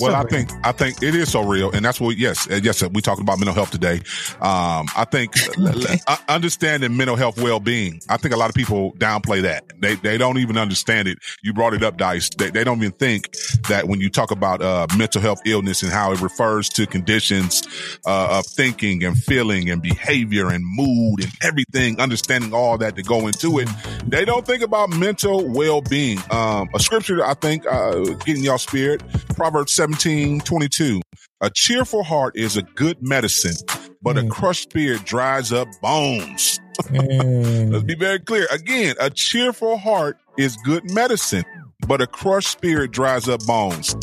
Well, 0.00 0.12
So 0.12 0.16
I 0.16 0.22
real. 0.22 0.28
think 0.28 0.50
I 0.64 0.72
think 0.72 1.02
it 1.02 1.14
is 1.14 1.30
so 1.30 1.42
real, 1.44 1.70
and 1.72 1.84
that's 1.84 2.00
what. 2.00 2.16
Yes, 2.16 2.46
yes. 2.50 2.82
We 2.92 3.00
talking 3.02 3.22
about 3.22 3.38
mental 3.38 3.54
health 3.54 3.70
today. 3.70 4.00
Um, 4.40 4.88
I 4.96 5.04
think 5.10 5.34
Okay. 5.58 5.98
uh, 6.06 6.16
understanding 6.28 6.96
mental 6.96 7.16
health 7.16 7.40
well 7.40 7.60
being. 7.60 8.00
I 8.08 8.16
think 8.16 8.34
a 8.34 8.36
lot 8.36 8.48
of 8.50 8.54
people 8.56 8.92
downplay 8.94 9.42
that. 9.42 9.64
They 9.80 9.94
they 9.96 10.18
don't 10.18 10.38
even 10.38 10.56
understand 10.58 11.08
it. 11.08 11.18
You 11.42 11.52
brought 11.52 11.74
it 11.74 11.82
up, 11.82 11.96
Dice. 11.96 12.30
They, 12.30 12.50
they 12.50 12.64
don't 12.64 12.78
even 12.78 12.92
think 12.92 13.34
that 13.68 13.86
when 13.88 14.00
you 14.00 14.10
talk 14.10 14.30
about 14.30 14.62
uh, 14.62 14.86
mental 14.96 15.20
health 15.20 15.40
illness 15.46 15.82
and 15.82 15.92
how 15.92 16.12
it 16.12 16.20
refers 16.20 16.68
to 16.70 16.86
conditions 16.86 17.62
uh, 18.06 18.38
of 18.38 18.46
thinking 18.46 19.04
and 19.04 19.16
feeling 19.16 19.70
and 19.70 19.82
behavior 19.82 20.48
and 20.48 20.64
mood 20.66 21.22
and 21.22 21.32
everything, 21.42 22.00
understanding 22.00 22.52
all 22.54 22.78
that 22.78 22.96
to 22.96 23.02
go 23.02 23.26
into 23.26 23.58
it, 23.58 23.68
they 24.06 24.24
don't 24.24 24.46
think 24.46 24.62
about 24.62 24.90
mental 24.90 25.46
well 25.52 25.80
being. 25.82 26.18
Um, 26.30 26.68
a 26.74 26.80
scripture 26.80 27.24
I 27.24 27.34
think 27.34 27.64
uh, 27.66 28.00
getting 28.24 28.42
y'all 28.44 28.58
spirit. 28.58 29.02
Proverbs 29.36 29.72
17, 29.72 29.83
22. 29.92 31.00
A 31.40 31.50
cheerful 31.50 32.02
heart 32.04 32.36
is 32.36 32.56
a 32.56 32.62
good 32.62 32.96
medicine, 33.02 33.54
but 34.02 34.16
a 34.16 34.22
Mm. 34.22 34.30
crushed 34.30 34.62
spirit 34.70 35.04
dries 35.04 35.52
up 35.52 35.68
bones. 35.82 36.60
Mm. 36.90 37.70
Let's 37.72 37.84
be 37.84 37.94
very 37.94 38.18
clear. 38.18 38.46
Again, 38.50 38.96
a 38.98 39.08
cheerful 39.08 39.76
heart 39.78 40.18
is 40.36 40.56
good 40.64 40.90
medicine, 40.90 41.44
but 41.86 42.00
a 42.00 42.06
crushed 42.08 42.48
spirit 42.48 42.90
dries 42.90 43.28
up 43.28 43.44
bones. 43.46 43.94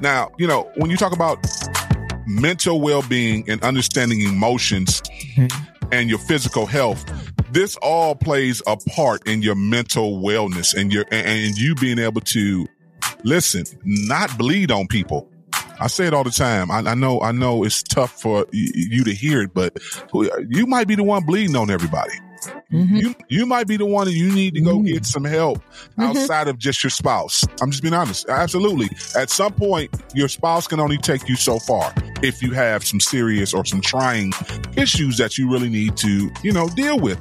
Now, 0.00 0.28
you 0.38 0.46
know, 0.46 0.70
when 0.76 0.90
you 0.90 0.98
talk 0.98 1.14
about 1.14 1.38
mental 2.26 2.80
well 2.82 3.00
being 3.02 3.48
and 3.48 3.62
understanding 3.64 4.20
emotions 4.20 5.00
and 5.90 6.10
your 6.10 6.18
physical 6.18 6.66
health, 6.66 7.02
this 7.50 7.76
all 7.76 8.14
plays 8.14 8.60
a 8.66 8.76
part 8.76 9.26
in 9.26 9.40
your 9.40 9.54
mental 9.54 10.20
wellness 10.20 10.74
and 10.78 10.92
your 10.92 11.06
and 11.10 11.56
you 11.56 11.74
being 11.76 11.98
able 11.98 12.20
to 12.20 12.66
listen, 13.24 13.64
not 13.84 14.36
bleed 14.38 14.70
on 14.70 14.86
people. 14.86 15.28
I 15.80 15.86
say 15.86 16.06
it 16.06 16.14
all 16.14 16.24
the 16.24 16.30
time. 16.30 16.70
I, 16.70 16.78
I 16.78 16.94
know, 16.94 17.20
I 17.20 17.30
know 17.32 17.62
it's 17.64 17.82
tough 17.82 18.20
for 18.20 18.46
you 18.52 19.04
to 19.04 19.14
hear 19.14 19.42
it, 19.42 19.54
but 19.54 19.78
you 20.48 20.66
might 20.66 20.88
be 20.88 20.96
the 20.96 21.04
one 21.04 21.24
bleeding 21.24 21.54
on 21.56 21.70
everybody. 21.70 22.12
Mhm. 22.72 23.00
You 23.00 23.14
you 23.28 23.46
might 23.46 23.66
be 23.66 23.76
the 23.76 23.84
one 23.86 24.06
that 24.06 24.12
you 24.12 24.32
need 24.32 24.54
to 24.54 24.60
go 24.60 24.78
Mhm. 24.78 24.86
get 24.92 25.04
some 25.06 25.24
help 25.24 25.60
outside 25.98 26.46
of 26.46 26.56
just 26.58 26.84
your 26.84 26.90
spouse. 26.90 27.42
I'm 27.60 27.70
just 27.72 27.82
being 27.82 27.94
honest. 27.94 28.28
Absolutely. 28.28 28.88
At 29.16 29.28
some 29.30 29.52
point, 29.52 29.90
your 30.14 30.28
spouse 30.28 30.68
can 30.68 30.78
only 30.78 30.98
take 30.98 31.28
you 31.28 31.34
so 31.34 31.58
far 31.58 31.92
if 32.22 32.42
you 32.42 32.52
have 32.52 32.84
some 32.84 33.00
serious 33.00 33.54
or 33.54 33.64
some 33.64 33.80
trying 33.80 34.32
issues 34.76 35.18
that 35.18 35.38
you 35.38 35.50
really 35.50 35.68
need 35.68 35.96
to, 35.98 36.30
you 36.42 36.52
know, 36.52 36.68
deal 36.70 36.98
with. 36.98 37.18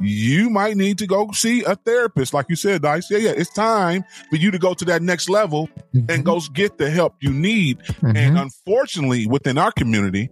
You 0.00 0.48
might 0.48 0.76
need 0.76 0.98
to 0.98 1.06
go 1.06 1.30
see 1.32 1.64
a 1.64 1.74
therapist, 1.74 2.32
like 2.32 2.46
you 2.48 2.56
said, 2.56 2.82
Dice. 2.82 3.10
Yeah, 3.10 3.18
yeah. 3.18 3.30
It's 3.36 3.52
time 3.52 4.04
for 4.30 4.36
you 4.36 4.50
to 4.50 4.58
go 4.58 4.72
to 4.74 4.84
that 4.86 5.02
next 5.02 5.28
level 5.28 5.68
and 6.08 6.24
go 6.24 6.40
get 6.52 6.78
the 6.78 6.88
help 6.90 7.16
you 7.20 7.32
need. 7.32 7.78
Mhm. 8.00 8.16
And 8.16 8.38
unfortunately, 8.38 9.26
within 9.26 9.58
our 9.58 9.72
community, 9.72 10.30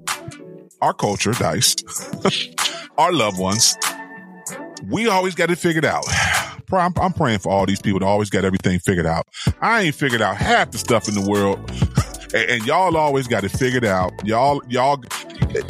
our 0.80 0.94
culture, 0.94 1.32
Dice, 1.32 1.74
our 2.98 3.12
loved 3.12 3.38
ones, 3.40 3.76
we 4.88 5.08
always 5.08 5.34
got 5.34 5.50
it 5.50 5.58
figured 5.58 5.84
out. 5.84 6.04
I'm, 6.72 6.92
I'm 7.00 7.12
praying 7.12 7.38
for 7.40 7.52
all 7.52 7.66
these 7.66 7.80
people 7.80 8.00
to 8.00 8.06
always 8.06 8.30
got 8.30 8.44
everything 8.44 8.78
figured 8.80 9.06
out. 9.06 9.26
I 9.60 9.82
ain't 9.82 9.94
figured 9.94 10.22
out 10.22 10.36
half 10.36 10.72
the 10.72 10.78
stuff 10.78 11.08
in 11.08 11.14
the 11.14 11.28
world. 11.28 11.58
And, 12.36 12.50
and 12.50 12.66
y'all 12.66 12.94
always 12.98 13.26
got 13.26 13.44
it 13.44 13.48
figured 13.48 13.84
out. 13.84 14.12
Y'all, 14.26 14.60
y'all, 14.68 15.02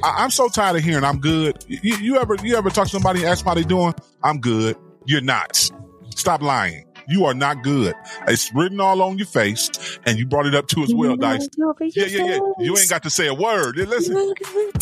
I, 0.03 0.25
I'm 0.25 0.31
so 0.31 0.49
tired 0.49 0.77
of 0.77 0.83
hearing 0.83 1.05
I'm 1.05 1.21
good. 1.21 1.65
You, 1.69 1.97
you 1.97 2.19
ever, 2.19 2.35
you 2.43 2.57
ever 2.57 2.71
talk 2.71 2.87
to 2.87 2.91
somebody 2.91 3.21
and 3.21 3.29
ask 3.29 3.45
how 3.45 3.55
they 3.55 3.63
doing? 3.63 3.95
I'm 4.25 4.41
good. 4.41 4.77
You're 5.05 5.21
not. 5.21 5.71
Stop 6.17 6.43
lying. 6.43 6.85
You 7.09 7.25
are 7.27 7.35
not 7.35 7.63
good. 7.63 7.95
It's 8.27 8.53
written 8.53 8.81
all 8.81 9.01
on 9.01 9.17
your 9.17 9.29
face, 9.29 9.71
and 10.07 10.19
you 10.19 10.27
brought 10.27 10.47
it 10.47 10.57
up 10.57 10.67
too 10.67 10.83
as 10.83 10.93
well, 10.93 11.17
Dice. 11.17 11.49
Yeah, 11.57 12.07
yeah, 12.07 12.25
yeah. 12.25 12.41
You 12.59 12.77
ain't 12.77 12.91
got 12.91 13.05
to 13.05 13.11
say 13.11 13.29
a 13.29 13.35
word. 13.35 13.77
Listen, 13.77 14.35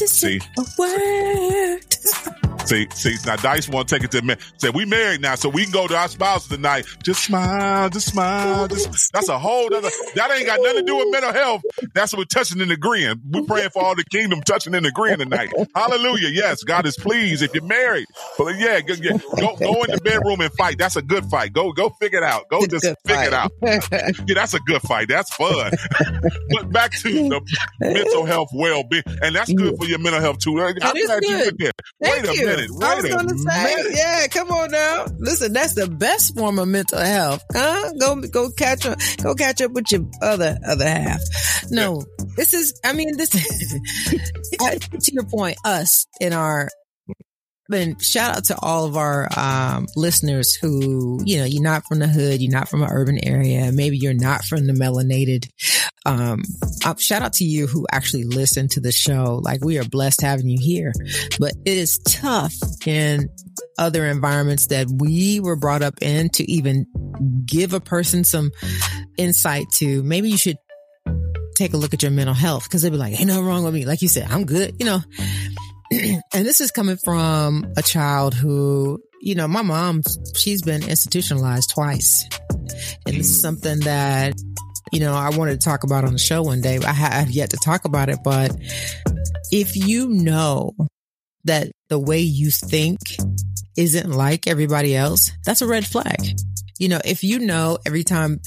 See. 0.06 0.40
a 0.56 0.64
word. 0.78 2.50
See, 2.66 2.88
see, 2.94 3.16
now 3.26 3.36
Dice 3.36 3.68
want 3.68 3.88
to 3.88 3.94
take 3.94 4.04
it 4.04 4.10
to 4.12 4.22
me. 4.22 4.36
Say 4.56 4.70
we 4.70 4.86
married 4.86 5.20
now, 5.20 5.34
so 5.34 5.50
we 5.50 5.64
can 5.64 5.72
go 5.72 5.86
to 5.86 5.94
our 5.94 6.08
spouses 6.08 6.48
tonight. 6.48 6.86
Just 7.02 7.24
smile, 7.24 7.90
just 7.90 8.08
smile. 8.08 8.68
Just, 8.68 9.12
that's 9.12 9.28
a 9.28 9.38
whole 9.38 9.66
other. 9.74 9.90
That 10.14 10.30
ain't 10.30 10.46
got 10.46 10.60
nothing 10.62 10.78
to 10.78 10.82
do 10.82 10.96
with 10.96 11.08
mental 11.10 11.32
health. 11.32 11.60
That's 11.94 12.12
what 12.12 12.20
we're 12.20 12.24
touching 12.24 12.62
and 12.62 12.72
agreeing. 12.72 13.20
We're 13.30 13.42
praying 13.42 13.68
for 13.70 13.84
all 13.84 13.94
the 13.94 14.04
kingdom 14.04 14.40
touching 14.40 14.74
and 14.74 14.86
agreeing 14.86 15.18
tonight. 15.18 15.50
Hallelujah. 15.74 16.28
Yes, 16.28 16.62
God 16.62 16.86
is 16.86 16.96
pleased 16.96 17.42
if 17.42 17.54
you're 17.54 17.64
married. 17.64 18.06
But 18.38 18.56
yeah, 18.58 18.80
go, 18.80 18.94
go, 18.96 19.56
go 19.56 19.82
in 19.84 19.90
the 19.90 20.00
bedroom 20.02 20.40
and 20.40 20.52
fight. 20.54 20.78
That's 20.78 20.96
a 20.96 21.02
good 21.02 21.26
fight. 21.26 21.52
Go, 21.52 21.70
go 21.72 21.90
figure 21.90 22.18
it 22.18 22.24
out. 22.24 22.48
Go 22.48 22.60
It's 22.62 22.68
just 22.68 22.96
figure 23.06 23.24
it 23.24 23.34
out. 23.34 23.52
Yeah, 24.26 24.34
that's 24.34 24.54
a 24.54 24.60
good 24.60 24.80
fight. 24.82 25.08
That's 25.08 25.32
fun. 25.34 25.72
but 26.50 26.70
back 26.70 26.92
to 26.92 27.10
the 27.10 27.40
mental 27.80 28.24
health 28.24 28.48
well-being, 28.54 29.02
and 29.22 29.34
that's 29.34 29.52
good 29.52 29.76
for 29.76 29.84
your 29.84 29.98
mental 29.98 30.20
health 30.20 30.38
too. 30.38 30.60
I'm 30.60 30.74
That 30.74 30.94
glad 30.94 31.22
you 31.22 31.38
went 31.38 31.58
there. 31.58 31.72
Thank 32.02 32.26
wait 32.26 32.30
a 32.30 32.40
you. 32.40 32.46
minute. 32.46 32.53
Wait 32.56 32.84
I 32.84 32.94
was 32.94 33.08
gonna 33.08 33.38
say, 33.38 33.74
minute. 33.76 33.92
yeah, 33.94 34.26
come 34.28 34.50
on 34.50 34.70
now. 34.70 35.06
Listen, 35.18 35.52
that's 35.52 35.74
the 35.74 35.88
best 35.88 36.36
form 36.36 36.58
of 36.58 36.68
mental 36.68 36.98
health. 36.98 37.42
Huh? 37.52 37.92
Go 37.98 38.20
go 38.22 38.50
catch 38.50 38.86
up 38.86 38.98
go 39.22 39.34
catch 39.34 39.60
up 39.60 39.72
with 39.72 39.90
your 39.90 40.02
other 40.22 40.58
other 40.66 40.88
half. 40.88 41.20
No. 41.70 42.04
This 42.36 42.52
is 42.52 42.80
I 42.84 42.92
mean 42.92 43.16
this 43.16 43.34
I, 44.60 44.76
to 44.76 45.12
your 45.12 45.24
point, 45.24 45.56
us 45.64 46.06
in 46.20 46.32
our 46.32 46.68
And 47.72 48.00
shout 48.02 48.36
out 48.36 48.44
to 48.46 48.58
all 48.60 48.84
of 48.84 48.96
our 48.96 49.28
um, 49.36 49.86
listeners 49.96 50.54
who, 50.54 51.20
you 51.24 51.38
know, 51.38 51.44
you're 51.44 51.62
not 51.62 51.84
from 51.86 51.98
the 51.98 52.06
hood, 52.06 52.42
you're 52.42 52.52
not 52.52 52.68
from 52.68 52.82
an 52.82 52.90
urban 52.90 53.18
area, 53.24 53.72
maybe 53.72 53.96
you're 53.96 54.12
not 54.12 54.44
from 54.44 54.66
the 54.66 54.74
melanated. 54.74 55.48
Um, 56.04 56.42
uh, 56.84 56.94
shout 56.96 57.22
out 57.22 57.32
to 57.34 57.44
you 57.44 57.66
who 57.66 57.86
actually 57.90 58.24
listen 58.24 58.68
to 58.68 58.80
the 58.80 58.92
show. 58.92 59.40
Like 59.42 59.64
we 59.64 59.78
are 59.78 59.84
blessed 59.84 60.20
having 60.20 60.48
you 60.48 60.58
here, 60.60 60.92
but 61.38 61.52
it 61.64 61.78
is 61.78 61.98
tough 62.06 62.54
in 62.86 63.30
other 63.78 64.06
environments 64.06 64.66
that 64.66 64.86
we 65.00 65.40
were 65.40 65.56
brought 65.56 65.82
up 65.82 65.94
in 66.02 66.28
to 66.30 66.50
even 66.50 66.86
give 67.46 67.72
a 67.72 67.80
person 67.80 68.24
some 68.24 68.50
insight 69.16 69.64
to. 69.78 70.02
Maybe 70.02 70.30
you 70.30 70.36
should 70.36 70.58
take 71.56 71.72
a 71.72 71.76
look 71.76 71.94
at 71.94 72.02
your 72.02 72.10
mental 72.10 72.34
health 72.34 72.64
because 72.64 72.82
they'll 72.82 72.90
be 72.90 72.98
like, 72.98 73.18
ain't 73.18 73.28
nothing 73.28 73.46
wrong 73.46 73.64
with 73.64 73.72
me. 73.72 73.86
Like 73.86 74.02
you 74.02 74.08
said, 74.08 74.30
I'm 74.30 74.44
good, 74.44 74.76
you 74.78 74.86
know. 74.86 75.00
and 75.90 76.46
this 76.46 76.60
is 76.60 76.70
coming 76.70 76.96
from 76.96 77.72
a 77.76 77.82
child 77.82 78.34
who, 78.34 79.00
you 79.20 79.34
know, 79.34 79.48
my 79.48 79.62
mom, 79.62 80.02
she's 80.36 80.62
been 80.62 80.82
institutionalized 80.88 81.70
twice. 81.70 82.28
And 83.06 83.16
this 83.16 83.30
is 83.30 83.38
mm. 83.38 83.42
something 83.42 83.80
that, 83.80 84.34
you 84.92 85.00
know, 85.00 85.14
I 85.14 85.30
wanted 85.30 85.60
to 85.60 85.64
talk 85.64 85.84
about 85.84 86.04
on 86.04 86.12
the 86.12 86.18
show 86.18 86.42
one 86.42 86.60
day. 86.60 86.78
I 86.78 86.92
have 86.92 87.30
yet 87.30 87.50
to 87.50 87.56
talk 87.56 87.84
about 87.84 88.08
it, 88.08 88.18
but 88.24 88.56
if 89.50 89.76
you 89.76 90.08
know 90.08 90.72
that 91.44 91.70
the 91.88 91.98
way 91.98 92.20
you 92.20 92.50
think 92.50 92.98
isn't 93.76 94.10
like 94.10 94.46
everybody 94.46 94.96
else, 94.96 95.30
that's 95.44 95.62
a 95.62 95.66
red 95.66 95.86
flag. 95.86 96.40
You 96.78 96.88
know, 96.88 97.00
if 97.04 97.22
you 97.22 97.38
know 97.38 97.78
every 97.86 98.04
time, 98.04 98.40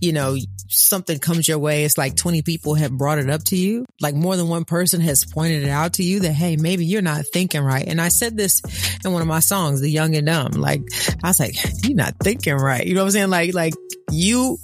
you 0.00 0.12
know, 0.12 0.36
something 0.68 1.18
comes 1.18 1.48
your 1.48 1.58
way, 1.58 1.84
it's 1.84 1.98
like 1.98 2.16
20 2.16 2.42
people 2.42 2.74
have 2.74 2.92
brought 2.92 3.18
it 3.18 3.30
up 3.30 3.42
to 3.44 3.56
you. 3.56 3.84
Like 4.00 4.14
more 4.14 4.36
than 4.36 4.48
one 4.48 4.64
person 4.64 5.00
has 5.00 5.24
pointed 5.24 5.62
it 5.62 5.68
out 5.68 5.94
to 5.94 6.02
you 6.02 6.20
that, 6.20 6.32
Hey, 6.32 6.56
maybe 6.56 6.84
you're 6.84 7.02
not 7.02 7.24
thinking 7.32 7.62
right. 7.62 7.86
And 7.86 8.00
I 8.00 8.08
said 8.08 8.36
this 8.36 8.62
in 9.04 9.12
one 9.12 9.22
of 9.22 9.28
my 9.28 9.40
songs, 9.40 9.80
The 9.80 9.90
Young 9.90 10.14
and 10.14 10.26
Dumb. 10.26 10.52
Like, 10.52 10.82
I 11.22 11.28
was 11.28 11.40
like, 11.40 11.56
you're 11.84 11.96
not 11.96 12.14
thinking 12.22 12.54
right. 12.54 12.86
You 12.86 12.94
know 12.94 13.02
what 13.02 13.06
I'm 13.06 13.12
saying? 13.12 13.30
Like, 13.30 13.54
like 13.54 13.74
you 14.10 14.58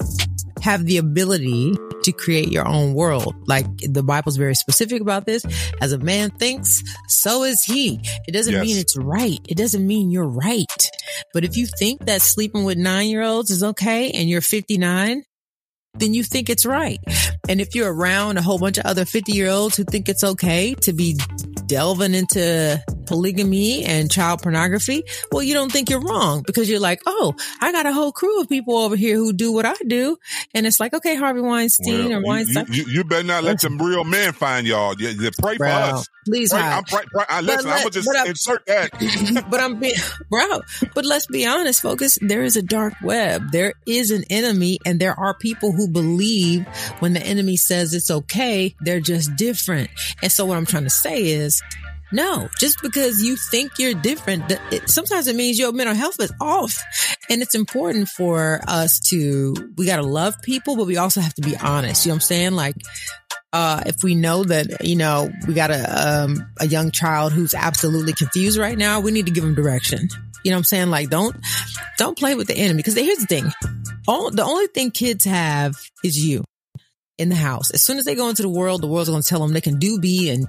have 0.62 0.84
the 0.86 0.98
ability 0.98 1.74
to 2.04 2.12
create 2.12 2.50
your 2.50 2.66
own 2.66 2.94
world. 2.94 3.34
Like 3.46 3.66
the 3.78 4.02
Bible's 4.02 4.36
very 4.36 4.54
specific 4.54 5.00
about 5.00 5.26
this. 5.26 5.44
As 5.80 5.92
a 5.92 5.98
man 5.98 6.30
thinks, 6.30 6.82
so 7.08 7.42
is 7.44 7.62
he. 7.62 8.00
It 8.26 8.32
doesn't 8.32 8.52
yes. 8.52 8.64
mean 8.64 8.76
it's 8.78 8.96
right. 8.96 9.38
It 9.48 9.56
doesn't 9.56 9.86
mean 9.86 10.10
you're 10.10 10.28
right. 10.28 10.66
But 11.32 11.44
if 11.44 11.56
you 11.56 11.66
think 11.66 12.06
that 12.06 12.22
sleeping 12.22 12.64
with 12.64 12.78
nine 12.78 13.08
year 13.08 13.22
olds 13.22 13.50
is 13.50 13.62
okay 13.62 14.10
and 14.10 14.28
you're 14.28 14.40
59, 14.40 15.24
then 15.94 16.14
you 16.14 16.22
think 16.22 16.48
it's 16.48 16.64
right. 16.64 16.98
And 17.48 17.60
if 17.60 17.74
you're 17.74 17.92
around 17.92 18.38
a 18.38 18.42
whole 18.42 18.58
bunch 18.58 18.78
of 18.78 18.86
other 18.86 19.04
50 19.04 19.32
year 19.32 19.48
olds 19.48 19.76
who 19.76 19.84
think 19.84 20.08
it's 20.08 20.24
okay 20.24 20.74
to 20.82 20.92
be 20.92 21.16
delving 21.66 22.14
into 22.14 22.82
polygamy 23.06 23.84
and 23.84 24.10
child 24.10 24.42
pornography, 24.42 25.04
well, 25.30 25.42
you 25.42 25.54
don't 25.54 25.70
think 25.70 25.90
you're 25.90 26.00
wrong 26.00 26.42
because 26.46 26.68
you're 26.68 26.80
like, 26.80 27.00
oh, 27.06 27.34
I 27.60 27.72
got 27.72 27.86
a 27.86 27.92
whole 27.92 28.12
crew 28.12 28.40
of 28.40 28.48
people 28.48 28.76
over 28.76 28.96
here 28.96 29.16
who 29.16 29.32
do 29.32 29.52
what 29.52 29.66
I 29.66 29.74
do. 29.86 30.16
And 30.54 30.66
it's 30.66 30.80
like, 30.80 30.94
okay, 30.94 31.16
Harvey 31.16 31.40
Weinstein 31.40 32.08
well, 32.08 32.18
or 32.18 32.22
Weinstein. 32.24 32.66
You, 32.68 32.84
you, 32.84 32.92
you, 32.92 33.04
better 33.04 33.26
not 33.26 33.44
let 33.44 33.60
some 33.60 33.78
real 33.78 34.04
men 34.04 34.32
find 34.32 34.66
y'all. 34.66 34.94
You, 34.98 35.08
you 35.08 35.30
pray 35.38 35.56
bro, 35.56 35.68
for 35.68 35.74
us. 35.74 36.08
Please, 36.26 36.52
pray, 36.52 36.60
I'm, 36.60 36.84
pray, 36.84 37.02
pray, 37.12 37.24
I, 37.28 37.40
listen, 37.40 37.68
let, 37.68 37.84
I'm 37.84 37.90
to 37.90 38.00
just 38.00 38.26
insert 38.26 38.66
that. 38.66 39.46
but 39.50 39.60
I'm 39.60 39.78
being, 39.78 39.94
bro, 40.30 40.60
but 40.94 41.04
let's 41.04 41.26
be 41.26 41.46
honest, 41.46 41.82
focus. 41.82 42.18
There 42.20 42.42
is 42.42 42.56
a 42.56 42.62
dark 42.62 42.94
web. 43.02 43.50
There 43.50 43.74
is 43.86 44.10
an 44.10 44.24
enemy 44.30 44.78
and 44.86 45.00
there 45.00 45.18
are 45.18 45.34
people 45.34 45.72
who 45.72 45.88
believe 45.88 46.66
when 47.00 47.12
the 47.12 47.22
enemy 47.22 47.56
says 47.56 47.94
it's 47.94 48.10
okay, 48.10 48.74
they're 48.80 49.00
just 49.00 49.34
different. 49.36 49.90
And 50.22 50.30
so 50.30 50.44
what 50.44 50.56
I'm 50.56 50.66
trying 50.66 50.84
to 50.84 50.90
say 50.90 51.24
is, 51.24 51.62
no, 52.12 52.48
just 52.58 52.82
because 52.82 53.22
you 53.22 53.36
think 53.36 53.72
you're 53.78 53.94
different, 53.94 54.44
it, 54.70 54.90
sometimes 54.90 55.26
it 55.26 55.36
means 55.36 55.58
your 55.58 55.72
mental 55.72 55.94
health 55.94 56.20
is 56.20 56.32
off. 56.40 56.76
And 57.30 57.40
it's 57.40 57.54
important 57.54 58.08
for 58.08 58.60
us 58.68 59.00
to, 59.08 59.54
we 59.76 59.86
got 59.86 59.96
to 59.96 60.02
love 60.02 60.40
people, 60.42 60.76
but 60.76 60.86
we 60.86 60.98
also 60.98 61.20
have 61.20 61.34
to 61.34 61.42
be 61.42 61.56
honest. 61.56 62.04
You 62.04 62.10
know 62.10 62.14
what 62.14 62.16
I'm 62.16 62.20
saying? 62.20 62.52
Like, 62.52 62.76
uh, 63.52 63.82
if 63.86 64.02
we 64.02 64.14
know 64.14 64.44
that, 64.44 64.84
you 64.84 64.96
know, 64.96 65.30
we 65.46 65.54
got 65.54 65.70
a, 65.70 66.24
um, 66.24 66.46
a 66.60 66.66
young 66.66 66.90
child 66.90 67.32
who's 67.32 67.54
absolutely 67.54 68.12
confused 68.12 68.58
right 68.58 68.76
now, 68.76 69.00
we 69.00 69.10
need 69.10 69.26
to 69.26 69.32
give 69.32 69.44
them 69.44 69.54
direction. 69.54 70.08
You 70.44 70.50
know 70.50 70.56
what 70.56 70.60
I'm 70.60 70.64
saying? 70.64 70.90
Like, 70.90 71.08
don't, 71.08 71.36
don't 71.98 72.18
play 72.18 72.34
with 72.34 72.48
the 72.48 72.54
enemy 72.54 72.78
because 72.78 72.94
here's 72.94 73.18
the 73.18 73.26
thing. 73.26 73.52
All, 74.06 74.30
the 74.30 74.44
only 74.44 74.66
thing 74.66 74.90
kids 74.90 75.24
have 75.24 75.76
is 76.02 76.22
you 76.22 76.44
in 77.22 77.28
the 77.28 77.34
house. 77.34 77.70
As 77.70 77.80
soon 77.80 77.98
as 77.98 78.04
they 78.04 78.14
go 78.14 78.28
into 78.28 78.42
the 78.42 78.48
world, 78.48 78.82
the 78.82 78.86
world's 78.86 79.08
going 79.08 79.22
to 79.22 79.28
tell 79.28 79.40
them 79.40 79.52
they 79.52 79.60
can 79.60 79.78
do, 79.78 79.98
be, 79.98 80.28
and 80.28 80.46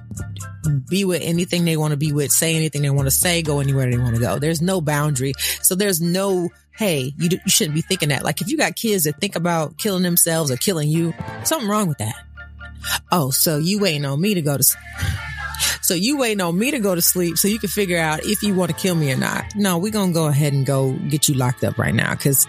be 0.88 1.04
with 1.04 1.22
anything 1.22 1.64
they 1.64 1.76
want 1.76 1.92
to 1.92 1.96
be 1.96 2.12
with, 2.12 2.30
say 2.30 2.54
anything 2.54 2.82
they 2.82 2.90
want 2.90 3.06
to 3.06 3.10
say, 3.10 3.42
go 3.42 3.60
anywhere 3.60 3.90
they 3.90 3.96
want 3.96 4.14
to 4.14 4.20
go. 4.20 4.38
There's 4.38 4.60
no 4.60 4.80
boundary. 4.80 5.32
So 5.62 5.74
there's 5.74 6.00
no, 6.00 6.50
hey, 6.76 7.14
you, 7.16 7.30
you 7.30 7.38
shouldn't 7.46 7.74
be 7.74 7.82
thinking 7.82 8.10
that. 8.10 8.24
Like 8.24 8.40
if 8.40 8.48
you 8.48 8.58
got 8.58 8.76
kids 8.76 9.04
that 9.04 9.20
think 9.20 9.36
about 9.36 9.78
killing 9.78 10.02
themselves 10.02 10.50
or 10.50 10.56
killing 10.56 10.88
you, 10.88 11.14
something 11.44 11.68
wrong 11.68 11.88
with 11.88 11.98
that. 11.98 12.16
Oh, 13.10 13.30
so 13.30 13.56
you 13.56 13.78
waiting 13.78 14.04
on 14.04 14.20
me 14.20 14.34
to 14.34 14.42
go 14.42 14.56
to 14.56 14.62
sleep. 14.62 14.82
So 15.80 15.94
you 15.94 16.18
waiting 16.18 16.40
on 16.40 16.58
me 16.58 16.70
to 16.70 16.78
go 16.78 16.94
to 16.94 17.02
sleep 17.02 17.38
so 17.38 17.46
you 17.48 17.58
can 17.58 17.68
figure 17.68 17.98
out 17.98 18.24
if 18.24 18.42
you 18.42 18.54
want 18.54 18.70
to 18.70 18.76
kill 18.76 18.94
me 18.94 19.12
or 19.12 19.16
not. 19.16 19.54
No, 19.54 19.78
we're 19.78 19.92
going 19.92 20.10
to 20.10 20.14
go 20.14 20.26
ahead 20.26 20.52
and 20.52 20.66
go 20.66 20.92
get 20.92 21.28
you 21.28 21.34
locked 21.34 21.62
up 21.62 21.78
right 21.78 21.94
now 21.94 22.14
because 22.14 22.46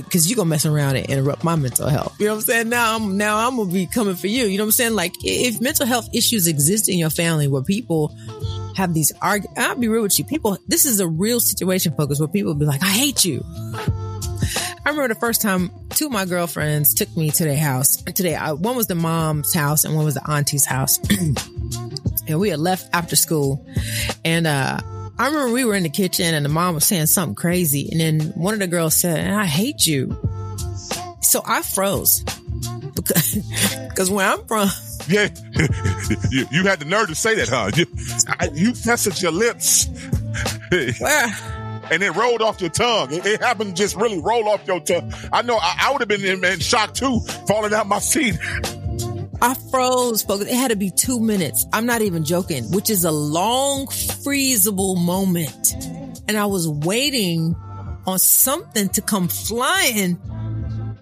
because 0.00 0.28
you're 0.28 0.36
gonna 0.36 0.48
mess 0.48 0.66
around 0.66 0.96
and 0.96 1.06
interrupt 1.06 1.44
my 1.44 1.56
mental 1.56 1.88
health. 1.88 2.14
You 2.18 2.26
know 2.26 2.32
what 2.32 2.38
I'm 2.38 2.44
saying? 2.44 2.68
Now 2.68 2.96
I'm 2.96 3.16
now 3.16 3.46
I'm 3.46 3.56
gonna 3.56 3.72
be 3.72 3.86
coming 3.86 4.14
for 4.14 4.26
you. 4.26 4.46
You 4.46 4.58
know 4.58 4.64
what 4.64 4.68
I'm 4.68 4.72
saying? 4.72 4.94
Like 4.94 5.12
if 5.22 5.60
mental 5.60 5.86
health 5.86 6.08
issues 6.12 6.46
exist 6.46 6.88
in 6.88 6.98
your 6.98 7.10
family 7.10 7.48
where 7.48 7.62
people 7.62 8.14
have 8.76 8.94
these 8.94 9.12
arguments, 9.20 9.60
I'll 9.60 9.76
be 9.76 9.88
real 9.88 10.02
with 10.02 10.18
you. 10.18 10.24
People, 10.24 10.58
this 10.66 10.84
is 10.84 11.00
a 11.00 11.06
real 11.06 11.40
situation 11.40 11.94
focus 11.96 12.18
where 12.18 12.28
people 12.28 12.54
be 12.54 12.64
like, 12.64 12.82
I 12.82 12.88
hate 12.88 13.24
you. 13.24 13.44
I 14.84 14.90
remember 14.90 15.14
the 15.14 15.20
first 15.20 15.40
time 15.40 15.70
two 15.90 16.06
of 16.06 16.12
my 16.12 16.24
girlfriends 16.24 16.94
took 16.94 17.14
me 17.16 17.30
to 17.30 17.44
their 17.44 17.56
house. 17.56 17.96
Today, 18.02 18.34
I, 18.34 18.52
one 18.52 18.76
was 18.76 18.88
the 18.88 18.94
mom's 18.94 19.54
house 19.54 19.84
and 19.84 19.94
one 19.94 20.04
was 20.04 20.14
the 20.14 20.28
auntie's 20.28 20.66
house. 20.66 20.98
and 22.28 22.40
we 22.40 22.48
had 22.48 22.58
left 22.58 22.88
after 22.92 23.14
school. 23.14 23.64
And 24.24 24.46
uh, 24.46 24.80
I 25.18 25.26
remember 25.26 25.52
we 25.52 25.64
were 25.64 25.74
in 25.74 25.82
the 25.82 25.90
kitchen 25.90 26.34
and 26.34 26.44
the 26.44 26.48
mom 26.48 26.74
was 26.74 26.86
saying 26.86 27.06
something 27.06 27.34
crazy. 27.34 27.88
And 27.90 28.00
then 28.00 28.20
one 28.34 28.54
of 28.54 28.60
the 28.60 28.66
girls 28.66 28.94
said, 28.94 29.30
I 29.30 29.44
hate 29.44 29.86
you. 29.86 30.16
So 31.20 31.42
I 31.46 31.62
froze 31.62 32.22
because 32.94 34.10
where 34.10 34.28
I'm 34.28 34.44
from. 34.46 34.68
Yeah, 35.08 35.30
you, 36.30 36.46
you, 36.52 36.62
had 36.62 36.78
the 36.78 36.84
nerve 36.84 37.08
to 37.08 37.16
say 37.16 37.34
that, 37.34 37.48
huh? 37.48 37.72
You, 37.74 37.86
I, 38.38 38.50
you 38.54 38.72
your 39.20 39.32
lips. 39.32 39.88
Where? 41.00 41.52
and 41.90 42.02
it 42.02 42.14
rolled 42.14 42.40
off 42.40 42.60
your 42.60 42.70
tongue. 42.70 43.12
It, 43.12 43.26
it, 43.26 43.40
happened 43.40 43.76
to 43.76 43.82
just 43.82 43.96
really 43.96 44.20
roll 44.20 44.48
off 44.48 44.66
your 44.66 44.80
tongue. 44.80 45.12
I 45.32 45.42
know 45.42 45.58
I, 45.60 45.76
I 45.80 45.92
would 45.92 46.00
have 46.00 46.08
been 46.08 46.24
in, 46.24 46.44
in 46.44 46.60
shock 46.60 46.94
too, 46.94 47.20
falling 47.48 47.74
out 47.74 47.86
my 47.86 47.98
seat. 47.98 48.38
I 49.42 49.54
froze, 49.72 50.22
folks. 50.22 50.44
It 50.44 50.54
had 50.54 50.70
to 50.70 50.76
be 50.76 50.90
two 50.90 51.18
minutes. 51.18 51.66
I'm 51.72 51.84
not 51.84 52.00
even 52.00 52.24
joking, 52.24 52.70
which 52.70 52.88
is 52.90 53.04
a 53.04 53.10
long, 53.10 53.86
freezable 53.86 54.96
moment. 54.96 55.74
And 56.28 56.36
I 56.36 56.46
was 56.46 56.68
waiting 56.68 57.56
on 58.06 58.20
something 58.20 58.88
to 58.90 59.02
come 59.02 59.26
flying 59.26 60.14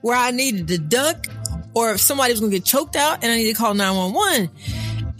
where 0.00 0.16
I 0.16 0.30
needed 0.30 0.68
to 0.68 0.78
duck 0.78 1.26
or 1.74 1.92
if 1.92 2.00
somebody 2.00 2.32
was 2.32 2.40
going 2.40 2.50
to 2.50 2.58
get 2.58 2.64
choked 2.64 2.96
out 2.96 3.22
and 3.22 3.30
I 3.30 3.36
needed 3.36 3.56
to 3.56 3.58
call 3.58 3.74
911. 3.74 4.48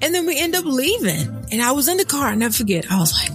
And 0.01 0.15
then 0.15 0.25
we 0.25 0.41
end 0.41 0.55
up 0.55 0.65
leaving. 0.65 1.45
And 1.53 1.61
I 1.61 1.73
was 1.73 1.89
in 1.89 1.99
the 1.99 2.07
car. 2.07 2.27
I 2.27 2.35
never 2.37 2.55
forget. 2.55 2.91
I 2.91 2.99
was 2.99 3.13
like, 3.13 3.33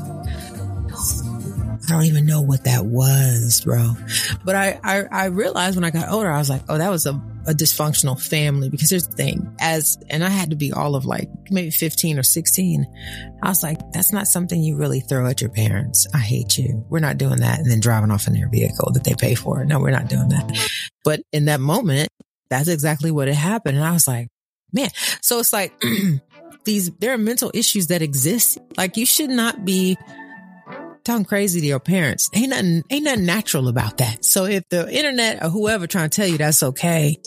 I 1.85 1.89
don't 1.89 2.05
even 2.05 2.25
know 2.25 2.41
what 2.41 2.63
that 2.63 2.85
was, 2.85 3.61
bro. 3.63 3.93
But 4.43 4.55
I, 4.55 4.79
I, 4.83 5.03
I 5.11 5.25
realized 5.25 5.77
when 5.77 5.83
I 5.83 5.91
got 5.91 6.09
older, 6.09 6.31
I 6.31 6.39
was 6.39 6.49
like, 6.49 6.63
oh, 6.69 6.79
that 6.79 6.89
was 6.89 7.05
a 7.05 7.21
a 7.47 7.53
dysfunctional 7.53 8.19
family 8.21 8.69
because 8.69 8.89
here's 8.89 9.07
the 9.07 9.15
thing 9.15 9.55
as, 9.59 9.97
and 10.09 10.23
I 10.23 10.29
had 10.29 10.49
to 10.49 10.55
be 10.55 10.71
all 10.73 10.95
of 10.95 11.05
like 11.05 11.29
maybe 11.49 11.69
15 11.69 12.17
or 12.17 12.23
16. 12.23 12.85
I 13.43 13.47
was 13.47 13.63
like, 13.63 13.79
that's 13.91 14.11
not 14.11 14.27
something 14.27 14.61
you 14.61 14.77
really 14.77 14.99
throw 14.99 15.27
at 15.27 15.41
your 15.41 15.49
parents. 15.49 16.07
I 16.13 16.19
hate 16.19 16.57
you. 16.57 16.85
We're 16.89 16.99
not 16.99 17.17
doing 17.17 17.41
that. 17.41 17.59
And 17.59 17.69
then 17.69 17.79
driving 17.79 18.11
off 18.11 18.27
in 18.27 18.33
their 18.33 18.49
vehicle 18.49 18.91
that 18.93 19.03
they 19.03 19.15
pay 19.15 19.35
for. 19.35 19.63
No, 19.65 19.79
we're 19.79 19.91
not 19.91 20.09
doing 20.09 20.29
that. 20.29 20.51
But 21.03 21.21
in 21.31 21.45
that 21.45 21.59
moment, 21.59 22.09
that's 22.49 22.67
exactly 22.67 23.11
what 23.11 23.27
had 23.27 23.37
happened. 23.37 23.77
And 23.77 23.85
I 23.85 23.91
was 23.91 24.07
like, 24.07 24.29
man, 24.73 24.89
so 25.21 25.39
it's 25.39 25.53
like, 25.53 25.73
these, 26.65 26.91
there 26.99 27.13
are 27.13 27.17
mental 27.17 27.51
issues 27.53 27.87
that 27.87 28.01
exist. 28.01 28.57
Like 28.77 28.97
you 28.97 29.05
should 29.05 29.29
not 29.29 29.65
be 29.65 29.97
talking 31.05 31.23
crazy 31.23 31.61
to 31.61 31.65
your 31.65 31.79
parents. 31.79 32.29
Ain't 32.33 32.49
nothing, 32.49 32.83
ain't 32.89 33.05
nothing 33.05 33.25
natural 33.25 33.67
about 33.67 33.97
that. 33.99 34.25
So 34.25 34.45
if 34.45 34.67
the 34.69 34.91
internet 34.91 35.43
or 35.43 35.49
whoever 35.49 35.87
trying 35.87 36.09
to 36.09 36.15
tell 36.15 36.27
you 36.27 36.37
that's 36.37 36.63
okay, 36.63 37.17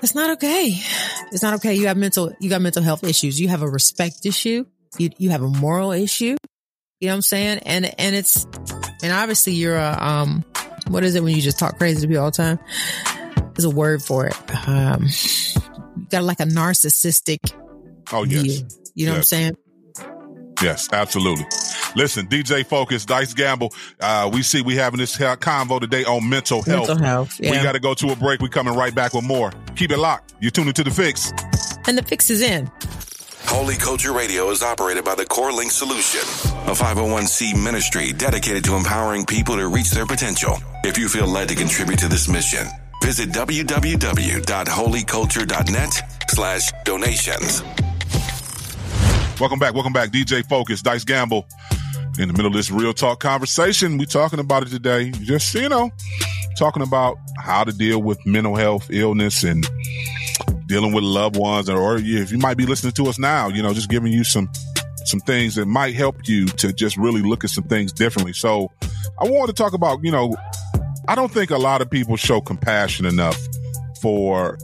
it's 0.00 0.14
not 0.14 0.30
okay. 0.36 0.80
It's 1.32 1.42
not 1.42 1.54
okay. 1.54 1.74
You 1.74 1.88
have 1.88 1.96
mental, 1.96 2.32
you 2.40 2.48
got 2.48 2.62
mental 2.62 2.82
health 2.82 3.04
issues. 3.04 3.40
You 3.40 3.48
have 3.48 3.62
a 3.62 3.68
respect 3.68 4.24
issue. 4.24 4.64
You, 4.96 5.10
you 5.18 5.30
have 5.30 5.42
a 5.42 5.48
moral 5.48 5.92
issue. 5.92 6.36
You 7.00 7.08
know 7.08 7.12
what 7.12 7.16
I'm 7.16 7.22
saying? 7.22 7.58
And, 7.66 7.92
and 8.00 8.16
it's, 8.16 8.44
and 9.02 9.12
obviously 9.12 9.54
you're 9.54 9.76
a, 9.76 9.98
um, 10.00 10.44
what 10.88 11.04
is 11.04 11.14
it 11.14 11.22
when 11.22 11.34
you 11.34 11.42
just 11.42 11.58
talk 11.58 11.78
crazy 11.78 12.00
to 12.00 12.08
people 12.08 12.24
all 12.24 12.30
the 12.30 12.36
time? 12.36 12.58
There's 13.54 13.64
a 13.64 13.70
word 13.70 14.02
for 14.02 14.26
it. 14.26 14.68
Um, 14.68 15.04
you 15.04 16.06
got 16.10 16.22
like 16.22 16.40
a 16.40 16.44
narcissistic. 16.44 17.38
Oh, 18.12 18.22
yes. 18.22 18.42
View. 18.42 18.68
You 18.94 19.06
know 19.06 19.14
yes. 19.14 19.32
what 19.32 19.38
I'm 19.38 19.54
saying? 19.54 19.56
Yes, 20.62 20.88
absolutely. 20.92 21.44
Listen, 21.98 22.28
DJ 22.28 22.64
Focus, 22.64 23.04
Dice 23.04 23.34
Gamble. 23.34 23.74
Uh, 23.98 24.30
we 24.32 24.42
see 24.42 24.62
we 24.62 24.76
having 24.76 25.00
this 25.00 25.16
convo 25.16 25.80
today 25.80 26.04
on 26.04 26.28
mental 26.28 26.62
health. 26.62 26.86
Mental 26.86 27.04
health. 27.04 27.40
Yeah. 27.40 27.50
We 27.50 27.56
got 27.60 27.72
to 27.72 27.80
go 27.80 27.92
to 27.94 28.10
a 28.10 28.16
break. 28.16 28.40
We 28.40 28.48
coming 28.48 28.72
right 28.72 28.94
back 28.94 29.14
with 29.14 29.24
more. 29.24 29.52
Keep 29.74 29.90
it 29.90 29.98
locked. 29.98 30.34
You're 30.38 30.52
tuning 30.52 30.74
to 30.74 30.84
the 30.84 30.92
fix. 30.92 31.32
And 31.88 31.98
the 31.98 32.04
fix 32.04 32.30
is 32.30 32.40
in. 32.40 32.70
Holy 33.46 33.74
Culture 33.74 34.12
Radio 34.12 34.48
is 34.50 34.62
operated 34.62 35.04
by 35.04 35.16
the 35.16 35.26
Core 35.26 35.50
Link 35.50 35.72
Solution, 35.72 36.20
a 36.68 36.72
501c 36.72 37.60
ministry 37.64 38.12
dedicated 38.12 38.62
to 38.64 38.76
empowering 38.76 39.26
people 39.26 39.56
to 39.56 39.66
reach 39.66 39.90
their 39.90 40.06
potential. 40.06 40.56
If 40.84 40.98
you 40.98 41.08
feel 41.08 41.26
led 41.26 41.48
to 41.48 41.56
contribute 41.56 41.98
to 41.98 42.06
this 42.06 42.28
mission, 42.28 42.64
visit 43.02 43.30
www.holyculture.net 43.30 46.02
slash 46.28 46.70
donations. 46.84 47.64
Welcome 49.40 49.60
back. 49.60 49.74
Welcome 49.74 49.92
back. 49.92 50.10
DJ 50.10 50.44
Focus, 50.48 50.82
Dice 50.82 51.04
Gamble. 51.04 51.46
In 52.18 52.26
the 52.26 52.32
middle 52.32 52.48
of 52.48 52.52
this 52.52 52.68
real 52.68 52.92
talk 52.92 53.20
conversation, 53.20 53.96
We're 53.96 54.06
talking 54.06 54.40
about 54.40 54.64
it 54.64 54.70
today. 54.70 55.12
Just, 55.12 55.54
you 55.54 55.68
know, 55.68 55.92
talking 56.58 56.82
about 56.82 57.16
how 57.38 57.62
to 57.62 57.72
deal 57.72 58.02
with 58.02 58.18
mental 58.26 58.56
health, 58.56 58.88
illness, 58.90 59.44
and 59.44 59.64
dealing 60.66 60.92
with 60.92 61.04
loved 61.04 61.36
ones, 61.36 61.70
or, 61.70 61.78
or 61.78 61.96
if 61.96 62.32
you 62.32 62.38
might 62.38 62.56
be 62.56 62.66
listening 62.66 62.92
to 62.94 63.06
us 63.06 63.20
now, 63.20 63.46
you 63.46 63.62
know, 63.62 63.72
just 63.72 63.88
giving 63.88 64.12
you 64.12 64.24
some 64.24 64.50
some 65.04 65.20
things 65.20 65.54
that 65.54 65.66
might 65.66 65.94
help 65.94 66.16
you 66.26 66.46
to 66.46 66.72
just 66.72 66.96
really 66.96 67.22
look 67.22 67.44
at 67.44 67.50
some 67.50 67.64
things 67.64 67.92
differently. 67.92 68.32
So 68.32 68.72
I 69.20 69.24
wanted 69.24 69.54
to 69.56 69.62
talk 69.62 69.72
about, 69.72 70.02
you 70.02 70.10
know, 70.10 70.36
I 71.06 71.14
don't 71.14 71.30
think 71.30 71.52
a 71.52 71.56
lot 71.56 71.82
of 71.82 71.88
people 71.88 72.16
show 72.16 72.40
compassion 72.40 73.06
enough 73.06 73.38
for 74.02 74.58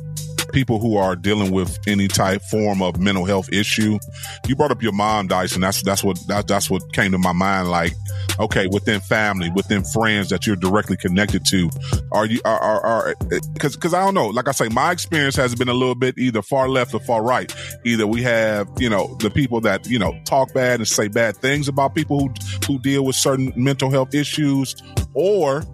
people 0.54 0.78
who 0.78 0.96
are 0.96 1.16
dealing 1.16 1.50
with 1.50 1.78
any 1.86 2.08
type 2.08 2.40
form 2.42 2.80
of 2.80 3.00
mental 3.00 3.24
health 3.24 3.52
issue. 3.52 3.98
You 4.46 4.56
brought 4.56 4.70
up 4.70 4.82
your 4.82 4.92
mom, 4.92 5.26
Dyson. 5.26 5.60
That's 5.60 5.82
that's 5.82 6.02
what 6.02 6.18
that, 6.28 6.46
that's 6.46 6.70
what 6.70 6.92
came 6.92 7.12
to 7.12 7.18
my 7.18 7.32
mind. 7.32 7.68
Like, 7.70 7.92
okay, 8.38 8.66
within 8.68 9.00
family, 9.00 9.50
within 9.50 9.82
friends 9.84 10.30
that 10.30 10.46
you're 10.46 10.56
directly 10.56 10.96
connected 10.96 11.44
to, 11.46 11.68
are 12.12 12.24
you 12.24 12.40
are 12.44 12.58
are 12.58 13.14
because 13.52 13.74
because 13.74 13.92
I 13.92 14.04
don't 14.04 14.14
know. 14.14 14.28
Like 14.28 14.48
I 14.48 14.52
say, 14.52 14.68
my 14.68 14.92
experience 14.92 15.36
has 15.36 15.54
been 15.54 15.68
a 15.68 15.74
little 15.74 15.96
bit 15.96 16.16
either 16.16 16.40
far 16.40 16.68
left 16.68 16.94
or 16.94 17.00
far 17.00 17.22
right. 17.22 17.54
Either 17.84 18.06
we 18.06 18.22
have 18.22 18.68
you 18.78 18.88
know 18.88 19.16
the 19.20 19.30
people 19.30 19.60
that 19.62 19.86
you 19.88 19.98
know 19.98 20.18
talk 20.24 20.54
bad 20.54 20.80
and 20.80 20.88
say 20.88 21.08
bad 21.08 21.36
things 21.36 21.66
about 21.68 21.94
people 21.94 22.20
who 22.20 22.32
who 22.66 22.78
deal 22.78 23.04
with 23.04 23.16
certain 23.16 23.52
mental 23.56 23.90
health 23.90 24.14
issues, 24.14 24.76
or 25.14 25.64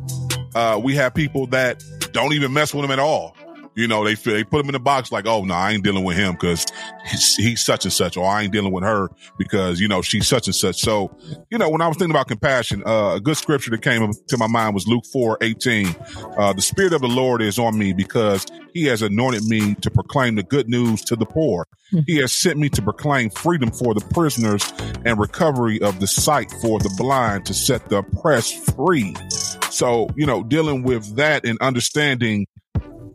uh, 0.54 0.80
we 0.82 0.94
have 0.94 1.14
people 1.14 1.46
that 1.48 1.84
don't 2.12 2.32
even 2.32 2.52
mess 2.52 2.74
with 2.74 2.82
them 2.82 2.90
at 2.90 2.98
all. 2.98 3.36
You 3.80 3.88
know, 3.88 4.04
they 4.04 4.14
they 4.14 4.44
put 4.44 4.60
him 4.60 4.68
in 4.68 4.74
the 4.74 4.78
box 4.80 5.10
like, 5.10 5.26
oh 5.26 5.42
no, 5.42 5.54
I 5.54 5.72
ain't 5.72 5.82
dealing 5.82 6.04
with 6.04 6.16
him 6.16 6.32
because 6.32 6.66
he's, 7.06 7.36
he's, 7.36 7.64
such 7.64 7.86
and 7.86 7.92
such, 7.92 8.16
or 8.18 8.26
I 8.26 8.42
ain't 8.42 8.52
dealing 8.52 8.72
with 8.72 8.84
her 8.84 9.08
because 9.38 9.80
you 9.80 9.88
know 9.88 10.02
she's 10.02 10.28
such 10.28 10.46
and 10.46 10.54
such. 10.54 10.80
So, 10.80 11.16
you 11.50 11.56
know, 11.56 11.70
when 11.70 11.80
I 11.80 11.88
was 11.88 11.96
thinking 11.96 12.14
about 12.14 12.28
compassion, 12.28 12.82
uh, 12.84 13.14
a 13.14 13.20
good 13.20 13.38
scripture 13.38 13.70
that 13.70 13.80
came 13.80 14.12
to 14.28 14.36
my 14.36 14.46
mind 14.46 14.74
was 14.74 14.86
Luke 14.86 15.04
four 15.10 15.38
eighteen. 15.40 15.96
Uh, 16.36 16.52
the 16.52 16.60
spirit 16.60 16.92
of 16.92 17.00
the 17.00 17.08
Lord 17.08 17.40
is 17.40 17.58
on 17.58 17.78
me 17.78 17.94
because 17.94 18.46
He 18.74 18.84
has 18.84 19.00
anointed 19.00 19.44
me 19.44 19.74
to 19.76 19.90
proclaim 19.90 20.34
the 20.34 20.42
good 20.42 20.68
news 20.68 21.00
to 21.04 21.16
the 21.16 21.26
poor. 21.26 21.66
Mm-hmm. 21.92 22.04
He 22.06 22.16
has 22.18 22.32
sent 22.32 22.58
me 22.58 22.68
to 22.68 22.82
proclaim 22.82 23.30
freedom 23.30 23.70
for 23.70 23.94
the 23.94 24.00
prisoners 24.12 24.72
and 25.04 25.18
recovery 25.18 25.80
of 25.80 26.00
the 26.00 26.06
sight 26.06 26.50
for 26.60 26.78
the 26.78 26.94
blind 26.98 27.46
to 27.46 27.54
set 27.54 27.88
the 27.88 27.98
oppressed 27.98 28.76
free. 28.76 29.16
So, 29.70 30.08
you 30.16 30.26
know, 30.26 30.42
dealing 30.42 30.82
with 30.82 31.16
that 31.16 31.44
and 31.44 31.58
understanding 31.60 32.46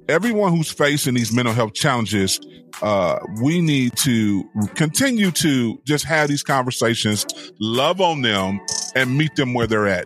everyone 0.09 0.55
who's 0.55 0.71
facing 0.71 1.13
these 1.13 1.33
mental 1.33 1.53
health 1.53 1.73
challenges, 1.73 2.39
uh, 2.81 3.19
we 3.41 3.61
need 3.61 3.95
to 3.97 4.43
continue 4.75 5.31
to 5.31 5.79
just 5.85 6.05
have 6.05 6.27
these 6.27 6.43
conversations, 6.43 7.25
love 7.59 8.01
on 8.01 8.21
them, 8.21 8.59
and 8.95 9.17
meet 9.17 9.35
them 9.35 9.53
where 9.53 9.67
they're 9.67 9.87
at. 9.87 10.05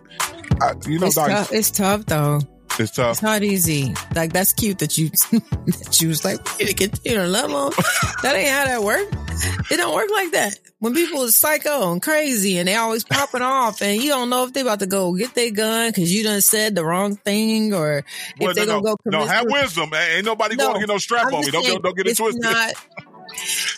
Uh, 0.60 0.74
you 0.86 0.98
know, 0.98 1.06
it's, 1.06 1.14
tough. 1.14 1.52
it's 1.52 1.70
tough 1.70 2.06
though. 2.06 2.40
It's 2.80 2.92
tough. 2.92 3.12
It's 3.12 3.22
not 3.22 3.42
easy. 3.42 3.94
Like 4.14 4.32
that's 4.32 4.54
cute 4.54 4.78
that 4.78 4.96
you 4.96 5.08
that 5.30 5.98
you 6.00 6.08
was 6.08 6.24
like 6.24 6.40
we 6.58 6.64
need 6.64 6.76
to 6.76 6.88
continue 6.88 7.18
to 7.18 7.26
love 7.26 7.50
them. 7.50 7.84
that 8.22 8.34
ain't 8.34 8.48
how 8.48 8.64
that 8.64 8.82
work. 8.82 9.06
It 9.70 9.76
don't 9.76 9.94
work 9.94 10.10
like 10.10 10.32
that. 10.32 10.58
When 10.78 10.94
people 10.94 11.22
is 11.24 11.36
psycho 11.36 11.92
and 11.92 12.00
crazy 12.00 12.56
and 12.58 12.66
they 12.66 12.74
always 12.74 13.04
popping 13.04 13.42
off 13.42 13.82
and 13.82 14.02
you 14.02 14.08
don't 14.08 14.30
know 14.30 14.44
if 14.44 14.54
they 14.54 14.62
about 14.62 14.80
to 14.80 14.86
go 14.86 15.14
get 15.14 15.34
their 15.34 15.50
gun 15.50 15.90
because 15.90 16.12
you 16.12 16.24
done 16.24 16.40
said 16.40 16.74
the 16.74 16.84
wrong 16.84 17.16
thing 17.16 17.74
or 17.74 18.02
well, 18.40 18.50
if 18.50 18.56
they 18.56 18.64
no, 18.64 18.80
gonna 18.80 18.96
go. 18.96 18.96
No, 19.04 19.26
have 19.26 19.44
wisdom. 19.46 19.90
Ain't 19.92 20.24
nobody 20.24 20.56
no, 20.56 20.68
going 20.68 20.74
to 20.80 20.86
get 20.86 20.92
no 20.92 20.98
strap 20.98 21.32
on 21.32 21.42
me. 21.42 21.50
Don't 21.50 21.64
get, 21.64 21.82
don't 21.82 21.96
get 21.96 22.06
it 22.06 22.16
twisted. 22.16 22.42
Not, 22.42 22.74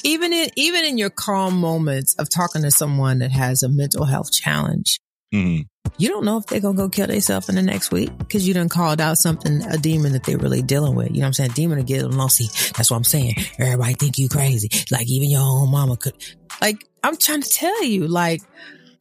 even 0.04 0.32
in 0.32 0.48
even 0.56 0.84
in 0.84 0.98
your 0.98 1.10
calm 1.10 1.56
moments 1.58 2.14
of 2.14 2.28
talking 2.28 2.62
to 2.62 2.70
someone 2.70 3.18
that 3.18 3.32
has 3.32 3.62
a 3.62 3.68
mental 3.68 4.04
health 4.04 4.32
challenge, 4.32 5.00
mm-hmm 5.32 5.62
you 5.98 6.08
don't 6.08 6.24
know 6.24 6.38
if 6.38 6.46
they're 6.46 6.60
gonna 6.60 6.76
go 6.76 6.88
kill 6.88 7.06
themselves 7.06 7.48
in 7.48 7.54
the 7.54 7.62
next 7.62 7.92
week 7.92 8.16
because 8.18 8.46
you 8.46 8.54
done 8.54 8.68
called 8.68 9.00
out 9.00 9.18
something 9.18 9.62
a 9.62 9.76
demon 9.78 10.12
that 10.12 10.24
they're 10.24 10.38
really 10.38 10.62
dealing 10.62 10.94
with. 10.94 11.10
You 11.10 11.18
know 11.18 11.20
what 11.20 11.26
I'm 11.28 11.32
saying? 11.34 11.50
Demon 11.52 11.78
to 11.78 11.84
get 11.84 12.02
them 12.02 12.28
See, 12.28 12.48
That's 12.76 12.90
what 12.90 12.96
I'm 12.96 13.04
saying. 13.04 13.34
Everybody 13.58 13.94
think 13.94 14.18
you 14.18 14.28
crazy. 14.28 14.68
Like 14.90 15.08
even 15.08 15.30
your 15.30 15.42
own 15.42 15.70
mama 15.70 15.96
could. 15.96 16.14
Like 16.60 16.88
I'm 17.02 17.16
trying 17.16 17.42
to 17.42 17.48
tell 17.48 17.84
you, 17.84 18.08
like 18.08 18.42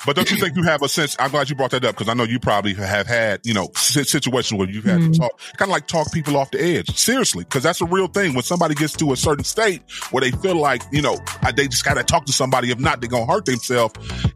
but 0.05 0.15
don't 0.15 0.29
you 0.31 0.37
think 0.41 0.55
you 0.55 0.63
have 0.63 0.81
a 0.81 0.89
sense? 0.89 1.15
I'm 1.19 1.31
glad 1.31 1.49
you 1.49 1.55
brought 1.55 1.71
that 1.71 1.85
up 1.85 1.95
because 1.95 2.09
I 2.09 2.13
know 2.13 2.23
you 2.23 2.39
probably 2.39 2.73
have 2.73 3.07
had, 3.07 3.41
you 3.43 3.53
know, 3.53 3.69
situations 3.75 4.57
where 4.57 4.69
you've 4.69 4.85
had 4.85 4.99
mm-hmm. 4.99 5.11
to 5.13 5.19
talk, 5.19 5.39
kind 5.57 5.69
of 5.69 5.73
like 5.73 5.87
talk 5.87 6.11
people 6.11 6.37
off 6.37 6.51
the 6.51 6.61
edge. 6.61 6.95
Seriously, 6.95 7.43
because 7.43 7.63
that's 7.63 7.81
a 7.81 7.85
real 7.85 8.07
thing. 8.07 8.33
When 8.33 8.43
somebody 8.43 8.75
gets 8.75 8.93
to 8.97 9.11
a 9.11 9.17
certain 9.17 9.43
state 9.43 9.81
where 10.11 10.21
they 10.21 10.31
feel 10.31 10.55
like, 10.55 10.83
you 10.91 11.01
know, 11.01 11.17
they 11.55 11.67
just 11.67 11.85
got 11.85 11.95
to 11.95 12.03
talk 12.03 12.25
to 12.25 12.33
somebody. 12.33 12.71
If 12.71 12.79
not, 12.79 13.01
they're 13.01 13.09
gonna 13.09 13.31
hurt 13.31 13.45
themselves. 13.45 13.93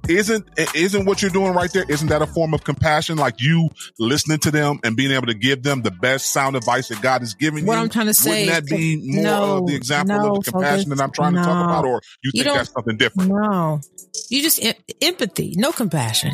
Isn't 0.08 0.48
isn't 0.76 1.06
what 1.06 1.22
you're 1.22 1.32
doing 1.32 1.54
right 1.54 1.72
there? 1.72 1.86
Isn't 1.90 2.10
that 2.10 2.22
a 2.22 2.28
form 2.28 2.54
of 2.54 2.64
compassion? 2.64 3.18
Like 3.18 3.42
you 3.42 3.70
listening 4.00 4.40
to 4.40 4.52
them 4.52 4.80
and 4.84 4.96
being 4.96 5.12
able 5.12 5.28
to 5.28 5.34
give 5.34 5.64
them 5.64 5.82
the 5.82 5.92
best 5.92 6.32
sound 6.32 6.56
advice 6.56 6.90
that 6.90 7.02
God 7.02 7.22
is 7.22 7.34
giving 7.34 7.66
what 7.66 7.74
you. 7.74 7.78
What 7.78 7.84
I'm 7.84 7.90
trying 7.90 8.08
to 8.08 8.14
say, 8.14 8.46
wouldn't 8.46 8.68
that 8.68 8.76
be 8.76 9.02
more 9.04 9.24
no, 9.24 9.58
of 9.58 9.68
the 9.68 9.76
example 9.76 10.18
no, 10.18 10.36
of 10.36 10.44
the 10.44 10.52
compassion 10.52 10.90
that 10.90 11.02
I'm 11.02 11.12
trying 11.12 11.34
no. 11.34 11.42
to 11.42 11.46
talk 11.46 11.66
about, 11.66 11.86
or 11.86 12.02
you 12.24 12.32
think 12.32 12.46
that's 12.46 12.72
something 12.72 12.98
different? 12.98 13.32
No, 13.32 13.82
you 14.30 14.42
just 14.42 14.60
empathy, 15.02 15.54
no 15.58 15.72
compassion 15.72 16.32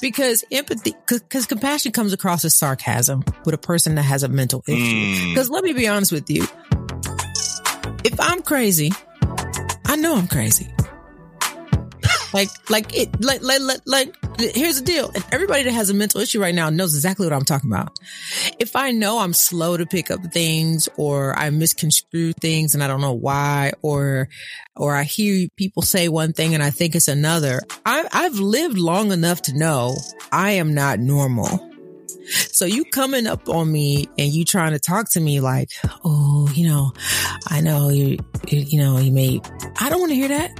because 0.00 0.44
empathy, 0.50 0.94
because 1.06 1.46
compassion 1.46 1.92
comes 1.92 2.12
across 2.12 2.44
as 2.44 2.54
sarcasm 2.54 3.24
with 3.44 3.54
a 3.54 3.58
person 3.58 3.94
that 3.94 4.02
has 4.02 4.22
a 4.22 4.28
mental 4.28 4.62
issue. 4.66 5.30
Because 5.30 5.48
mm. 5.48 5.52
let 5.52 5.64
me 5.64 5.72
be 5.72 5.86
honest 5.86 6.12
with 6.12 6.28
you. 6.30 6.46
If 8.04 8.18
I'm 8.20 8.42
crazy, 8.42 8.90
I 9.86 9.96
know 9.96 10.16
I'm 10.16 10.28
crazy. 10.28 10.73
Like, 12.34 12.50
like 12.68 12.94
it, 12.94 13.24
like, 13.24 13.40
like, 13.42 13.80
like, 13.86 14.16
here's 14.38 14.80
the 14.80 14.84
deal. 14.84 15.12
Everybody 15.30 15.62
that 15.62 15.72
has 15.72 15.88
a 15.88 15.94
mental 15.94 16.20
issue 16.20 16.40
right 16.40 16.54
now 16.54 16.68
knows 16.68 16.94
exactly 16.94 17.24
what 17.24 17.32
I'm 17.32 17.44
talking 17.44 17.70
about. 17.70 17.96
If 18.58 18.74
I 18.74 18.90
know 18.90 19.20
I'm 19.20 19.32
slow 19.32 19.76
to 19.76 19.86
pick 19.86 20.10
up 20.10 20.20
things 20.32 20.88
or 20.96 21.38
I 21.38 21.48
misconstrue 21.50 22.32
things 22.32 22.74
and 22.74 22.82
I 22.82 22.88
don't 22.88 23.00
know 23.00 23.12
why, 23.12 23.72
or, 23.82 24.28
or 24.74 24.96
I 24.96 25.04
hear 25.04 25.48
people 25.56 25.82
say 25.82 26.08
one 26.08 26.32
thing 26.32 26.54
and 26.54 26.62
I 26.62 26.70
think 26.70 26.96
it's 26.96 27.08
another, 27.08 27.60
I, 27.86 28.06
I've 28.12 28.34
lived 28.34 28.78
long 28.78 29.12
enough 29.12 29.42
to 29.42 29.56
know 29.56 29.94
I 30.32 30.52
am 30.52 30.74
not 30.74 30.98
normal. 30.98 31.70
So 32.26 32.64
you 32.64 32.84
coming 32.86 33.28
up 33.28 33.48
on 33.48 33.70
me 33.70 34.08
and 34.18 34.32
you 34.32 34.44
trying 34.44 34.72
to 34.72 34.80
talk 34.80 35.10
to 35.12 35.20
me 35.20 35.40
like, 35.40 35.68
oh, 36.04 36.50
you 36.52 36.66
know, 36.66 36.92
I 37.46 37.60
know 37.60 37.90
you, 37.90 38.18
you 38.48 38.80
know, 38.80 38.98
you 38.98 39.12
may, 39.12 39.40
I 39.78 39.88
don't 39.88 40.00
want 40.00 40.10
to 40.10 40.16
hear 40.16 40.28
that. 40.28 40.50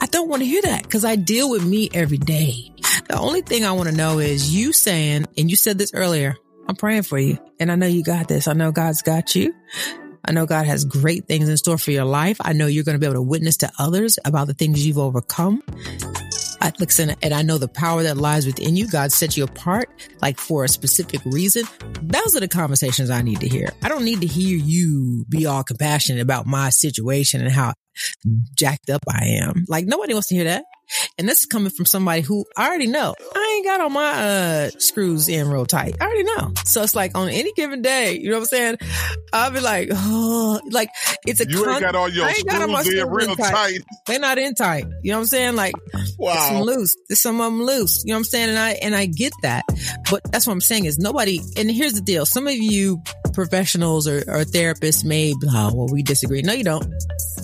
I 0.00 0.06
don't 0.06 0.28
want 0.28 0.40
to 0.42 0.46
hear 0.46 0.62
that 0.62 0.82
because 0.82 1.04
I 1.04 1.16
deal 1.16 1.50
with 1.50 1.64
me 1.64 1.90
every 1.92 2.18
day. 2.18 2.72
The 3.08 3.18
only 3.18 3.42
thing 3.42 3.64
I 3.64 3.72
want 3.72 3.88
to 3.88 3.94
know 3.94 4.18
is 4.18 4.54
you 4.54 4.72
saying, 4.72 5.26
and 5.36 5.50
you 5.50 5.56
said 5.56 5.78
this 5.78 5.92
earlier, 5.94 6.36
I'm 6.68 6.76
praying 6.76 7.02
for 7.02 7.18
you. 7.18 7.38
And 7.58 7.70
I 7.70 7.74
know 7.74 7.86
you 7.86 8.02
got 8.02 8.28
this. 8.28 8.48
I 8.48 8.52
know 8.52 8.72
God's 8.72 9.02
got 9.02 9.34
you. 9.34 9.52
I 10.24 10.32
know 10.32 10.46
God 10.46 10.66
has 10.66 10.84
great 10.84 11.26
things 11.26 11.48
in 11.48 11.56
store 11.56 11.78
for 11.78 11.90
your 11.90 12.04
life. 12.04 12.38
I 12.40 12.52
know 12.52 12.66
you're 12.66 12.84
going 12.84 12.94
to 12.94 13.00
be 13.00 13.06
able 13.06 13.14
to 13.14 13.22
witness 13.22 13.58
to 13.58 13.70
others 13.78 14.18
about 14.24 14.46
the 14.46 14.54
things 14.54 14.86
you've 14.86 14.98
overcome. 14.98 15.62
I, 16.62 16.72
listen, 16.78 17.14
and 17.22 17.32
I 17.32 17.42
know 17.42 17.56
the 17.58 17.68
power 17.68 18.02
that 18.02 18.18
lies 18.18 18.46
within 18.46 18.76
you. 18.76 18.86
God 18.86 19.12
set 19.12 19.36
you 19.36 19.44
apart, 19.44 19.88
like 20.20 20.38
for 20.38 20.62
a 20.64 20.68
specific 20.68 21.20
reason. 21.24 21.64
Those 22.02 22.36
are 22.36 22.40
the 22.40 22.48
conversations 22.48 23.10
I 23.10 23.22
need 23.22 23.40
to 23.40 23.48
hear. 23.48 23.70
I 23.82 23.88
don't 23.88 24.04
need 24.04 24.20
to 24.20 24.26
hear 24.26 24.58
you 24.58 25.24
be 25.28 25.46
all 25.46 25.64
compassionate 25.64 26.20
about 26.20 26.46
my 26.46 26.68
situation 26.70 27.40
and 27.40 27.50
how 27.50 27.72
jacked 28.56 28.90
up 28.90 29.02
I 29.08 29.40
am. 29.42 29.64
Like 29.68 29.86
nobody 29.86 30.12
wants 30.14 30.28
to 30.28 30.34
hear 30.34 30.44
that. 30.44 30.64
And 31.18 31.28
this 31.28 31.40
is 31.40 31.46
coming 31.46 31.70
from 31.70 31.86
somebody 31.86 32.22
who 32.22 32.44
I 32.56 32.66
already 32.66 32.88
know. 32.88 33.14
Ain't 33.60 33.66
got 33.66 33.80
all 33.80 33.90
my 33.90 34.10
uh, 34.10 34.70
screws 34.78 35.28
in 35.28 35.48
real 35.48 35.66
tight. 35.66 35.96
I 36.00 36.04
already 36.04 36.24
know. 36.24 36.52
So 36.64 36.82
it's 36.82 36.94
like 36.94 37.16
on 37.16 37.28
any 37.28 37.52
given 37.52 37.82
day, 37.82 38.18
you 38.18 38.30
know 38.30 38.36
what 38.36 38.42
I'm 38.42 38.46
saying? 38.46 38.76
I'll 39.32 39.50
be 39.50 39.60
like, 39.60 39.88
oh, 39.92 40.60
like 40.70 40.88
it's 41.26 41.40
a. 41.40 41.48
You 41.48 41.64
con- 41.64 41.74
ain't 41.74 41.80
got 41.82 41.94
all 41.94 42.08
your 42.08 42.28
screws, 42.30 42.44
got 42.44 42.62
all 42.62 42.68
my 42.68 42.82
screws 42.82 43.00
in 43.00 43.10
real 43.10 43.36
tight. 43.36 43.50
tight. 43.50 43.80
They're 44.06 44.18
not 44.18 44.38
in 44.38 44.54
tight. 44.54 44.86
You 45.02 45.12
know 45.12 45.18
what 45.18 45.22
I'm 45.22 45.26
saying? 45.26 45.56
Like, 45.56 45.74
wow, 46.18 46.48
some 46.48 46.62
loose. 46.62 46.96
There's 47.08 47.20
some 47.20 47.40
of 47.40 47.52
them 47.52 47.62
loose. 47.62 48.02
You 48.04 48.12
know 48.12 48.16
what 48.16 48.20
I'm 48.20 48.24
saying? 48.24 48.48
And 48.50 48.58
I 48.58 48.70
and 48.82 48.94
I 48.94 49.06
get 49.06 49.32
that, 49.42 49.64
but 50.10 50.22
that's 50.32 50.46
what 50.46 50.54
I'm 50.54 50.60
saying 50.60 50.86
is 50.86 50.98
nobody. 50.98 51.40
And 51.56 51.70
here's 51.70 51.92
the 51.92 52.00
deal: 52.00 52.26
some 52.26 52.46
of 52.46 52.54
you 52.54 53.02
professionals 53.32 54.06
or, 54.06 54.18
or 54.18 54.44
therapists 54.44 55.04
may, 55.04 55.34
oh, 55.48 55.74
well, 55.74 55.86
we 55.90 56.02
disagree. 56.02 56.42
No, 56.42 56.52
you 56.52 56.64
don't. 56.64 56.86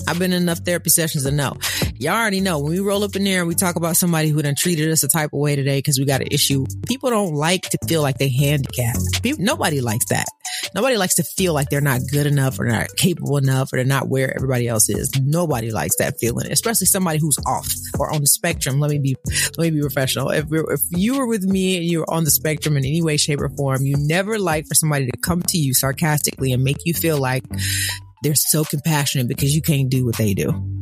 I've 0.07 0.19
been 0.19 0.31
in 0.31 0.43
enough 0.43 0.59
therapy 0.59 0.89
sessions 0.89 1.23
to 1.23 1.31
know. 1.31 1.57
Y'all 1.95 2.15
already 2.15 2.39
know 2.39 2.59
when 2.59 2.71
we 2.71 2.79
roll 2.79 3.03
up 3.03 3.15
in 3.15 3.23
there 3.23 3.39
and 3.39 3.47
we 3.47 3.55
talk 3.55 3.75
about 3.75 3.97
somebody 3.97 4.29
who 4.29 4.41
done 4.41 4.55
treated 4.55 4.89
us 4.89 5.03
a 5.03 5.07
type 5.07 5.33
of 5.33 5.39
way 5.39 5.55
today 5.55 5.79
because 5.79 5.99
we 5.99 6.05
got 6.07 6.21
an 6.21 6.27
issue. 6.31 6.65
People 6.87 7.09
don't 7.09 7.33
like 7.33 7.63
to 7.63 7.77
feel 7.87 8.01
like 8.01 8.17
they 8.17 8.29
handicapped. 8.29 9.21
People, 9.21 9.43
nobody 9.43 9.81
likes 9.81 10.05
that. 10.05 10.25
Nobody 10.73 10.97
likes 10.97 11.15
to 11.15 11.23
feel 11.23 11.53
like 11.53 11.69
they're 11.69 11.81
not 11.81 12.01
good 12.11 12.25
enough 12.25 12.59
or 12.59 12.65
not 12.65 12.87
capable 12.97 13.37
enough 13.37 13.71
or 13.71 13.77
they're 13.77 13.85
not 13.85 14.09
where 14.09 14.33
everybody 14.35 14.67
else 14.67 14.89
is. 14.89 15.11
Nobody 15.21 15.71
likes 15.71 15.97
that 15.97 16.19
feeling, 16.19 16.51
especially 16.51 16.87
somebody 16.87 17.19
who's 17.19 17.37
off 17.45 17.71
or 17.99 18.11
on 18.13 18.21
the 18.21 18.27
spectrum. 18.27 18.79
Let 18.79 18.91
me 18.91 18.99
be, 18.99 19.15
let 19.57 19.65
me 19.65 19.71
be 19.71 19.81
professional. 19.81 20.29
If, 20.29 20.45
if 20.51 20.81
you 20.91 21.17
were 21.17 21.27
with 21.27 21.43
me 21.43 21.77
and 21.77 21.85
you 21.85 21.99
were 21.99 22.09
on 22.09 22.23
the 22.23 22.31
spectrum 22.31 22.77
in 22.77 22.85
any 22.85 23.01
way, 23.01 23.17
shape 23.17 23.41
or 23.41 23.49
form, 23.49 23.85
you 23.85 23.95
never 23.97 24.39
like 24.39 24.67
for 24.67 24.75
somebody 24.75 25.07
to 25.07 25.17
come 25.17 25.41
to 25.43 25.57
you 25.57 25.73
sarcastically 25.73 26.51
and 26.53 26.63
make 26.63 26.77
you 26.85 26.93
feel 26.93 27.19
like 27.19 27.43
they're 28.23 28.35
so 28.35 28.63
compassionate 28.63 29.27
because 29.27 29.55
you 29.55 29.61
can't 29.61 29.89
do 29.89 30.05
what 30.05 30.17
they 30.17 30.33
do. 30.33 30.76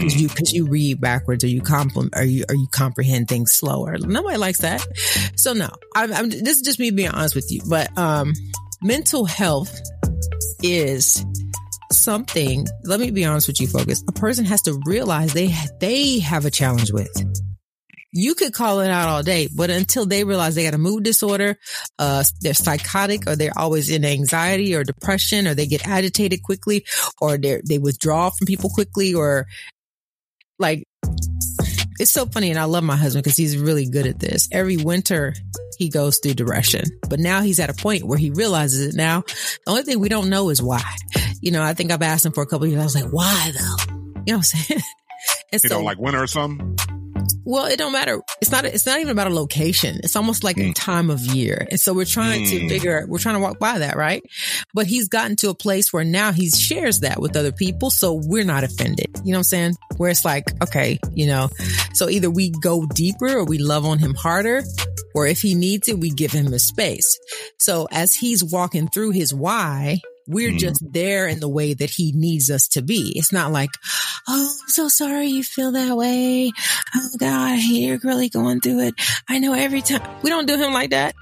Because 0.00 0.20
you, 0.20 0.28
cause 0.28 0.52
you 0.52 0.66
read 0.66 1.00
backwards 1.00 1.44
or 1.44 1.48
you 1.48 1.60
compliment 1.60 2.14
or 2.16 2.24
you, 2.24 2.44
or 2.48 2.54
you 2.54 2.66
comprehend 2.72 3.28
things 3.28 3.52
slower. 3.52 3.96
Nobody 3.98 4.36
likes 4.36 4.60
that. 4.60 4.86
So 5.36 5.52
no, 5.52 5.70
I'm, 5.94 6.12
I'm, 6.12 6.30
this 6.30 6.56
is 6.56 6.62
just 6.62 6.78
me 6.78 6.90
being 6.90 7.10
honest 7.10 7.34
with 7.34 7.50
you, 7.50 7.62
but, 7.68 7.96
um, 7.96 8.34
mental 8.82 9.24
health 9.24 9.80
is 10.62 11.24
something. 11.90 12.66
Let 12.84 13.00
me 13.00 13.10
be 13.10 13.24
honest 13.24 13.46
with 13.46 13.60
you, 13.60 13.66
focus. 13.66 14.02
A 14.08 14.12
person 14.12 14.44
has 14.44 14.62
to 14.62 14.80
realize 14.86 15.32
they, 15.32 15.54
they 15.80 16.18
have 16.20 16.46
a 16.46 16.50
challenge 16.50 16.92
with 16.92 17.10
you 18.12 18.34
could 18.34 18.52
call 18.52 18.80
it 18.80 18.90
out 18.90 19.08
all 19.08 19.22
day, 19.22 19.48
but 19.54 19.70
until 19.70 20.04
they 20.04 20.24
realize 20.24 20.54
they 20.54 20.64
got 20.64 20.74
a 20.74 20.78
mood 20.78 21.02
disorder, 21.02 21.58
uh, 21.98 22.22
they're 22.42 22.54
psychotic 22.54 23.26
or 23.26 23.36
they're 23.36 23.56
always 23.56 23.88
in 23.88 24.04
anxiety 24.04 24.74
or 24.74 24.84
depression 24.84 25.46
or 25.46 25.54
they 25.54 25.66
get 25.66 25.88
agitated 25.88 26.42
quickly 26.42 26.84
or 27.20 27.38
they 27.38 27.62
they 27.66 27.78
withdraw 27.78 28.30
from 28.30 28.46
people 28.46 28.68
quickly 28.68 29.14
or 29.14 29.46
like, 30.58 30.84
it's 31.98 32.10
so 32.10 32.26
funny. 32.26 32.50
And 32.50 32.58
I 32.58 32.64
love 32.64 32.84
my 32.84 32.96
husband 32.96 33.24
because 33.24 33.36
he's 33.36 33.56
really 33.56 33.88
good 33.88 34.06
at 34.06 34.18
this. 34.18 34.48
Every 34.52 34.76
winter 34.76 35.34
he 35.78 35.88
goes 35.88 36.18
through 36.18 36.34
depression, 36.34 36.84
but 37.08 37.18
now 37.18 37.40
he's 37.40 37.60
at 37.60 37.70
a 37.70 37.74
point 37.74 38.04
where 38.04 38.18
he 38.18 38.30
realizes 38.30 38.94
it 38.94 38.96
now. 38.96 39.22
The 39.22 39.70
only 39.70 39.82
thing 39.84 40.00
we 40.00 40.08
don't 40.08 40.28
know 40.28 40.50
is 40.50 40.62
why. 40.62 40.82
You 41.40 41.50
know, 41.50 41.62
I 41.62 41.74
think 41.74 41.90
I've 41.90 42.02
asked 42.02 42.26
him 42.26 42.32
for 42.32 42.42
a 42.42 42.46
couple 42.46 42.66
years. 42.66 42.80
I 42.80 42.84
was 42.84 42.94
like, 42.94 43.12
why 43.12 43.52
though? 43.52 43.94
You 44.26 44.34
know 44.34 44.36
what 44.36 44.36
I'm 44.36 44.42
saying? 44.42 44.80
And 45.52 45.62
you 45.62 45.68
so, 45.68 45.76
don't 45.76 45.84
like 45.84 45.98
winter 45.98 46.20
or 46.20 46.26
something? 46.26 46.76
Well, 47.44 47.66
it 47.66 47.78
don't 47.78 47.92
matter. 47.92 48.20
It's 48.40 48.50
not, 48.50 48.64
it's 48.64 48.86
not 48.86 49.00
even 49.00 49.10
about 49.10 49.26
a 49.26 49.34
location. 49.34 50.00
It's 50.02 50.16
almost 50.16 50.44
like 50.44 50.56
mm. 50.56 50.70
a 50.70 50.72
time 50.74 51.10
of 51.10 51.20
year. 51.20 51.66
And 51.70 51.78
so 51.78 51.92
we're 51.92 52.04
trying 52.04 52.44
mm. 52.44 52.50
to 52.50 52.68
figure, 52.68 53.04
we're 53.08 53.18
trying 53.18 53.34
to 53.36 53.40
walk 53.40 53.58
by 53.58 53.78
that, 53.78 53.96
right? 53.96 54.22
But 54.74 54.86
he's 54.86 55.08
gotten 55.08 55.36
to 55.36 55.50
a 55.50 55.54
place 55.54 55.92
where 55.92 56.04
now 56.04 56.32
he 56.32 56.50
shares 56.50 57.00
that 57.00 57.20
with 57.20 57.36
other 57.36 57.52
people. 57.52 57.90
So 57.90 58.20
we're 58.24 58.44
not 58.44 58.64
offended. 58.64 59.08
You 59.24 59.32
know 59.32 59.38
what 59.38 59.38
I'm 59.38 59.44
saying? 59.44 59.74
Where 59.96 60.10
it's 60.10 60.24
like, 60.24 60.50
okay, 60.62 60.98
you 61.12 61.26
know, 61.26 61.48
so 61.94 62.08
either 62.08 62.30
we 62.30 62.50
go 62.50 62.86
deeper 62.86 63.38
or 63.38 63.44
we 63.44 63.58
love 63.58 63.84
on 63.84 63.98
him 63.98 64.14
harder, 64.14 64.62
or 65.14 65.26
if 65.26 65.42
he 65.42 65.54
needs 65.54 65.88
it, 65.88 65.98
we 65.98 66.10
give 66.10 66.32
him 66.32 66.52
a 66.52 66.58
space. 66.58 67.18
So 67.58 67.86
as 67.90 68.14
he's 68.14 68.42
walking 68.42 68.88
through 68.88 69.10
his 69.10 69.34
why, 69.34 70.00
we're 70.26 70.52
mm. 70.52 70.58
just 70.58 70.82
there 70.92 71.26
in 71.26 71.40
the 71.40 71.48
way 71.48 71.74
that 71.74 71.90
he 71.90 72.12
needs 72.12 72.50
us 72.50 72.68
to 72.68 72.82
be. 72.82 73.12
It's 73.16 73.32
not 73.32 73.52
like, 73.52 73.70
Oh, 74.28 74.56
I'm 74.62 74.68
so 74.68 74.88
sorry 74.88 75.28
you 75.28 75.42
feel 75.42 75.72
that 75.72 75.96
way. 75.96 76.52
Oh 76.94 77.08
God, 77.18 77.58
you're 77.60 77.98
really 78.04 78.28
going 78.28 78.60
through 78.60 78.80
it. 78.80 78.94
I 79.28 79.38
know 79.38 79.52
every 79.52 79.82
time 79.82 80.02
we 80.22 80.30
don't 80.30 80.46
do 80.46 80.56
him 80.56 80.72
like 80.72 80.90
that. 80.90 81.14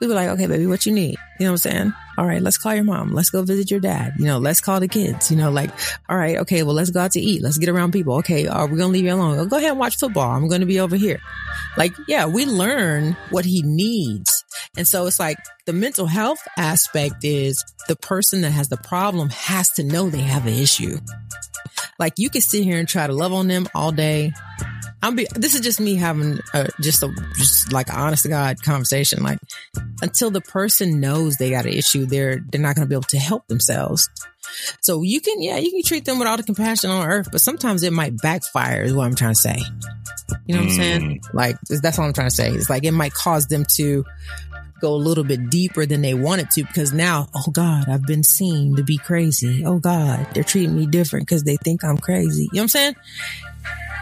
We 0.00 0.06
were 0.06 0.14
like, 0.14 0.30
okay, 0.30 0.46
baby, 0.46 0.66
what 0.66 0.86
you 0.86 0.92
need? 0.92 1.18
You 1.38 1.46
know 1.46 1.52
what 1.52 1.66
I'm 1.66 1.72
saying? 1.72 1.92
All 2.16 2.26
right, 2.26 2.40
let's 2.40 2.56
call 2.56 2.74
your 2.74 2.84
mom. 2.84 3.12
Let's 3.12 3.28
go 3.28 3.42
visit 3.42 3.70
your 3.70 3.80
dad. 3.80 4.14
You 4.18 4.24
know, 4.24 4.38
let's 4.38 4.62
call 4.62 4.80
the 4.80 4.88
kids. 4.88 5.30
You 5.30 5.36
know, 5.36 5.50
like, 5.50 5.70
all 6.08 6.16
right, 6.16 6.38
okay, 6.38 6.62
well, 6.62 6.74
let's 6.74 6.88
go 6.88 7.00
out 7.00 7.12
to 7.12 7.20
eat. 7.20 7.42
Let's 7.42 7.58
get 7.58 7.68
around 7.68 7.92
people. 7.92 8.14
Okay, 8.16 8.46
are 8.46 8.66
we 8.66 8.78
gonna 8.78 8.92
leave 8.92 9.04
you 9.04 9.12
alone? 9.12 9.46
Go 9.48 9.58
ahead 9.58 9.70
and 9.70 9.78
watch 9.78 9.98
football. 9.98 10.30
I'm 10.30 10.48
gonna 10.48 10.64
be 10.64 10.80
over 10.80 10.96
here. 10.96 11.20
Like, 11.76 11.92
yeah, 12.08 12.26
we 12.26 12.46
learn 12.46 13.16
what 13.30 13.44
he 13.44 13.62
needs. 13.62 14.44
And 14.76 14.86
so 14.86 15.06
it's 15.06 15.20
like 15.20 15.38
the 15.66 15.72
mental 15.72 16.06
health 16.06 16.40
aspect 16.56 17.24
is 17.24 17.64
the 17.88 17.96
person 17.96 18.42
that 18.42 18.50
has 18.50 18.68
the 18.68 18.76
problem 18.76 19.30
has 19.30 19.70
to 19.72 19.84
know 19.84 20.10
they 20.10 20.20
have 20.20 20.46
an 20.46 20.54
issue. 20.54 20.98
Like 22.00 22.14
you 22.16 22.30
can 22.30 22.40
sit 22.40 22.64
here 22.64 22.78
and 22.78 22.88
try 22.88 23.06
to 23.06 23.12
love 23.12 23.32
on 23.34 23.46
them 23.46 23.68
all 23.74 23.92
day. 23.92 24.32
I'm 25.02 25.16
be, 25.16 25.26
this 25.34 25.54
is 25.54 25.60
just 25.60 25.80
me 25.80 25.94
having 25.94 26.40
a, 26.54 26.68
just 26.80 27.02
a, 27.02 27.14
just 27.36 27.72
like 27.72 27.92
honest 27.92 28.24
to 28.24 28.30
God 28.30 28.62
conversation. 28.62 29.22
Like 29.22 29.38
until 30.02 30.30
the 30.30 30.40
person 30.40 31.00
knows 31.00 31.36
they 31.36 31.50
got 31.50 31.66
an 31.66 31.72
issue, 31.72 32.06
they're, 32.06 32.40
they're 32.50 32.60
not 32.60 32.74
going 32.74 32.86
to 32.86 32.88
be 32.88 32.94
able 32.94 33.02
to 33.04 33.18
help 33.18 33.46
themselves. 33.48 34.08
So 34.80 35.02
you 35.02 35.20
can, 35.20 35.42
yeah, 35.42 35.58
you 35.58 35.70
can 35.70 35.82
treat 35.82 36.06
them 36.06 36.18
with 36.18 36.26
all 36.26 36.36
the 36.36 36.42
compassion 36.42 36.90
on 36.90 37.06
earth, 37.06 37.28
but 37.30 37.40
sometimes 37.40 37.82
it 37.82 37.92
might 37.92 38.16
backfire 38.16 38.82
is 38.82 38.94
what 38.94 39.06
I'm 39.06 39.14
trying 39.14 39.34
to 39.34 39.40
say. 39.40 39.58
You 40.46 40.54
know 40.54 40.62
what 40.62 40.70
mm. 40.70 40.72
I'm 40.72 40.76
saying? 40.76 41.20
Mm. 41.20 41.34
Like 41.34 41.56
that's 41.60 41.98
all 41.98 42.06
I'm 42.06 42.12
trying 42.12 42.30
to 42.30 42.34
say. 42.34 42.50
It's 42.50 42.70
like 42.70 42.84
it 42.84 42.92
might 42.92 43.12
cause 43.12 43.46
them 43.46 43.64
to 43.76 44.04
go 44.80 44.94
a 44.94 44.96
little 44.96 45.24
bit 45.24 45.50
deeper 45.50 45.86
than 45.86 46.02
they 46.02 46.14
wanted 46.14 46.50
to 46.50 46.64
because 46.64 46.92
now, 46.92 47.28
oh 47.34 47.50
God, 47.50 47.88
I've 47.88 48.06
been 48.06 48.22
seen 48.22 48.76
to 48.76 48.82
be 48.82 48.98
crazy. 48.98 49.64
Oh 49.64 49.78
God, 49.78 50.26
they're 50.34 50.44
treating 50.44 50.76
me 50.76 50.86
different 50.86 51.26
because 51.26 51.44
they 51.44 51.56
think 51.56 51.84
I'm 51.84 51.98
crazy. 51.98 52.44
You 52.44 52.48
know 52.54 52.60
what 52.60 52.62
I'm 52.62 52.68
saying? 52.68 52.96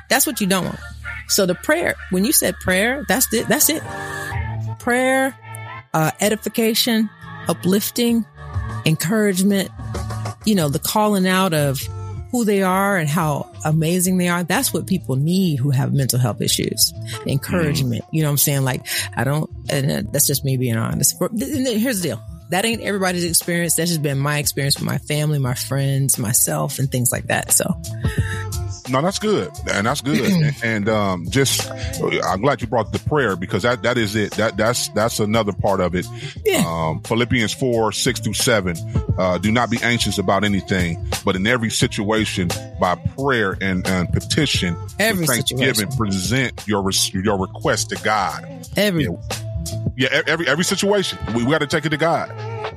That's 0.08 0.26
what 0.26 0.40
you 0.40 0.46
don't 0.46 0.64
want. 0.64 0.80
So 1.28 1.44
the 1.44 1.54
prayer, 1.54 1.94
when 2.10 2.24
you 2.24 2.32
said 2.32 2.54
prayer, 2.56 3.04
that's 3.08 3.32
it. 3.32 3.48
That's 3.48 3.68
it. 3.68 3.82
Prayer, 4.78 5.36
uh, 5.92 6.12
edification, 6.20 7.10
uplifting, 7.48 8.24
encouragement, 8.86 9.70
you 10.44 10.54
know, 10.54 10.68
the 10.68 10.78
calling 10.78 11.26
out 11.26 11.52
of 11.52 11.80
who 12.30 12.44
they 12.44 12.62
are 12.62 12.96
and 12.96 13.08
how 13.08 13.47
amazing 13.64 14.18
they 14.18 14.28
are. 14.28 14.42
That's 14.44 14.72
what 14.72 14.86
people 14.86 15.16
need 15.16 15.56
who 15.56 15.70
have 15.70 15.92
mental 15.92 16.18
health 16.18 16.40
issues. 16.40 16.92
Encouragement. 17.26 18.04
Mm. 18.04 18.08
You 18.12 18.22
know 18.22 18.28
what 18.28 18.32
I'm 18.32 18.38
saying? 18.38 18.62
Like, 18.62 18.86
I 19.16 19.24
don't, 19.24 19.50
and 19.70 20.12
that's 20.12 20.26
just 20.26 20.44
me 20.44 20.56
being 20.56 20.76
honest. 20.76 21.16
Here's 21.18 22.00
the 22.00 22.08
deal. 22.08 22.22
That 22.50 22.64
ain't 22.64 22.80
everybody's 22.80 23.24
experience. 23.24 23.74
That's 23.74 23.90
just 23.90 24.02
been 24.02 24.18
my 24.18 24.38
experience 24.38 24.76
with 24.76 24.86
my 24.86 24.98
family, 24.98 25.38
my 25.38 25.54
friends, 25.54 26.18
myself, 26.18 26.78
and 26.78 26.90
things 26.90 27.12
like 27.12 27.26
that. 27.26 27.52
So 27.52 27.66
no, 28.88 29.02
that's 29.02 29.18
good, 29.18 29.50
and 29.72 29.86
that's 29.86 30.00
good. 30.00 30.30
and, 30.32 30.56
and 30.62 30.88
um, 30.88 31.30
just, 31.30 31.70
I'm 32.24 32.40
glad 32.40 32.60
you 32.60 32.66
brought 32.66 32.92
the 32.92 32.98
prayer 32.98 33.36
because 33.36 33.62
that 33.62 33.82
that 33.82 33.98
is 33.98 34.16
it. 34.16 34.32
That 34.32 34.56
that's 34.56 34.88
that's 34.90 35.20
another 35.20 35.52
part 35.52 35.80
of 35.80 35.94
it. 35.94 36.06
Yeah. 36.44 36.64
Um, 36.66 37.00
Philippians 37.02 37.52
four 37.52 37.92
six 37.92 38.20
through 38.20 38.34
seven. 38.34 38.76
Uh, 39.18 39.38
do 39.38 39.50
not 39.50 39.70
be 39.70 39.78
anxious 39.82 40.18
about 40.18 40.44
anything, 40.44 41.04
but 41.24 41.36
in 41.36 41.46
every 41.46 41.70
situation, 41.70 42.48
by 42.80 42.94
prayer 43.18 43.56
and, 43.60 43.86
and 43.86 44.12
petition, 44.12 44.76
every 44.98 45.26
thanksgiving, 45.26 45.74
situation. 45.74 45.96
present 45.96 46.62
your 46.66 46.88
your 47.14 47.38
request 47.38 47.90
to 47.90 47.96
God. 47.96 48.46
Every. 48.76 49.04
Yeah, 49.04 49.10
yeah 49.96 50.22
every 50.26 50.48
every 50.48 50.64
situation, 50.64 51.18
we, 51.34 51.44
we 51.44 51.50
got 51.50 51.58
to 51.58 51.66
take 51.66 51.84
it 51.84 51.90
to 51.90 51.96
God. 51.96 52.30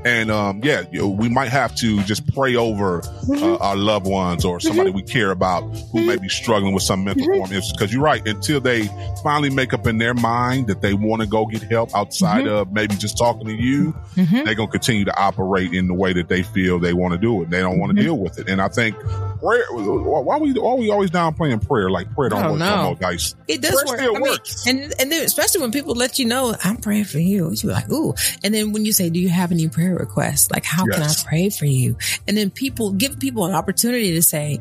And 0.03 0.31
um, 0.31 0.61
yeah, 0.63 0.83
you 0.91 0.99
know, 0.99 1.09
we 1.09 1.29
might 1.29 1.49
have 1.49 1.75
to 1.75 2.01
just 2.03 2.33
pray 2.33 2.55
over 2.55 3.01
mm-hmm. 3.01 3.43
uh, 3.43 3.57
our 3.57 3.75
loved 3.75 4.07
ones 4.07 4.43
or 4.43 4.59
somebody 4.59 4.89
mm-hmm. 4.89 4.97
we 4.97 5.03
care 5.03 5.31
about 5.31 5.61
who 5.61 5.99
mm-hmm. 5.99 6.07
may 6.07 6.17
be 6.17 6.29
struggling 6.29 6.73
with 6.73 6.83
some 6.83 7.03
mental 7.03 7.27
mm-hmm. 7.27 7.37
form 7.37 7.51
issues. 7.51 7.71
Because 7.71 7.93
you're 7.93 8.01
right, 8.01 8.25
until 8.27 8.59
they 8.59 8.89
finally 9.23 9.49
make 9.49 9.73
up 9.73 9.85
in 9.85 9.97
their 9.97 10.13
mind 10.13 10.67
that 10.67 10.81
they 10.81 10.93
want 10.93 11.21
to 11.21 11.27
go 11.27 11.45
get 11.45 11.61
help 11.63 11.93
outside 11.95 12.45
mm-hmm. 12.45 12.53
of 12.53 12.71
maybe 12.71 12.95
just 12.95 13.17
talking 13.17 13.47
to 13.47 13.53
you, 13.53 13.93
mm-hmm. 14.15 14.43
they're 14.43 14.55
gonna 14.55 14.71
continue 14.71 15.05
to 15.05 15.17
operate 15.19 15.73
in 15.73 15.87
the 15.87 15.93
way 15.93 16.13
that 16.13 16.27
they 16.29 16.43
feel 16.43 16.79
they 16.79 16.93
want 16.93 17.13
to 17.13 17.17
do 17.17 17.41
it. 17.43 17.49
They 17.49 17.59
don't 17.59 17.79
want 17.79 17.95
to 17.95 18.01
deal 18.01 18.17
with 18.17 18.39
it. 18.39 18.49
And 18.49 18.61
I 18.61 18.67
think 18.69 18.95
prayer. 19.41 19.65
Why 19.71 20.37
we 20.37 20.53
why 20.53 20.75
we 20.75 20.89
always 20.89 21.11
downplaying 21.11 21.67
prayer? 21.67 21.89
Like 21.89 22.13
prayer 22.15 22.29
don't, 22.29 22.41
don't 22.41 22.51
work 22.51 22.59
no 22.59 22.83
more, 22.83 22.95
guys. 22.95 23.35
It 23.47 23.61
does 23.61 23.83
prayer 23.83 24.13
work. 24.13 24.21
I 24.21 24.21
works. 24.21 24.65
Mean, 24.65 24.83
and 24.83 24.93
and 24.99 25.11
then 25.11 25.25
especially 25.25 25.61
when 25.61 25.71
people 25.71 25.95
let 25.95 26.19
you 26.19 26.25
know 26.25 26.55
I'm 26.63 26.77
praying 26.77 27.05
for 27.05 27.19
you, 27.19 27.51
you 27.51 27.61
be 27.61 27.67
like, 27.67 27.89
ooh. 27.91 28.13
And 28.43 28.53
then 28.53 28.71
when 28.71 28.85
you 28.85 28.93
say, 28.93 29.09
do 29.09 29.19
you 29.19 29.29
have 29.29 29.51
any 29.51 29.67
prayer 29.67 29.90
requests? 29.95 30.51
Like, 30.51 30.65
how 30.65 30.85
yes. 30.87 30.95
can 30.95 31.03
I 31.03 31.29
pray 31.29 31.49
for 31.49 31.65
you? 31.65 31.97
And 32.27 32.37
then 32.37 32.49
people 32.49 32.91
give 32.91 33.19
people 33.19 33.45
an 33.45 33.53
opportunity 33.53 34.13
to 34.13 34.21
say, 34.21 34.59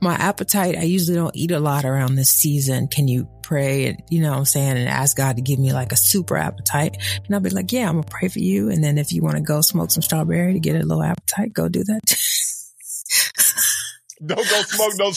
my 0.00 0.14
appetite, 0.14 0.76
I 0.76 0.82
usually 0.82 1.16
don't 1.16 1.34
eat 1.34 1.50
a 1.50 1.58
lot 1.58 1.84
around 1.84 2.14
this 2.14 2.30
season. 2.30 2.88
Can 2.88 3.08
you 3.08 3.28
pray 3.42 3.86
and, 3.86 4.02
you 4.08 4.20
know 4.20 4.30
what 4.30 4.38
I'm 4.38 4.44
saying, 4.44 4.76
and 4.76 4.88
ask 4.88 5.16
God 5.16 5.36
to 5.36 5.42
give 5.42 5.58
me 5.58 5.72
like 5.72 5.92
a 5.92 5.96
super 5.96 6.36
appetite? 6.36 6.98
And 7.24 7.34
I'll 7.34 7.40
be 7.40 7.50
like, 7.50 7.72
yeah, 7.72 7.88
I'm 7.88 7.96
gonna 7.96 8.06
pray 8.08 8.28
for 8.28 8.38
you. 8.38 8.70
And 8.70 8.82
then 8.82 8.98
if 8.98 9.12
you 9.12 9.22
want 9.22 9.36
to 9.36 9.42
go 9.42 9.60
smoke 9.60 9.90
some 9.90 10.02
strawberry 10.02 10.52
to 10.52 10.60
get 10.60 10.76
a 10.76 10.86
little 10.86 11.02
appetite, 11.02 11.52
go 11.52 11.68
do 11.68 11.84
that. 11.84 12.00
Don't 14.26 14.48
go 14.48 14.62
smoke 14.62 14.92
no 14.98 15.12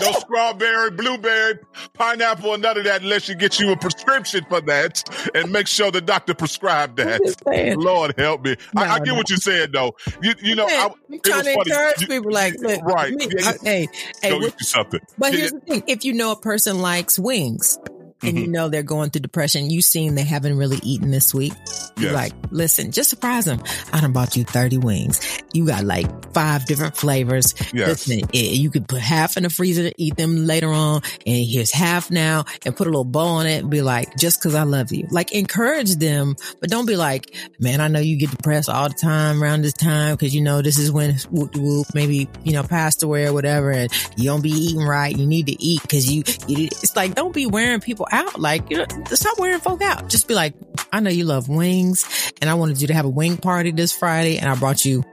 no 0.00 0.12
strawberry, 0.12 0.90
blueberry, 0.90 1.58
pineapple, 1.94 2.50
or 2.50 2.58
none 2.58 2.78
of 2.78 2.84
that 2.84 3.02
unless 3.02 3.28
you 3.28 3.34
get 3.34 3.58
you 3.58 3.72
a 3.72 3.76
prescription 3.76 4.44
for 4.48 4.60
that 4.62 5.02
and 5.34 5.50
make 5.50 5.66
sure 5.66 5.90
the 5.90 6.00
doctor 6.00 6.34
prescribed 6.34 6.96
that. 6.98 7.76
Lord 7.78 8.14
help 8.18 8.44
me. 8.44 8.56
No, 8.74 8.82
I, 8.82 8.94
I, 8.94 8.98
get 8.98 9.08
no. 9.08 9.14
what 9.16 9.30
you 9.30 9.36
said 9.36 9.72
though. 9.72 9.96
You 10.22 10.34
you 10.40 10.54
know 10.54 10.66
I, 10.66 10.92
am 11.10 11.20
trying 11.24 11.44
to 11.44 11.52
encourage 11.52 12.00
you, 12.02 12.06
people 12.06 12.32
like 12.32 12.54
look, 12.60 12.82
right. 12.82 13.12
Me, 13.12 13.28
yeah, 13.36 13.48
I, 13.48 13.54
hey 13.64 13.88
hey 14.22 14.38
what, 14.38 14.60
something. 14.60 15.00
But 15.18 15.34
here's 15.34 15.52
the 15.52 15.60
thing: 15.60 15.82
if 15.86 16.04
you 16.04 16.12
know 16.12 16.32
a 16.32 16.40
person 16.40 16.80
likes 16.80 17.18
wings 17.18 17.78
and 18.26 18.36
mm-hmm. 18.36 18.44
you 18.44 18.48
know 18.48 18.68
they're 18.68 18.82
going 18.82 19.10
through 19.10 19.22
depression, 19.22 19.70
you 19.70 19.82
seen 19.82 20.14
they 20.14 20.24
haven't 20.24 20.56
really 20.56 20.78
eaten 20.82 21.10
this 21.10 21.32
week 21.34 21.52
Yes. 21.98 22.12
like, 22.12 22.32
listen, 22.50 22.92
just 22.92 23.08
surprise 23.08 23.46
them. 23.46 23.62
I 23.92 24.00
done 24.00 24.12
bought 24.12 24.36
you 24.36 24.44
30 24.44 24.78
wings. 24.78 25.20
You 25.54 25.66
got 25.66 25.84
like 25.84 26.06
five 26.34 26.66
different 26.66 26.94
flavors. 26.94 27.54
Yes. 27.72 28.06
Listen, 28.06 28.28
eh, 28.34 28.52
you 28.52 28.70
could 28.70 28.86
put 28.86 29.00
half 29.00 29.38
in 29.38 29.44
the 29.44 29.50
freezer 29.50 29.88
to 29.88 29.94
eat 29.96 30.16
them 30.16 30.46
later 30.46 30.68
on. 30.68 31.00
And 31.26 31.46
here's 31.46 31.72
half 31.72 32.10
now 32.10 32.44
and 32.66 32.76
put 32.76 32.86
a 32.86 32.90
little 32.90 33.04
bow 33.04 33.26
on 33.26 33.46
it 33.46 33.62
and 33.62 33.70
be 33.70 33.80
like, 33.80 34.14
just 34.18 34.42
cause 34.42 34.54
I 34.54 34.64
love 34.64 34.92
you. 34.92 35.06
Like 35.10 35.32
encourage 35.32 35.96
them, 35.96 36.36
but 36.60 36.68
don't 36.68 36.84
be 36.84 36.96
like, 36.96 37.34
man, 37.58 37.80
I 37.80 37.88
know 37.88 38.00
you 38.00 38.18
get 38.18 38.30
depressed 38.30 38.68
all 38.68 38.88
the 38.88 38.94
time 38.94 39.42
around 39.42 39.62
this 39.62 39.72
time. 39.72 40.18
Cause 40.18 40.34
you 40.34 40.42
know, 40.42 40.60
this 40.60 40.78
is 40.78 40.92
when 40.92 41.16
whoop 41.30 41.56
whoop, 41.56 41.86
maybe, 41.94 42.28
you 42.44 42.52
know, 42.52 42.62
passed 42.62 43.02
away 43.02 43.26
or 43.26 43.32
whatever. 43.32 43.70
And 43.70 43.90
you 44.16 44.24
don't 44.24 44.42
be 44.42 44.50
eating 44.50 44.82
right. 44.82 45.16
You 45.16 45.26
need 45.26 45.46
to 45.46 45.62
eat 45.64 45.80
cause 45.88 46.06
you, 46.10 46.24
you 46.46 46.66
it's 46.66 46.94
like, 46.94 47.14
don't 47.14 47.32
be 47.32 47.46
wearing 47.46 47.80
people 47.80 48.06
out. 48.12 48.15
Like, 48.36 48.70
you 48.70 48.78
know, 48.78 48.86
stop 49.06 49.38
wearing 49.38 49.60
folk 49.60 49.82
out. 49.82 50.08
Just 50.08 50.28
be 50.28 50.34
like, 50.34 50.54
I 50.92 51.00
know 51.00 51.10
you 51.10 51.24
love 51.24 51.48
wings 51.48 52.32
and 52.40 52.48
I 52.48 52.54
wanted 52.54 52.80
you 52.80 52.88
to 52.88 52.94
have 52.94 53.04
a 53.04 53.10
wing 53.10 53.36
party 53.36 53.70
this 53.70 53.92
Friday 53.92 54.38
and 54.38 54.48
I 54.48 54.54
brought 54.54 54.84
you 54.84 55.04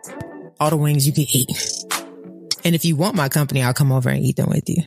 all 0.60 0.70
the 0.70 0.78
wings 0.78 1.06
you 1.06 1.14
can 1.14 1.26
eat. 1.28 1.50
And 2.66 2.76
if 2.76 2.86
you 2.86 2.96
want 2.96 3.16
my 3.16 3.30
company, 3.30 3.62
I'll 3.62 3.74
come 3.74 3.92
over 3.92 4.10
and 4.10 4.24
eat 4.24 4.38
them 4.38 4.50
with 4.50 4.70
you. 4.70 4.84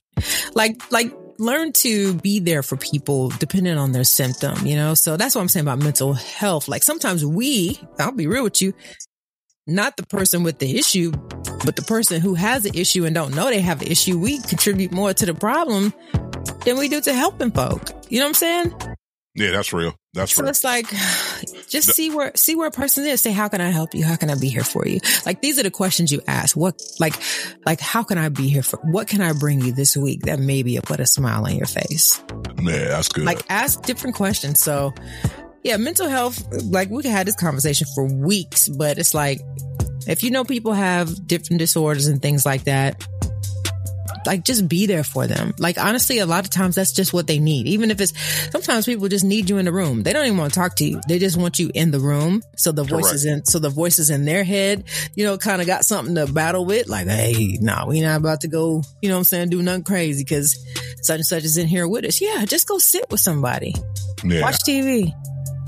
Like, 0.55 0.81
like, 0.91 1.12
learn 1.39 1.73
to 1.73 2.14
be 2.14 2.39
there 2.39 2.62
for 2.62 2.77
people 2.77 3.29
depending 3.29 3.77
on 3.77 3.93
their 3.93 4.05
symptom, 4.05 4.67
you 4.67 4.77
know? 4.77 4.95
So 4.95 5.17
that's 5.17 5.35
what 5.35 5.43
I'm 5.43 5.49
saying 5.49 5.64
about 5.64 5.79
mental 5.79 6.14
health. 6.14 6.69
Like 6.69 6.83
sometimes 6.83 7.25
we, 7.25 7.79
I'll 7.99 8.12
be 8.12 8.27
real 8.27 8.45
with 8.45 8.62
you, 8.62 8.73
not 9.67 9.97
the 9.97 10.07
person 10.07 10.43
with 10.43 10.59
the 10.59 10.79
issue, 10.79 11.12
but 11.64 11.77
the 11.77 11.85
person 11.87 12.21
who 12.21 12.35
has 12.35 12.62
the 12.62 12.79
issue 12.79 13.05
and 13.05 13.14
don't 13.14 13.35
know 13.35 13.47
they 13.47 13.61
have 13.61 13.81
the 13.81 13.91
issue, 13.91 14.19
we 14.19 14.41
contribute 14.41 14.93
more 14.93 15.12
to 15.12 15.27
the 15.27 15.35
problem 15.35 15.93
than 16.67 16.77
we 16.77 16.89
do 16.89 17.01
to 17.01 17.14
helping 17.14 17.53
folk. 17.53 17.91
You 18.11 18.19
know 18.19 18.27
what 18.27 18.31
I'm 18.31 18.35
saying? 18.35 18.97
Yeah, 19.37 19.51
that's 19.53 19.73
real. 19.73 19.95
That's 20.14 20.33
real. 20.33 20.37
So 20.37 20.43
real. 20.43 20.51
it's 20.51 20.64
like, 20.64 20.89
just 21.69 21.95
see 21.95 22.11
where, 22.11 22.33
see 22.35 22.57
where 22.57 22.69
a 22.69 22.71
person 22.71 23.07
is. 23.07 23.21
Say, 23.21 23.33
how 23.33 23.49
can 23.49 23.61
I 23.61 23.71
help 23.71 23.95
you? 23.95 24.03
How 24.03 24.17
can 24.17 24.31
I 24.31 24.35
be 24.35 24.49
here 24.49 24.64
for 24.64 24.87
you? 24.87 24.99
Like, 25.25 25.43
these 25.43 25.59
are 25.59 25.62
the 25.62 25.71
questions 25.71 26.11
you 26.11 26.23
ask. 26.27 26.57
What, 26.57 26.81
like, 26.99 27.14
like, 27.64 27.81
how 27.81 28.03
can 28.03 28.19
I 28.19 28.31
be 28.31 28.49
here 28.49 28.62
for, 28.62 28.79
what 28.83 29.09
can 29.09 29.21
I 29.21 29.33
bring 29.33 29.61
you 29.61 29.73
this 29.73 29.97
week 29.97 30.23
that 30.23 30.39
maybe 30.39 30.75
will 30.75 30.83
put 30.83 31.01
a 31.01 31.07
smile 31.07 31.45
on 31.45 31.55
your 31.55 31.67
face? 31.67 32.23
Yeah, 32.62 32.89
that's 32.89 33.09
good. 33.09 33.25
Like, 33.25 33.43
ask 33.49 33.83
different 33.83 34.17
questions. 34.17 34.61
So, 34.61 34.93
yeah, 35.62 35.77
mental 35.77 36.09
health, 36.09 36.43
like, 36.64 36.91
we 36.91 37.03
could 37.03 37.11
have 37.11 37.27
this 37.27 37.37
conversation 37.37 37.87
for 37.95 38.07
weeks, 38.07 38.69
but 38.69 38.99
it's 38.99 39.12
like, 39.12 39.41
if 40.09 40.23
you 40.23 40.31
know 40.31 40.45
people 40.45 40.73
have 40.73 41.27
different 41.27 41.59
disorders 41.59 42.07
and 42.07 42.23
things 42.23 42.47
like 42.47 42.64
that, 42.64 43.07
like 44.27 44.45
just 44.45 44.68
be 44.68 44.87
there 44.87 45.05
for 45.05 45.27
them. 45.27 45.55
Like 45.59 45.79
honestly, 45.79 46.18
a 46.18 46.27
lot 46.27 46.45
of 46.45 46.51
times 46.51 46.74
that's 46.74 46.93
just 46.93 47.12
what 47.12 47.27
they 47.27 47.39
need. 47.39 47.66
Even 47.68 47.91
if 47.91 48.01
it's 48.01 48.12
sometimes 48.51 48.87
people 48.87 49.09
just 49.09 49.24
need 49.24 49.49
you 49.49 49.59
in 49.59 49.64
the 49.64 49.72
room. 49.72 50.03
They 50.03 50.12
don't 50.12 50.27
even 50.27 50.39
want 50.39 50.53
to 50.53 50.59
talk 50.59 50.77
to 50.77 50.85
you. 50.85 51.01
They 51.09 51.18
just 51.18 51.37
want 51.37 51.59
you 51.59 51.70
in 51.74 51.91
the 51.91 52.01
room. 52.01 52.43
So 52.57 52.72
the 52.72 52.85
voices 52.85 53.24
in 53.24 53.45
so 53.45 53.59
the 53.59 53.70
voices 53.70 54.11
in 54.11 54.24
their 54.24 54.45
head, 54.45 54.85
you 55.14 55.24
know, 55.24 55.39
kind 55.39 55.61
of 55.61 55.66
got 55.66 55.85
something 55.85 56.14
to 56.16 56.27
battle 56.31 56.64
with. 56.64 56.89
Like, 56.89 57.07
hey, 57.07 57.59
nah, 57.61 57.87
we 57.87 58.01
not 58.01 58.16
about 58.18 58.43
to 58.43 58.49
go, 58.49 58.83
you 59.01 59.09
know 59.09 59.14
what 59.16 59.20
I'm 59.20 59.24
saying, 59.24 59.51
do 59.51 59.62
nothing 59.62 59.85
crazy 59.85 60.24
because 60.24 60.59
such 61.03 61.16
and 61.16 61.27
such 61.27 61.45
is 61.45 61.57
in 61.57 61.66
here 61.68 61.87
with 61.89 62.05
us. 62.05 62.20
Yeah, 62.20 62.45
just 62.45 62.66
go 62.68 62.79
sit 62.79 63.07
with 63.11 63.20
somebody. 63.20 63.74
yeah, 64.24 64.43
Watch 64.43 64.57
TV. 64.64 65.12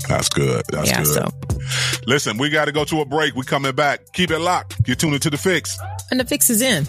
that's 0.07 0.29
good. 0.29 0.63
That's 0.69 0.89
yeah, 0.89 1.03
good. 1.03 1.07
so 1.07 1.29
Listen, 2.07 2.37
we 2.37 2.49
got 2.49 2.65
to 2.65 2.71
go 2.71 2.83
to 2.85 3.01
a 3.01 3.05
break. 3.05 3.35
We 3.35 3.43
coming 3.45 3.73
back. 3.75 4.01
Keep 4.13 4.31
it 4.31 4.39
locked. 4.39 4.75
You're 4.87 4.95
tuning 4.95 5.19
to 5.19 5.29
the 5.29 5.37
fix. 5.37 5.77
and 6.09 6.19
the 6.19 6.25
fix 6.25 6.49
is 6.49 6.61
in. 6.61 6.85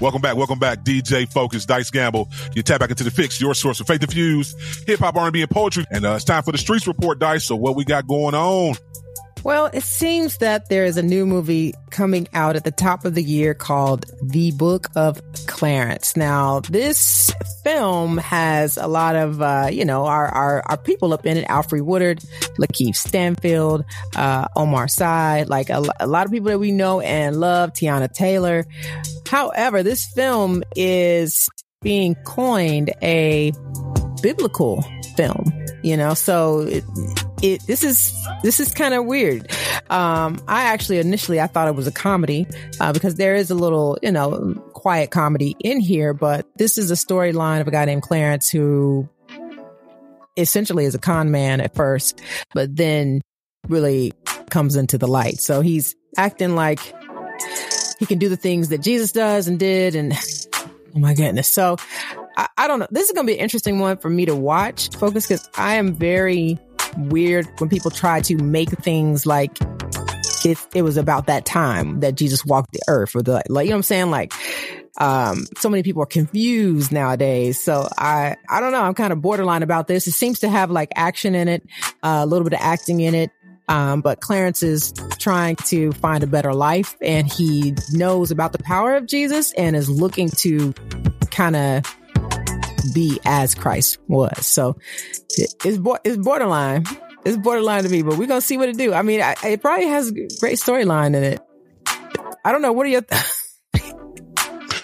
Welcome 0.00 0.20
back. 0.20 0.36
Welcome 0.36 0.60
back. 0.60 0.84
DJ 0.84 1.30
Focus, 1.30 1.66
Dice 1.66 1.90
Gamble. 1.90 2.28
You 2.54 2.62
tap 2.62 2.80
back 2.80 2.90
into 2.90 3.02
the 3.02 3.10
fix, 3.10 3.40
your 3.40 3.52
source 3.54 3.80
of 3.80 3.86
faith 3.88 4.02
infused 4.02 4.56
hip 4.86 5.00
hop, 5.00 5.16
R&B, 5.16 5.42
and 5.42 5.50
poetry. 5.50 5.84
And 5.90 6.06
uh, 6.06 6.14
it's 6.14 6.24
time 6.24 6.44
for 6.44 6.52
the 6.52 6.58
streets 6.58 6.86
report, 6.86 7.18
Dice. 7.18 7.44
So 7.44 7.56
what 7.56 7.74
we 7.74 7.84
got 7.84 8.06
going 8.06 8.34
on? 8.34 8.76
Well, 9.44 9.70
it 9.72 9.82
seems 9.82 10.38
that 10.38 10.68
there 10.68 10.84
is 10.84 10.96
a 10.96 11.02
new 11.02 11.24
movie 11.24 11.72
coming 11.90 12.28
out 12.34 12.56
at 12.56 12.64
the 12.64 12.70
top 12.70 13.04
of 13.04 13.14
the 13.14 13.22
year 13.22 13.54
called 13.54 14.04
The 14.22 14.50
Book 14.52 14.88
of 14.94 15.20
Clarence. 15.46 16.16
Now, 16.16 16.60
this 16.60 17.30
film 17.64 18.18
has 18.18 18.76
a 18.76 18.86
lot 18.86 19.16
of, 19.16 19.40
uh, 19.40 19.68
you 19.70 19.84
know, 19.84 20.04
our, 20.06 20.26
our, 20.26 20.62
our 20.66 20.76
people 20.76 21.14
up 21.14 21.24
in 21.24 21.36
it. 21.36 21.46
Alfre 21.48 21.80
Woodard, 21.80 22.18
Lakeith 22.58 22.96
Stanfield, 22.96 23.84
uh, 24.16 24.48
Omar 24.56 24.88
Sy, 24.88 25.44
like 25.44 25.70
a, 25.70 25.82
a 26.00 26.06
lot 26.06 26.26
of 26.26 26.32
people 26.32 26.48
that 26.48 26.58
we 26.58 26.72
know 26.72 27.00
and 27.00 27.40
love, 27.40 27.72
Teyana 27.72 28.12
Taylor. 28.12 28.66
However, 29.26 29.82
this 29.82 30.06
film 30.14 30.62
is 30.76 31.48
being 31.80 32.16
coined 32.26 32.92
a 33.02 33.52
biblical 34.20 34.82
film, 35.16 35.52
you 35.82 35.96
know, 35.96 36.14
so 36.14 36.60
it, 36.62 36.84
it 37.42 37.62
this 37.66 37.82
is 37.82 38.14
this 38.42 38.60
is 38.60 38.72
kind 38.72 38.94
of 38.94 39.04
weird. 39.04 39.50
Um, 39.90 40.42
I 40.48 40.64
actually 40.64 40.98
initially 40.98 41.40
I 41.40 41.46
thought 41.46 41.68
it 41.68 41.74
was 41.74 41.86
a 41.86 41.92
comedy 41.92 42.46
uh, 42.80 42.92
because 42.92 43.16
there 43.16 43.34
is 43.34 43.50
a 43.50 43.54
little 43.54 43.98
you 44.02 44.12
know 44.12 44.54
quiet 44.74 45.10
comedy 45.10 45.56
in 45.60 45.80
here, 45.80 46.14
but 46.14 46.46
this 46.56 46.78
is 46.78 46.90
a 46.90 46.94
storyline 46.94 47.60
of 47.60 47.68
a 47.68 47.70
guy 47.70 47.84
named 47.84 48.02
Clarence 48.02 48.50
who 48.50 49.08
essentially 50.36 50.84
is 50.84 50.94
a 50.94 50.98
con 50.98 51.30
man 51.30 51.60
at 51.60 51.74
first, 51.74 52.20
but 52.54 52.74
then 52.74 53.20
really 53.68 54.12
comes 54.50 54.76
into 54.76 54.98
the 54.98 55.08
light. 55.08 55.38
So 55.38 55.60
he's 55.60 55.94
acting 56.16 56.54
like 56.54 56.80
he 57.98 58.06
can 58.06 58.18
do 58.18 58.28
the 58.28 58.36
things 58.36 58.68
that 58.68 58.78
Jesus 58.78 59.12
does 59.12 59.48
and 59.48 59.58
did, 59.58 59.94
and 59.94 60.12
oh 60.94 60.98
my 60.98 61.14
goodness. 61.14 61.50
So 61.50 61.76
I, 62.36 62.48
I 62.56 62.68
don't 62.68 62.78
know. 62.78 62.86
This 62.90 63.08
is 63.08 63.12
going 63.12 63.26
to 63.26 63.32
be 63.32 63.36
an 63.36 63.42
interesting 63.42 63.80
one 63.80 63.98
for 63.98 64.08
me 64.08 64.26
to 64.26 64.36
watch, 64.36 64.90
focus, 64.96 65.26
because 65.26 65.48
I 65.56 65.74
am 65.74 65.94
very 65.94 66.58
weird 66.96 67.46
when 67.58 67.68
people 67.68 67.90
try 67.90 68.20
to 68.22 68.36
make 68.36 68.70
things 68.70 69.26
like 69.26 69.58
it, 70.44 70.58
it 70.74 70.82
was 70.82 70.96
about 70.96 71.26
that 71.26 71.44
time 71.44 72.00
that 72.00 72.14
Jesus 72.14 72.44
walked 72.44 72.72
the 72.72 72.80
earth 72.88 73.14
or 73.14 73.22
the, 73.22 73.42
like, 73.48 73.64
you 73.64 73.70
know 73.70 73.76
what 73.76 73.78
I'm 73.78 73.82
saying? 73.82 74.10
Like, 74.10 74.32
um, 74.98 75.46
so 75.56 75.68
many 75.68 75.82
people 75.82 76.02
are 76.02 76.06
confused 76.06 76.92
nowadays. 76.92 77.60
So 77.60 77.88
I, 77.96 78.36
I 78.48 78.60
don't 78.60 78.72
know. 78.72 78.82
I'm 78.82 78.94
kind 78.94 79.12
of 79.12 79.22
borderline 79.22 79.62
about 79.62 79.86
this. 79.86 80.06
It 80.06 80.12
seems 80.12 80.40
to 80.40 80.48
have 80.48 80.70
like 80.70 80.90
action 80.94 81.34
in 81.34 81.48
it, 81.48 81.62
uh, 82.02 82.20
a 82.22 82.26
little 82.26 82.44
bit 82.44 82.52
of 82.52 82.60
acting 82.62 83.00
in 83.00 83.14
it. 83.14 83.30
Um, 83.68 84.00
but 84.00 84.20
Clarence 84.20 84.62
is 84.62 84.92
trying 85.18 85.56
to 85.56 85.92
find 85.92 86.24
a 86.24 86.26
better 86.26 86.54
life 86.54 86.96
and 87.02 87.30
he 87.30 87.74
knows 87.92 88.30
about 88.30 88.52
the 88.52 88.58
power 88.58 88.96
of 88.96 89.06
Jesus 89.06 89.52
and 89.52 89.76
is 89.76 89.90
looking 89.90 90.30
to 90.30 90.72
kind 91.30 91.54
of 91.54 91.84
be 92.94 93.18
as 93.24 93.54
Christ 93.54 93.98
was. 94.08 94.46
So 94.46 94.76
it's, 95.36 95.54
it's 95.64 96.16
borderline. 96.18 96.84
It's 97.24 97.36
borderline 97.36 97.84
to 97.84 97.90
me, 97.90 98.02
but 98.02 98.16
we're 98.18 98.26
going 98.28 98.40
to 98.40 98.46
see 98.46 98.56
what 98.56 98.68
it 98.68 98.76
do. 98.76 98.92
I 98.94 99.02
mean, 99.02 99.20
I, 99.20 99.34
it 99.44 99.60
probably 99.60 99.86
has 99.88 100.08
a 100.08 100.12
great 100.40 100.58
storyline 100.58 101.14
in 101.16 101.24
it. 101.24 101.40
I 102.44 102.52
don't 102.52 102.62
know. 102.62 102.72
What 102.72 102.86
are 102.86 102.90
your, 102.90 103.02
th- 103.02 103.22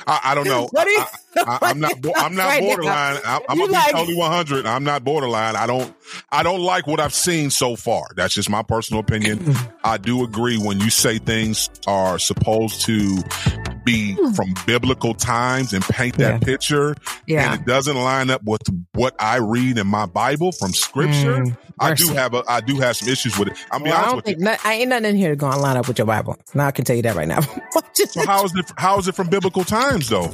I, 0.07 0.21
I 0.25 0.35
don't 0.35 0.47
know. 0.47 0.69
What 0.73 0.87
you- 0.87 1.05
I, 1.37 1.71
am 1.71 1.81
not. 1.81 1.93
I'm 2.17 2.35
not 2.37 2.45
Right 2.49 2.63
borderline. 2.63 3.17
I, 3.25 3.41
I'm 3.49 3.59
You 3.59 3.67
gonna 3.67 3.73
like- 3.79 3.87
be 3.87 3.93
totally 3.99 4.17
100. 4.17 4.67
I'm 4.67 4.85
not 4.85 5.03
borderline. 5.03 5.57
I 5.57 5.67
don't. 5.67 5.93
I 6.31 6.43
don't 6.45 6.61
like 6.61 6.87
what 6.87 7.01
I've 7.01 7.15
seen 7.15 7.51
so 7.51 7.75
far. 7.75 8.07
That's 8.15 8.35
just 8.35 8.49
my 8.51 8.63
personal 8.63 9.01
opinion. 9.01 9.55
I 9.85 9.97
do 9.97 10.23
agree 10.23 10.59
when 10.59 10.79
you 10.79 10.91
say 10.91 11.19
things 11.19 11.71
are 11.89 12.19
supposed 12.21 12.83
to 12.83 13.19
be 13.85 14.15
from 14.35 14.55
biblical 14.67 15.15
times 15.15 15.73
and 15.73 15.83
paint 15.85 16.17
that 16.19 16.35
Yeah. 16.35 16.39
picture, 16.39 16.95
yeah. 17.27 17.53
and 17.53 17.61
it 17.61 17.67
doesn't 17.67 17.97
line 17.97 18.31
up 18.31 18.43
with 18.45 18.63
what 18.95 19.15
I 19.19 19.37
read 19.37 19.79
in 19.79 19.87
my 19.87 20.07
Bible 20.07 20.53
from 20.53 20.73
Scripture. 20.73 21.39
Mm, 21.43 21.57
I 21.79 21.95
do 21.95 22.09
have 22.15 22.35
a. 22.35 22.43
I 22.49 22.61
do 22.61 22.77
have 22.81 22.97
some 22.97 23.09
issues 23.09 23.39
with 23.39 23.49
it. 23.49 23.59
I'll 23.71 23.79
be 23.81 23.85
Well, 23.91 23.95
I 23.95 23.97
honest 23.97 24.09
don't 24.09 24.17
with 24.17 24.27
you. 24.29 24.33
think 24.35 24.45
no, 24.45 24.57
I 24.71 24.75
ain't 24.75 24.89
nothing 24.91 25.07
in 25.11 25.17
here 25.17 25.31
to 25.31 25.37
go 25.37 25.51
and 25.51 25.61
line 25.61 25.77
up 25.77 25.89
with 25.89 25.99
your 25.99 26.07
Bible. 26.07 26.37
Now 26.55 26.67
I 26.67 26.71
can 26.71 26.85
tell 26.85 26.97
you 26.97 27.03
that 27.03 27.15
right 27.17 27.29
now. 27.29 27.41
So 27.95 28.27
how 28.27 28.45
is 28.45 28.53
it? 28.57 28.71
How 28.77 28.99
is 28.99 29.07
it 29.07 29.15
from 29.15 29.29
biblical 29.29 29.63
times 29.63 30.09
though? 30.09 30.33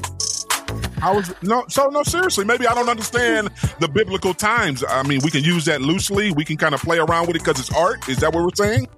How 0.99 1.19
is 1.19 1.29
it? 1.29 1.37
No, 1.43 1.65
so 1.69 1.89
no, 1.89 2.03
seriously, 2.03 2.45
maybe 2.45 2.67
I 2.67 2.75
don't 2.75 2.89
understand 2.89 3.51
the 3.81 3.89
biblical 3.89 4.33
times. 4.35 4.83
I 4.89 5.03
mean, 5.03 5.21
we 5.25 5.31
can 5.31 5.45
use 5.45 5.67
that 5.67 5.83
loosely. 5.83 6.31
We 6.33 6.45
can 6.45 6.57
kind 6.57 6.75
of 6.75 6.81
play 6.81 6.99
around 6.99 7.27
with 7.27 7.37
it 7.37 7.41
because 7.45 7.61
it's 7.61 7.75
art. 7.75 8.09
Is 8.09 8.19
that 8.19 8.33
what 8.33 8.45
we're 8.45 8.51
saying? 8.55 8.89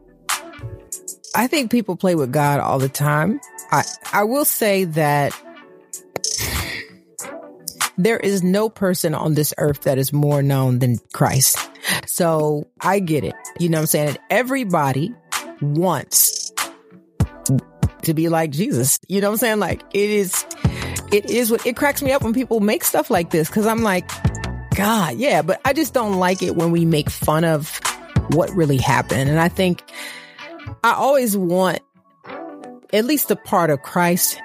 I 1.34 1.46
think 1.46 1.70
people 1.70 1.96
play 1.96 2.14
with 2.14 2.32
God 2.32 2.60
all 2.60 2.78
the 2.78 2.88
time. 2.88 3.40
I 3.70 3.84
I 4.12 4.24
will 4.24 4.44
say 4.44 4.84
that 4.84 5.32
there 7.96 8.18
is 8.18 8.42
no 8.42 8.68
person 8.68 9.14
on 9.14 9.34
this 9.34 9.54
earth 9.58 9.82
that 9.82 9.98
is 9.98 10.12
more 10.12 10.42
known 10.42 10.78
than 10.78 10.98
Christ. 11.12 11.58
So 12.06 12.68
I 12.80 12.98
get 12.98 13.24
it. 13.24 13.34
You 13.58 13.68
know 13.68 13.78
what 13.78 13.82
I'm 13.82 13.86
saying? 13.86 14.16
Everybody 14.30 15.14
wants 15.60 16.52
to 18.02 18.14
be 18.14 18.28
like 18.28 18.50
Jesus. 18.50 18.98
You 19.08 19.20
know 19.20 19.28
what 19.28 19.34
I'm 19.34 19.38
saying? 19.38 19.58
Like 19.58 19.82
it 19.92 20.10
is 20.10 20.44
it 21.12 21.30
is 21.30 21.50
what 21.50 21.66
it 21.66 21.76
cracks 21.76 22.02
me 22.02 22.12
up 22.12 22.22
when 22.22 22.34
people 22.34 22.60
make 22.60 22.84
stuff 22.84 23.10
like 23.10 23.30
this 23.30 23.48
cuz 23.48 23.66
I'm 23.66 23.82
like 23.82 24.10
god, 24.74 25.16
yeah, 25.16 25.42
but 25.42 25.60
I 25.64 25.72
just 25.72 25.92
don't 25.92 26.14
like 26.14 26.42
it 26.42 26.56
when 26.56 26.72
we 26.72 26.84
make 26.84 27.10
fun 27.10 27.44
of 27.44 27.80
what 28.30 28.50
really 28.50 28.78
happened. 28.78 29.28
And 29.28 29.38
I 29.38 29.48
think 29.48 29.82
I 30.84 30.92
always 30.94 31.36
want 31.36 31.80
at 32.92 33.04
least 33.04 33.30
a 33.30 33.36
part 33.36 33.70
of 33.70 33.82
Christ. 33.82 34.40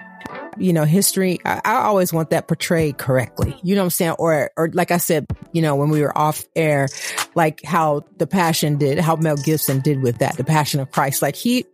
you 0.59 0.73
know, 0.73 0.85
history, 0.85 1.39
I, 1.45 1.61
I, 1.63 1.75
always 1.83 2.11
want 2.11 2.31
that 2.31 2.47
portrayed 2.47 2.97
correctly. 2.97 3.55
You 3.61 3.75
know 3.75 3.81
what 3.81 3.85
I'm 3.85 3.89
saying? 3.91 4.15
Or, 4.17 4.49
or 4.57 4.69
like 4.73 4.89
I 4.89 4.97
said, 4.97 5.27
you 5.51 5.61
know, 5.61 5.75
when 5.75 5.89
we 5.89 6.01
were 6.01 6.17
off 6.17 6.45
air, 6.55 6.87
like 7.35 7.63
how 7.63 8.05
the 8.17 8.25
passion 8.25 8.77
did, 8.77 8.97
how 8.97 9.15
Mel 9.17 9.37
Gibson 9.37 9.81
did 9.81 10.01
with 10.01 10.17
that, 10.17 10.35
the 10.35 10.43
passion 10.43 10.79
of 10.79 10.89
Christ. 10.89 11.21
Like 11.21 11.35
he 11.35 11.65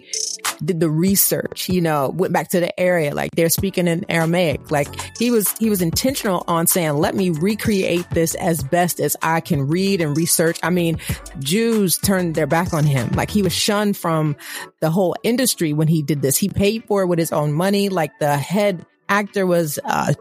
did 0.64 0.80
the 0.80 0.90
research, 0.90 1.70
you 1.70 1.82
know, 1.82 2.10
went 2.10 2.34
back 2.34 2.50
to 2.50 2.60
the 2.60 2.78
area, 2.80 3.14
like 3.14 3.32
they're 3.32 3.50
speaking 3.50 3.88
in 3.88 4.06
Aramaic. 4.10 4.72
Like 4.72 4.88
he 5.18 5.32
was, 5.32 5.56
he 5.58 5.70
was 5.70 5.82
intentional 5.82 6.44
on 6.48 6.68
saying, 6.68 6.94
let 6.94 7.16
me 7.16 7.30
recreate 7.30 8.10
this 8.12 8.36
as 8.36 8.64
best 8.64 9.00
as 9.00 9.16
I 9.22 9.42
can 9.42 9.68
read 9.68 10.02
and 10.02 10.16
research. 10.16 10.60
I 10.64 10.70
mean, 10.70 11.00
Jews 11.40 11.98
turned 11.98 12.36
their 12.36 12.48
back 12.48 12.74
on 12.74 12.86
him. 12.86 13.10
Like 13.12 13.30
he 13.30 13.42
was 13.42 13.54
shunned 13.54 13.98
from 13.98 14.36
the 14.80 14.90
whole 14.90 15.16
industry 15.24 15.74
when 15.74 15.88
he 15.88 16.02
did 16.02 16.22
this. 16.22 16.38
He 16.38 16.50
paid 16.50 16.86
for 16.86 17.04
it 17.04 17.08
with 17.08 17.20
his 17.20 17.32
own 17.32 17.54
money. 17.54 17.90
Like 17.90 18.12
the 18.20 18.38
head 18.38 18.86
actor 19.10 19.46
was, 19.46 19.80
uh, 19.84 20.14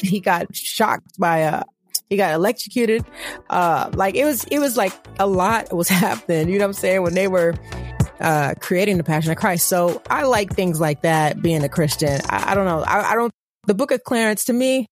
he 0.00 0.20
got 0.20 0.54
shocked 0.54 1.18
by 1.18 1.38
a, 1.38 1.62
he 2.08 2.16
got 2.16 2.34
electrocuted. 2.34 3.04
Uh, 3.48 3.90
like 3.94 4.16
it 4.16 4.24
was, 4.24 4.44
it 4.44 4.58
was 4.58 4.76
like 4.76 4.92
a 5.18 5.26
lot 5.26 5.72
was 5.72 5.88
happening. 5.90 6.48
You 6.48 6.58
know 6.58 6.64
what 6.64 6.70
I'm 6.70 6.72
saying? 6.74 7.02
When 7.02 7.14
they 7.14 7.28
were, 7.28 7.54
uh, 8.20 8.54
creating 8.60 8.98
the 8.98 9.04
passion 9.04 9.32
of 9.32 9.38
Christ. 9.38 9.68
So 9.68 10.02
I 10.08 10.24
like 10.24 10.54
things 10.54 10.80
like 10.80 11.02
that 11.02 11.40
being 11.42 11.64
a 11.64 11.68
Christian. 11.68 12.20
I, 12.28 12.52
I 12.52 12.54
don't 12.54 12.66
know. 12.66 12.80
I, 12.80 13.12
I 13.12 13.14
don't, 13.14 13.32
the 13.66 13.74
book 13.74 13.90
of 13.90 14.02
Clarence 14.04 14.44
to 14.44 14.52
me, 14.52 14.86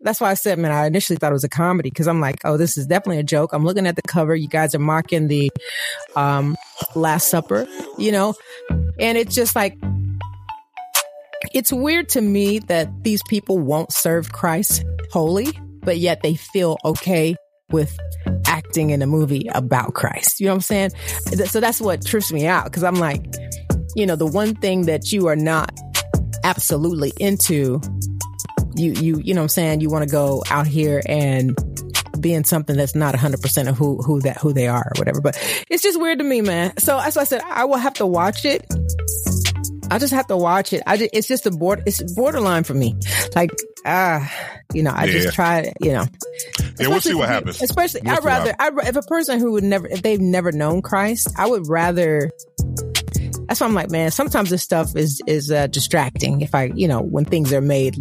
that's 0.00 0.20
why 0.20 0.30
I 0.30 0.34
said, 0.34 0.58
man, 0.58 0.70
I 0.70 0.86
initially 0.86 1.16
thought 1.16 1.32
it 1.32 1.34
was 1.34 1.44
a 1.44 1.48
comedy 1.48 1.88
because 1.88 2.08
I'm 2.08 2.20
like, 2.20 2.36
oh, 2.44 2.58
this 2.58 2.76
is 2.76 2.86
definitely 2.86 3.20
a 3.20 3.24
joke. 3.24 3.52
I'm 3.52 3.64
looking 3.64 3.86
at 3.86 3.96
the 3.96 4.02
cover. 4.02 4.34
You 4.34 4.48
guys 4.48 4.74
are 4.74 4.80
marking 4.80 5.28
the 5.28 5.50
um, 6.14 6.56
Last 6.94 7.28
Supper, 7.28 7.66
you 7.96 8.12
know, 8.12 8.34
and 8.98 9.16
it's 9.16 9.34
just 9.34 9.56
like, 9.56 9.78
it's 11.54 11.72
weird 11.72 12.10
to 12.10 12.20
me 12.20 12.58
that 12.58 13.02
these 13.02 13.22
people 13.28 13.58
won't 13.58 13.92
serve 13.92 14.30
Christ 14.32 14.84
wholly, 15.10 15.48
but 15.80 15.98
yet 15.98 16.22
they 16.22 16.34
feel 16.34 16.76
okay 16.84 17.36
with 17.70 17.96
acting 18.54 18.90
in 18.90 19.02
a 19.02 19.06
movie 19.06 19.48
about 19.52 19.94
Christ. 19.94 20.38
You 20.40 20.46
know 20.46 20.52
what 20.52 20.70
I'm 20.70 20.90
saying? 20.90 20.90
So 21.46 21.58
that's 21.58 21.80
what 21.80 22.06
trips 22.06 22.32
me 22.32 22.46
out 22.46 22.64
because 22.64 22.84
I'm 22.84 22.94
like, 22.94 23.26
you 23.96 24.06
know, 24.06 24.14
the 24.14 24.26
one 24.26 24.54
thing 24.54 24.82
that 24.82 25.10
you 25.10 25.26
are 25.26 25.36
not 25.36 25.72
absolutely 26.44 27.12
into 27.18 27.80
you 28.76 28.92
you 28.92 29.20
you 29.24 29.34
know 29.34 29.40
what 29.40 29.44
I'm 29.44 29.48
saying 29.48 29.80
you 29.80 29.88
want 29.88 30.06
to 30.06 30.10
go 30.10 30.42
out 30.50 30.66
here 30.66 31.00
and 31.06 31.56
being 32.20 32.44
something 32.44 32.76
that's 32.76 32.94
not 32.94 33.14
100% 33.14 33.68
of 33.68 33.78
who 33.78 34.02
who 34.02 34.20
that 34.20 34.38
who 34.38 34.52
they 34.52 34.66
are 34.66 34.82
or 34.84 34.92
whatever 34.98 35.20
but 35.20 35.36
it's 35.70 35.82
just 35.82 35.98
weird 35.98 36.18
to 36.18 36.24
me 36.24 36.42
man 36.42 36.76
so 36.78 36.98
as 36.98 37.16
I 37.16 37.24
said 37.24 37.40
I 37.48 37.64
will 37.64 37.78
have 37.78 37.94
to 37.94 38.06
watch 38.06 38.44
it 38.44 38.66
I 39.90 39.98
just 39.98 40.12
have 40.12 40.26
to 40.28 40.36
watch 40.36 40.72
it. 40.72 40.82
I 40.86 40.96
just, 40.96 41.10
it's 41.12 41.28
just 41.28 41.46
a 41.46 41.50
board. 41.50 41.82
It's 41.86 42.02
borderline 42.14 42.64
for 42.64 42.74
me. 42.74 42.96
Like 43.34 43.50
ah, 43.84 44.32
you 44.72 44.82
know, 44.82 44.90
I 44.90 45.04
yeah. 45.04 45.12
just 45.12 45.34
try. 45.34 45.72
You 45.80 45.92
know, 45.92 46.04
yeah, 46.78 46.88
we'll 46.88 47.00
see 47.00 47.14
what 47.14 47.28
happens. 47.28 47.62
Especially, 47.62 48.00
we'll 48.04 48.16
I'd 48.16 48.24
rather. 48.24 48.54
I 48.58 48.70
if 48.84 48.96
a 48.96 49.02
person 49.02 49.38
who 49.38 49.52
would 49.52 49.64
never, 49.64 49.86
if 49.86 50.02
they've 50.02 50.20
never 50.20 50.52
known 50.52 50.82
Christ, 50.82 51.32
I 51.36 51.46
would 51.46 51.68
rather 51.68 52.30
that's 53.46 53.60
why 53.60 53.66
I'm 53.66 53.74
like, 53.74 53.90
man, 53.90 54.10
sometimes 54.10 54.50
this 54.50 54.62
stuff 54.62 54.96
is, 54.96 55.20
is, 55.26 55.50
uh, 55.50 55.66
distracting 55.66 56.40
if 56.40 56.54
I, 56.54 56.72
you 56.74 56.88
know, 56.88 57.00
when 57.00 57.24
things 57.24 57.52
are 57.52 57.60
made 57.60 57.96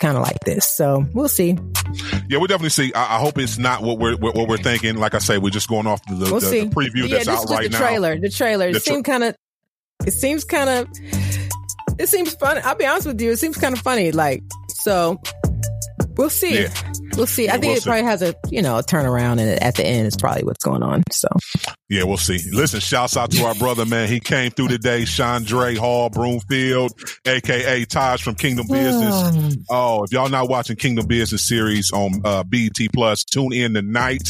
kind 0.00 0.16
of 0.16 0.22
like 0.22 0.40
this. 0.40 0.66
So 0.66 1.06
we'll 1.14 1.28
see. 1.28 1.56
Yeah, 2.28 2.38
we'll 2.38 2.46
definitely 2.46 2.70
see. 2.70 2.92
I, 2.92 3.16
I, 3.16 3.18
hope 3.18 3.38
it's 3.38 3.58
not 3.58 3.82
what 3.82 3.98
we're, 3.98 4.16
what 4.16 4.48
we're 4.48 4.56
thinking. 4.56 4.96
Like 4.96 5.14
I 5.14 5.18
say, 5.18 5.38
we're 5.38 5.50
just 5.50 5.68
going 5.68 5.86
off 5.86 6.04
the, 6.06 6.14
the, 6.14 6.24
we'll 6.30 6.40
the, 6.40 6.64
the 6.64 6.66
preview 6.66 7.08
yeah, 7.08 7.18
that's 7.18 7.28
out 7.28 7.50
right 7.50 7.64
the 7.64 7.70
now. 7.70 7.78
Trailer, 7.78 8.18
the 8.18 8.30
trailer. 8.30 8.70
The 8.70 8.78
it 8.78 8.82
seemed 8.82 9.04
kind 9.04 9.24
of, 9.24 9.36
it 10.06 10.12
seems 10.12 10.44
kind 10.44 10.70
of, 10.70 10.88
it 11.98 12.08
seems 12.08 12.34
fun. 12.34 12.60
I'll 12.64 12.74
be 12.74 12.86
honest 12.86 13.06
with 13.06 13.20
you. 13.20 13.30
It 13.30 13.38
seems 13.38 13.56
kind 13.56 13.74
of 13.74 13.80
funny. 13.80 14.12
Like, 14.12 14.42
so 14.68 15.20
we'll 16.16 16.30
see. 16.30 16.62
Yeah. 16.62 16.68
We'll 17.16 17.26
see. 17.26 17.44
Yeah, 17.44 17.50
I 17.50 17.58
think 17.58 17.64
we'll 17.70 17.76
it 17.76 17.82
see. 17.82 17.88
probably 17.88 18.04
has 18.04 18.22
a, 18.22 18.34
you 18.50 18.60
know, 18.60 18.78
a 18.78 18.82
turnaround 18.82 19.40
and 19.40 19.62
at 19.62 19.76
the 19.76 19.86
end 19.86 20.06
is 20.06 20.16
probably 20.16 20.42
what's 20.42 20.64
going 20.64 20.82
on. 20.82 21.02
So 21.12 21.28
yeah, 21.88 22.02
we'll 22.02 22.16
see. 22.16 22.40
Listen, 22.50 22.80
shouts 22.80 23.16
out 23.16 23.30
to 23.32 23.44
our 23.44 23.54
brother, 23.54 23.86
man. 23.86 24.08
He 24.08 24.18
came 24.18 24.50
through 24.50 24.68
today, 24.68 25.02
Chaundre 25.02 25.76
Hall 25.76 26.10
Broomfield, 26.10 26.92
aka 27.24 27.84
Taj 27.84 28.22
from 28.22 28.34
Kingdom 28.34 28.66
Business. 28.68 29.56
oh, 29.70 30.02
if 30.02 30.12
y'all 30.12 30.28
not 30.28 30.48
watching 30.48 30.76
Kingdom 30.76 31.06
Business 31.06 31.46
series 31.46 31.92
on 31.92 32.20
uh, 32.24 32.42
BET 32.42 32.70
Plus, 32.92 33.22
tune 33.22 33.52
in 33.52 33.74
tonight. 33.74 34.28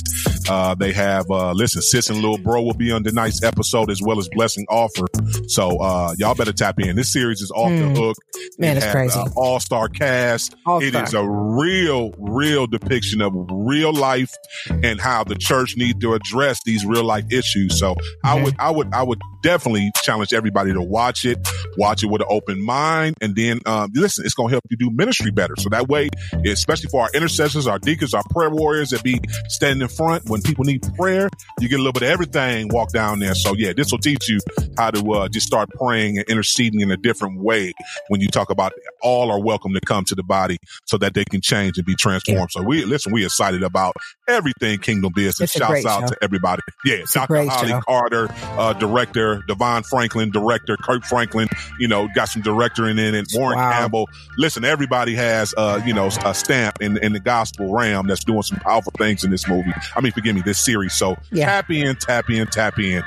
Uh, 0.48 0.74
they 0.74 0.92
have, 0.92 1.30
uh, 1.30 1.52
listen, 1.52 1.82
Sis 1.82 2.10
and 2.10 2.18
Little 2.20 2.38
Bro 2.38 2.62
will 2.62 2.74
be 2.74 2.92
on 2.92 3.02
tonight's 3.04 3.42
episode 3.42 3.90
as 3.90 4.00
well 4.02 4.18
as 4.18 4.28
Blessing 4.32 4.66
Offor. 4.70 5.50
So, 5.50 5.78
uh, 5.78 6.14
y'all 6.18 6.34
better 6.34 6.52
tap 6.52 6.78
in. 6.80 6.96
This 6.96 7.12
series 7.12 7.40
is 7.40 7.50
off 7.50 7.70
mm. 7.70 7.94
the 7.94 8.00
hook. 8.00 8.16
Man, 8.58 8.76
it 8.76 8.78
it's 8.78 8.86
has, 8.86 8.94
crazy. 8.94 9.18
Uh, 9.18 9.28
All 9.36 9.60
star 9.60 9.88
cast. 9.88 10.54
All-star. 10.66 11.02
It 11.02 11.08
is 11.08 11.14
a 11.14 11.24
real, 11.24 12.12
real 12.18 12.66
depiction 12.66 13.20
of 13.20 13.32
real 13.50 13.92
life 13.92 14.34
and 14.82 15.00
how 15.00 15.24
the 15.24 15.34
church 15.34 15.76
needs 15.76 15.98
to 16.00 16.14
address 16.14 16.60
these 16.64 16.84
real 16.84 17.04
life 17.04 17.24
issues. 17.30 17.78
So. 17.78 17.96
I 18.22 18.42
would, 18.42 18.54
I 18.58 18.70
would, 18.70 18.92
I 18.94 19.02
would 19.02 19.20
definitely 19.42 19.90
challenge 20.02 20.32
everybody 20.32 20.72
to 20.72 20.80
watch 20.80 21.24
it, 21.24 21.38
watch 21.76 22.02
it 22.02 22.06
with 22.06 22.22
an 22.22 22.26
open 22.30 22.60
mind. 22.60 23.16
And 23.20 23.36
then, 23.36 23.60
um, 23.66 23.90
listen, 23.94 24.24
it's 24.24 24.34
going 24.34 24.48
to 24.48 24.54
help 24.54 24.64
you 24.70 24.76
do 24.76 24.90
ministry 24.90 25.30
better. 25.30 25.54
So 25.58 25.68
that 25.68 25.88
way, 25.88 26.08
especially 26.46 26.88
for 26.88 27.02
our 27.02 27.10
intercessors, 27.12 27.66
our 27.66 27.78
deacons, 27.78 28.14
our 28.14 28.22
prayer 28.30 28.50
warriors 28.50 28.90
that 28.90 29.02
be 29.02 29.20
standing 29.48 29.82
in 29.82 29.88
front 29.88 30.28
when 30.34 30.42
people 30.42 30.64
need 30.64 30.82
prayer, 30.96 31.28
you 31.60 31.68
get 31.68 31.76
a 31.76 31.78
little 31.78 31.92
bit 31.92 32.02
of 32.02 32.08
everything 32.08 32.66
walk 32.72 32.90
down 32.90 33.20
there. 33.20 33.36
So 33.36 33.54
yeah, 33.54 33.72
this 33.72 33.92
will 33.92 34.00
teach 34.00 34.28
you 34.28 34.40
how 34.76 34.90
to, 34.90 35.12
uh, 35.12 35.28
just 35.28 35.46
start 35.46 35.70
praying 35.70 36.18
and 36.18 36.26
interceding 36.28 36.80
in 36.80 36.90
a 36.90 36.96
different 36.96 37.40
way 37.40 37.72
when 38.08 38.20
you 38.20 38.26
talk 38.26 38.50
about 38.50 38.72
all 39.00 39.30
are 39.30 39.40
welcome 39.40 39.72
to 39.74 39.80
come 39.80 40.04
to 40.06 40.14
the 40.16 40.24
body 40.24 40.58
so 40.86 40.98
that 40.98 41.14
they 41.14 41.24
can 41.24 41.40
change 41.40 41.78
and 41.78 41.86
be 41.86 41.94
transformed. 41.94 42.50
So 42.50 42.62
we, 42.62 42.84
listen, 42.84 43.12
we 43.12 43.24
excited 43.24 43.62
about 43.62 43.94
everything 44.26 44.78
kingdom 44.78 45.12
business. 45.14 45.52
Shouts 45.52 45.86
out 45.86 46.00
show. 46.00 46.06
to 46.08 46.16
everybody. 46.20 46.62
Yeah. 46.84 47.04
Dr. 47.12 47.44
Holly 47.44 47.68
show. 47.68 47.80
Carter, 47.82 48.28
uh, 48.58 48.72
director, 48.72 49.44
Devon 49.46 49.84
Franklin, 49.84 50.32
director, 50.32 50.76
Kirk 50.76 51.04
Franklin, 51.04 51.48
you 51.78 51.86
know, 51.86 52.08
got 52.12 52.28
some 52.28 52.42
director 52.42 52.88
in 52.88 52.98
it, 52.98 53.28
Warren 53.34 53.56
wow. 53.56 53.70
Campbell. 53.70 54.08
Listen, 54.36 54.64
everybody 54.64 55.14
has, 55.14 55.54
uh, 55.56 55.80
you 55.86 55.94
know, 55.94 56.08
a 56.24 56.34
stamp 56.34 56.80
in, 56.80 56.96
in 56.96 57.12
the 57.12 57.20
gospel 57.20 57.72
realm 57.72 58.08
that's 58.08 58.24
doing 58.24 58.42
some 58.42 58.58
powerful 58.58 58.92
things 58.98 59.22
in 59.22 59.30
this 59.30 59.46
movie. 59.46 59.72
I 59.94 60.00
mean, 60.00 60.12
forgive 60.24 60.36
me, 60.36 60.42
this 60.42 60.58
series. 60.58 60.94
So 60.94 61.16
yeah. 61.30 61.46
tap 61.46 61.70
in, 61.70 61.96
tap 61.96 62.30
in, 62.30 62.46
tap 62.46 62.78
in. 62.78 63.02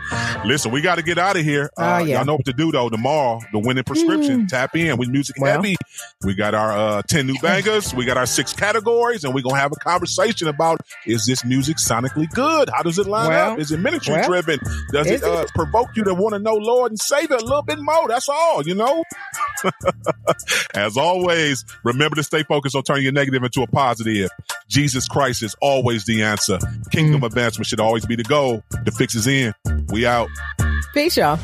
Listen, 0.45 0.71
we 0.71 0.81
got 0.81 0.95
to 0.95 1.01
get 1.01 1.17
out 1.17 1.35
of 1.35 1.43
here. 1.43 1.71
Uh, 1.77 1.81
uh, 1.81 1.97
yeah. 1.99 2.17
Y'all 2.17 2.25
know 2.25 2.35
what 2.35 2.45
to 2.45 2.53
do 2.53 2.71
though. 2.71 2.89
Tomorrow, 2.89 3.41
the 3.51 3.59
winning 3.59 3.83
prescription, 3.83 4.43
mm. 4.43 4.47
tap 4.47 4.75
in 4.75 4.97
with 4.97 5.09
music 5.09 5.35
well. 5.39 5.55
heavy. 5.55 5.75
We 6.23 6.35
got 6.35 6.53
our, 6.53 6.71
uh, 6.71 7.01
10 7.07 7.25
new 7.25 7.35
bangers. 7.41 7.93
We 7.93 8.05
got 8.05 8.17
our 8.17 8.27
six 8.27 8.53
categories 8.53 9.23
and 9.23 9.33
we're 9.33 9.41
going 9.41 9.55
to 9.55 9.61
have 9.61 9.71
a 9.71 9.79
conversation 9.79 10.47
about 10.47 10.81
is 11.05 11.25
this 11.25 11.43
music 11.43 11.77
sonically 11.77 12.29
good? 12.31 12.69
How 12.69 12.83
does 12.83 12.99
it 12.99 13.07
line 13.07 13.29
well, 13.29 13.53
up? 13.53 13.59
Is 13.59 13.71
it 13.71 13.79
ministry 13.79 14.13
well, 14.13 14.27
driven? 14.27 14.59
Does 14.91 15.07
it, 15.07 15.23
uh, 15.23 15.45
provoke 15.55 15.89
you 15.95 16.03
to 16.03 16.13
want 16.13 16.33
to 16.33 16.39
know 16.39 16.53
Lord 16.53 16.91
and 16.91 16.99
Savior 16.99 17.37
a 17.37 17.41
little 17.41 17.63
bit 17.63 17.79
more? 17.79 18.07
That's 18.07 18.29
all, 18.29 18.63
you 18.63 18.75
know? 18.75 19.03
As 20.75 20.97
always, 20.97 21.65
remember 21.83 22.15
to 22.17 22.23
stay 22.23 22.43
focused 22.43 22.75
on 22.75 22.83
turning 22.83 23.03
your 23.03 23.13
negative 23.13 23.43
into 23.43 23.63
a 23.63 23.67
positive. 23.67 24.29
Jesus 24.67 25.07
Christ 25.07 25.43
is 25.43 25.55
always 25.61 26.05
the 26.05 26.23
answer. 26.23 26.59
Kingdom 26.91 27.06
mm. 27.13 27.25
advancement 27.25 27.67
should 27.67 27.79
always 27.79 28.05
be 28.05 28.15
the 28.15 28.23
goal. 28.23 28.63
The 28.85 28.91
fix 28.91 29.15
is 29.15 29.27
in. 29.27 29.53
We 29.89 30.05
out. 30.05 30.29
Peace, 30.93 31.17
y'all. 31.17 31.39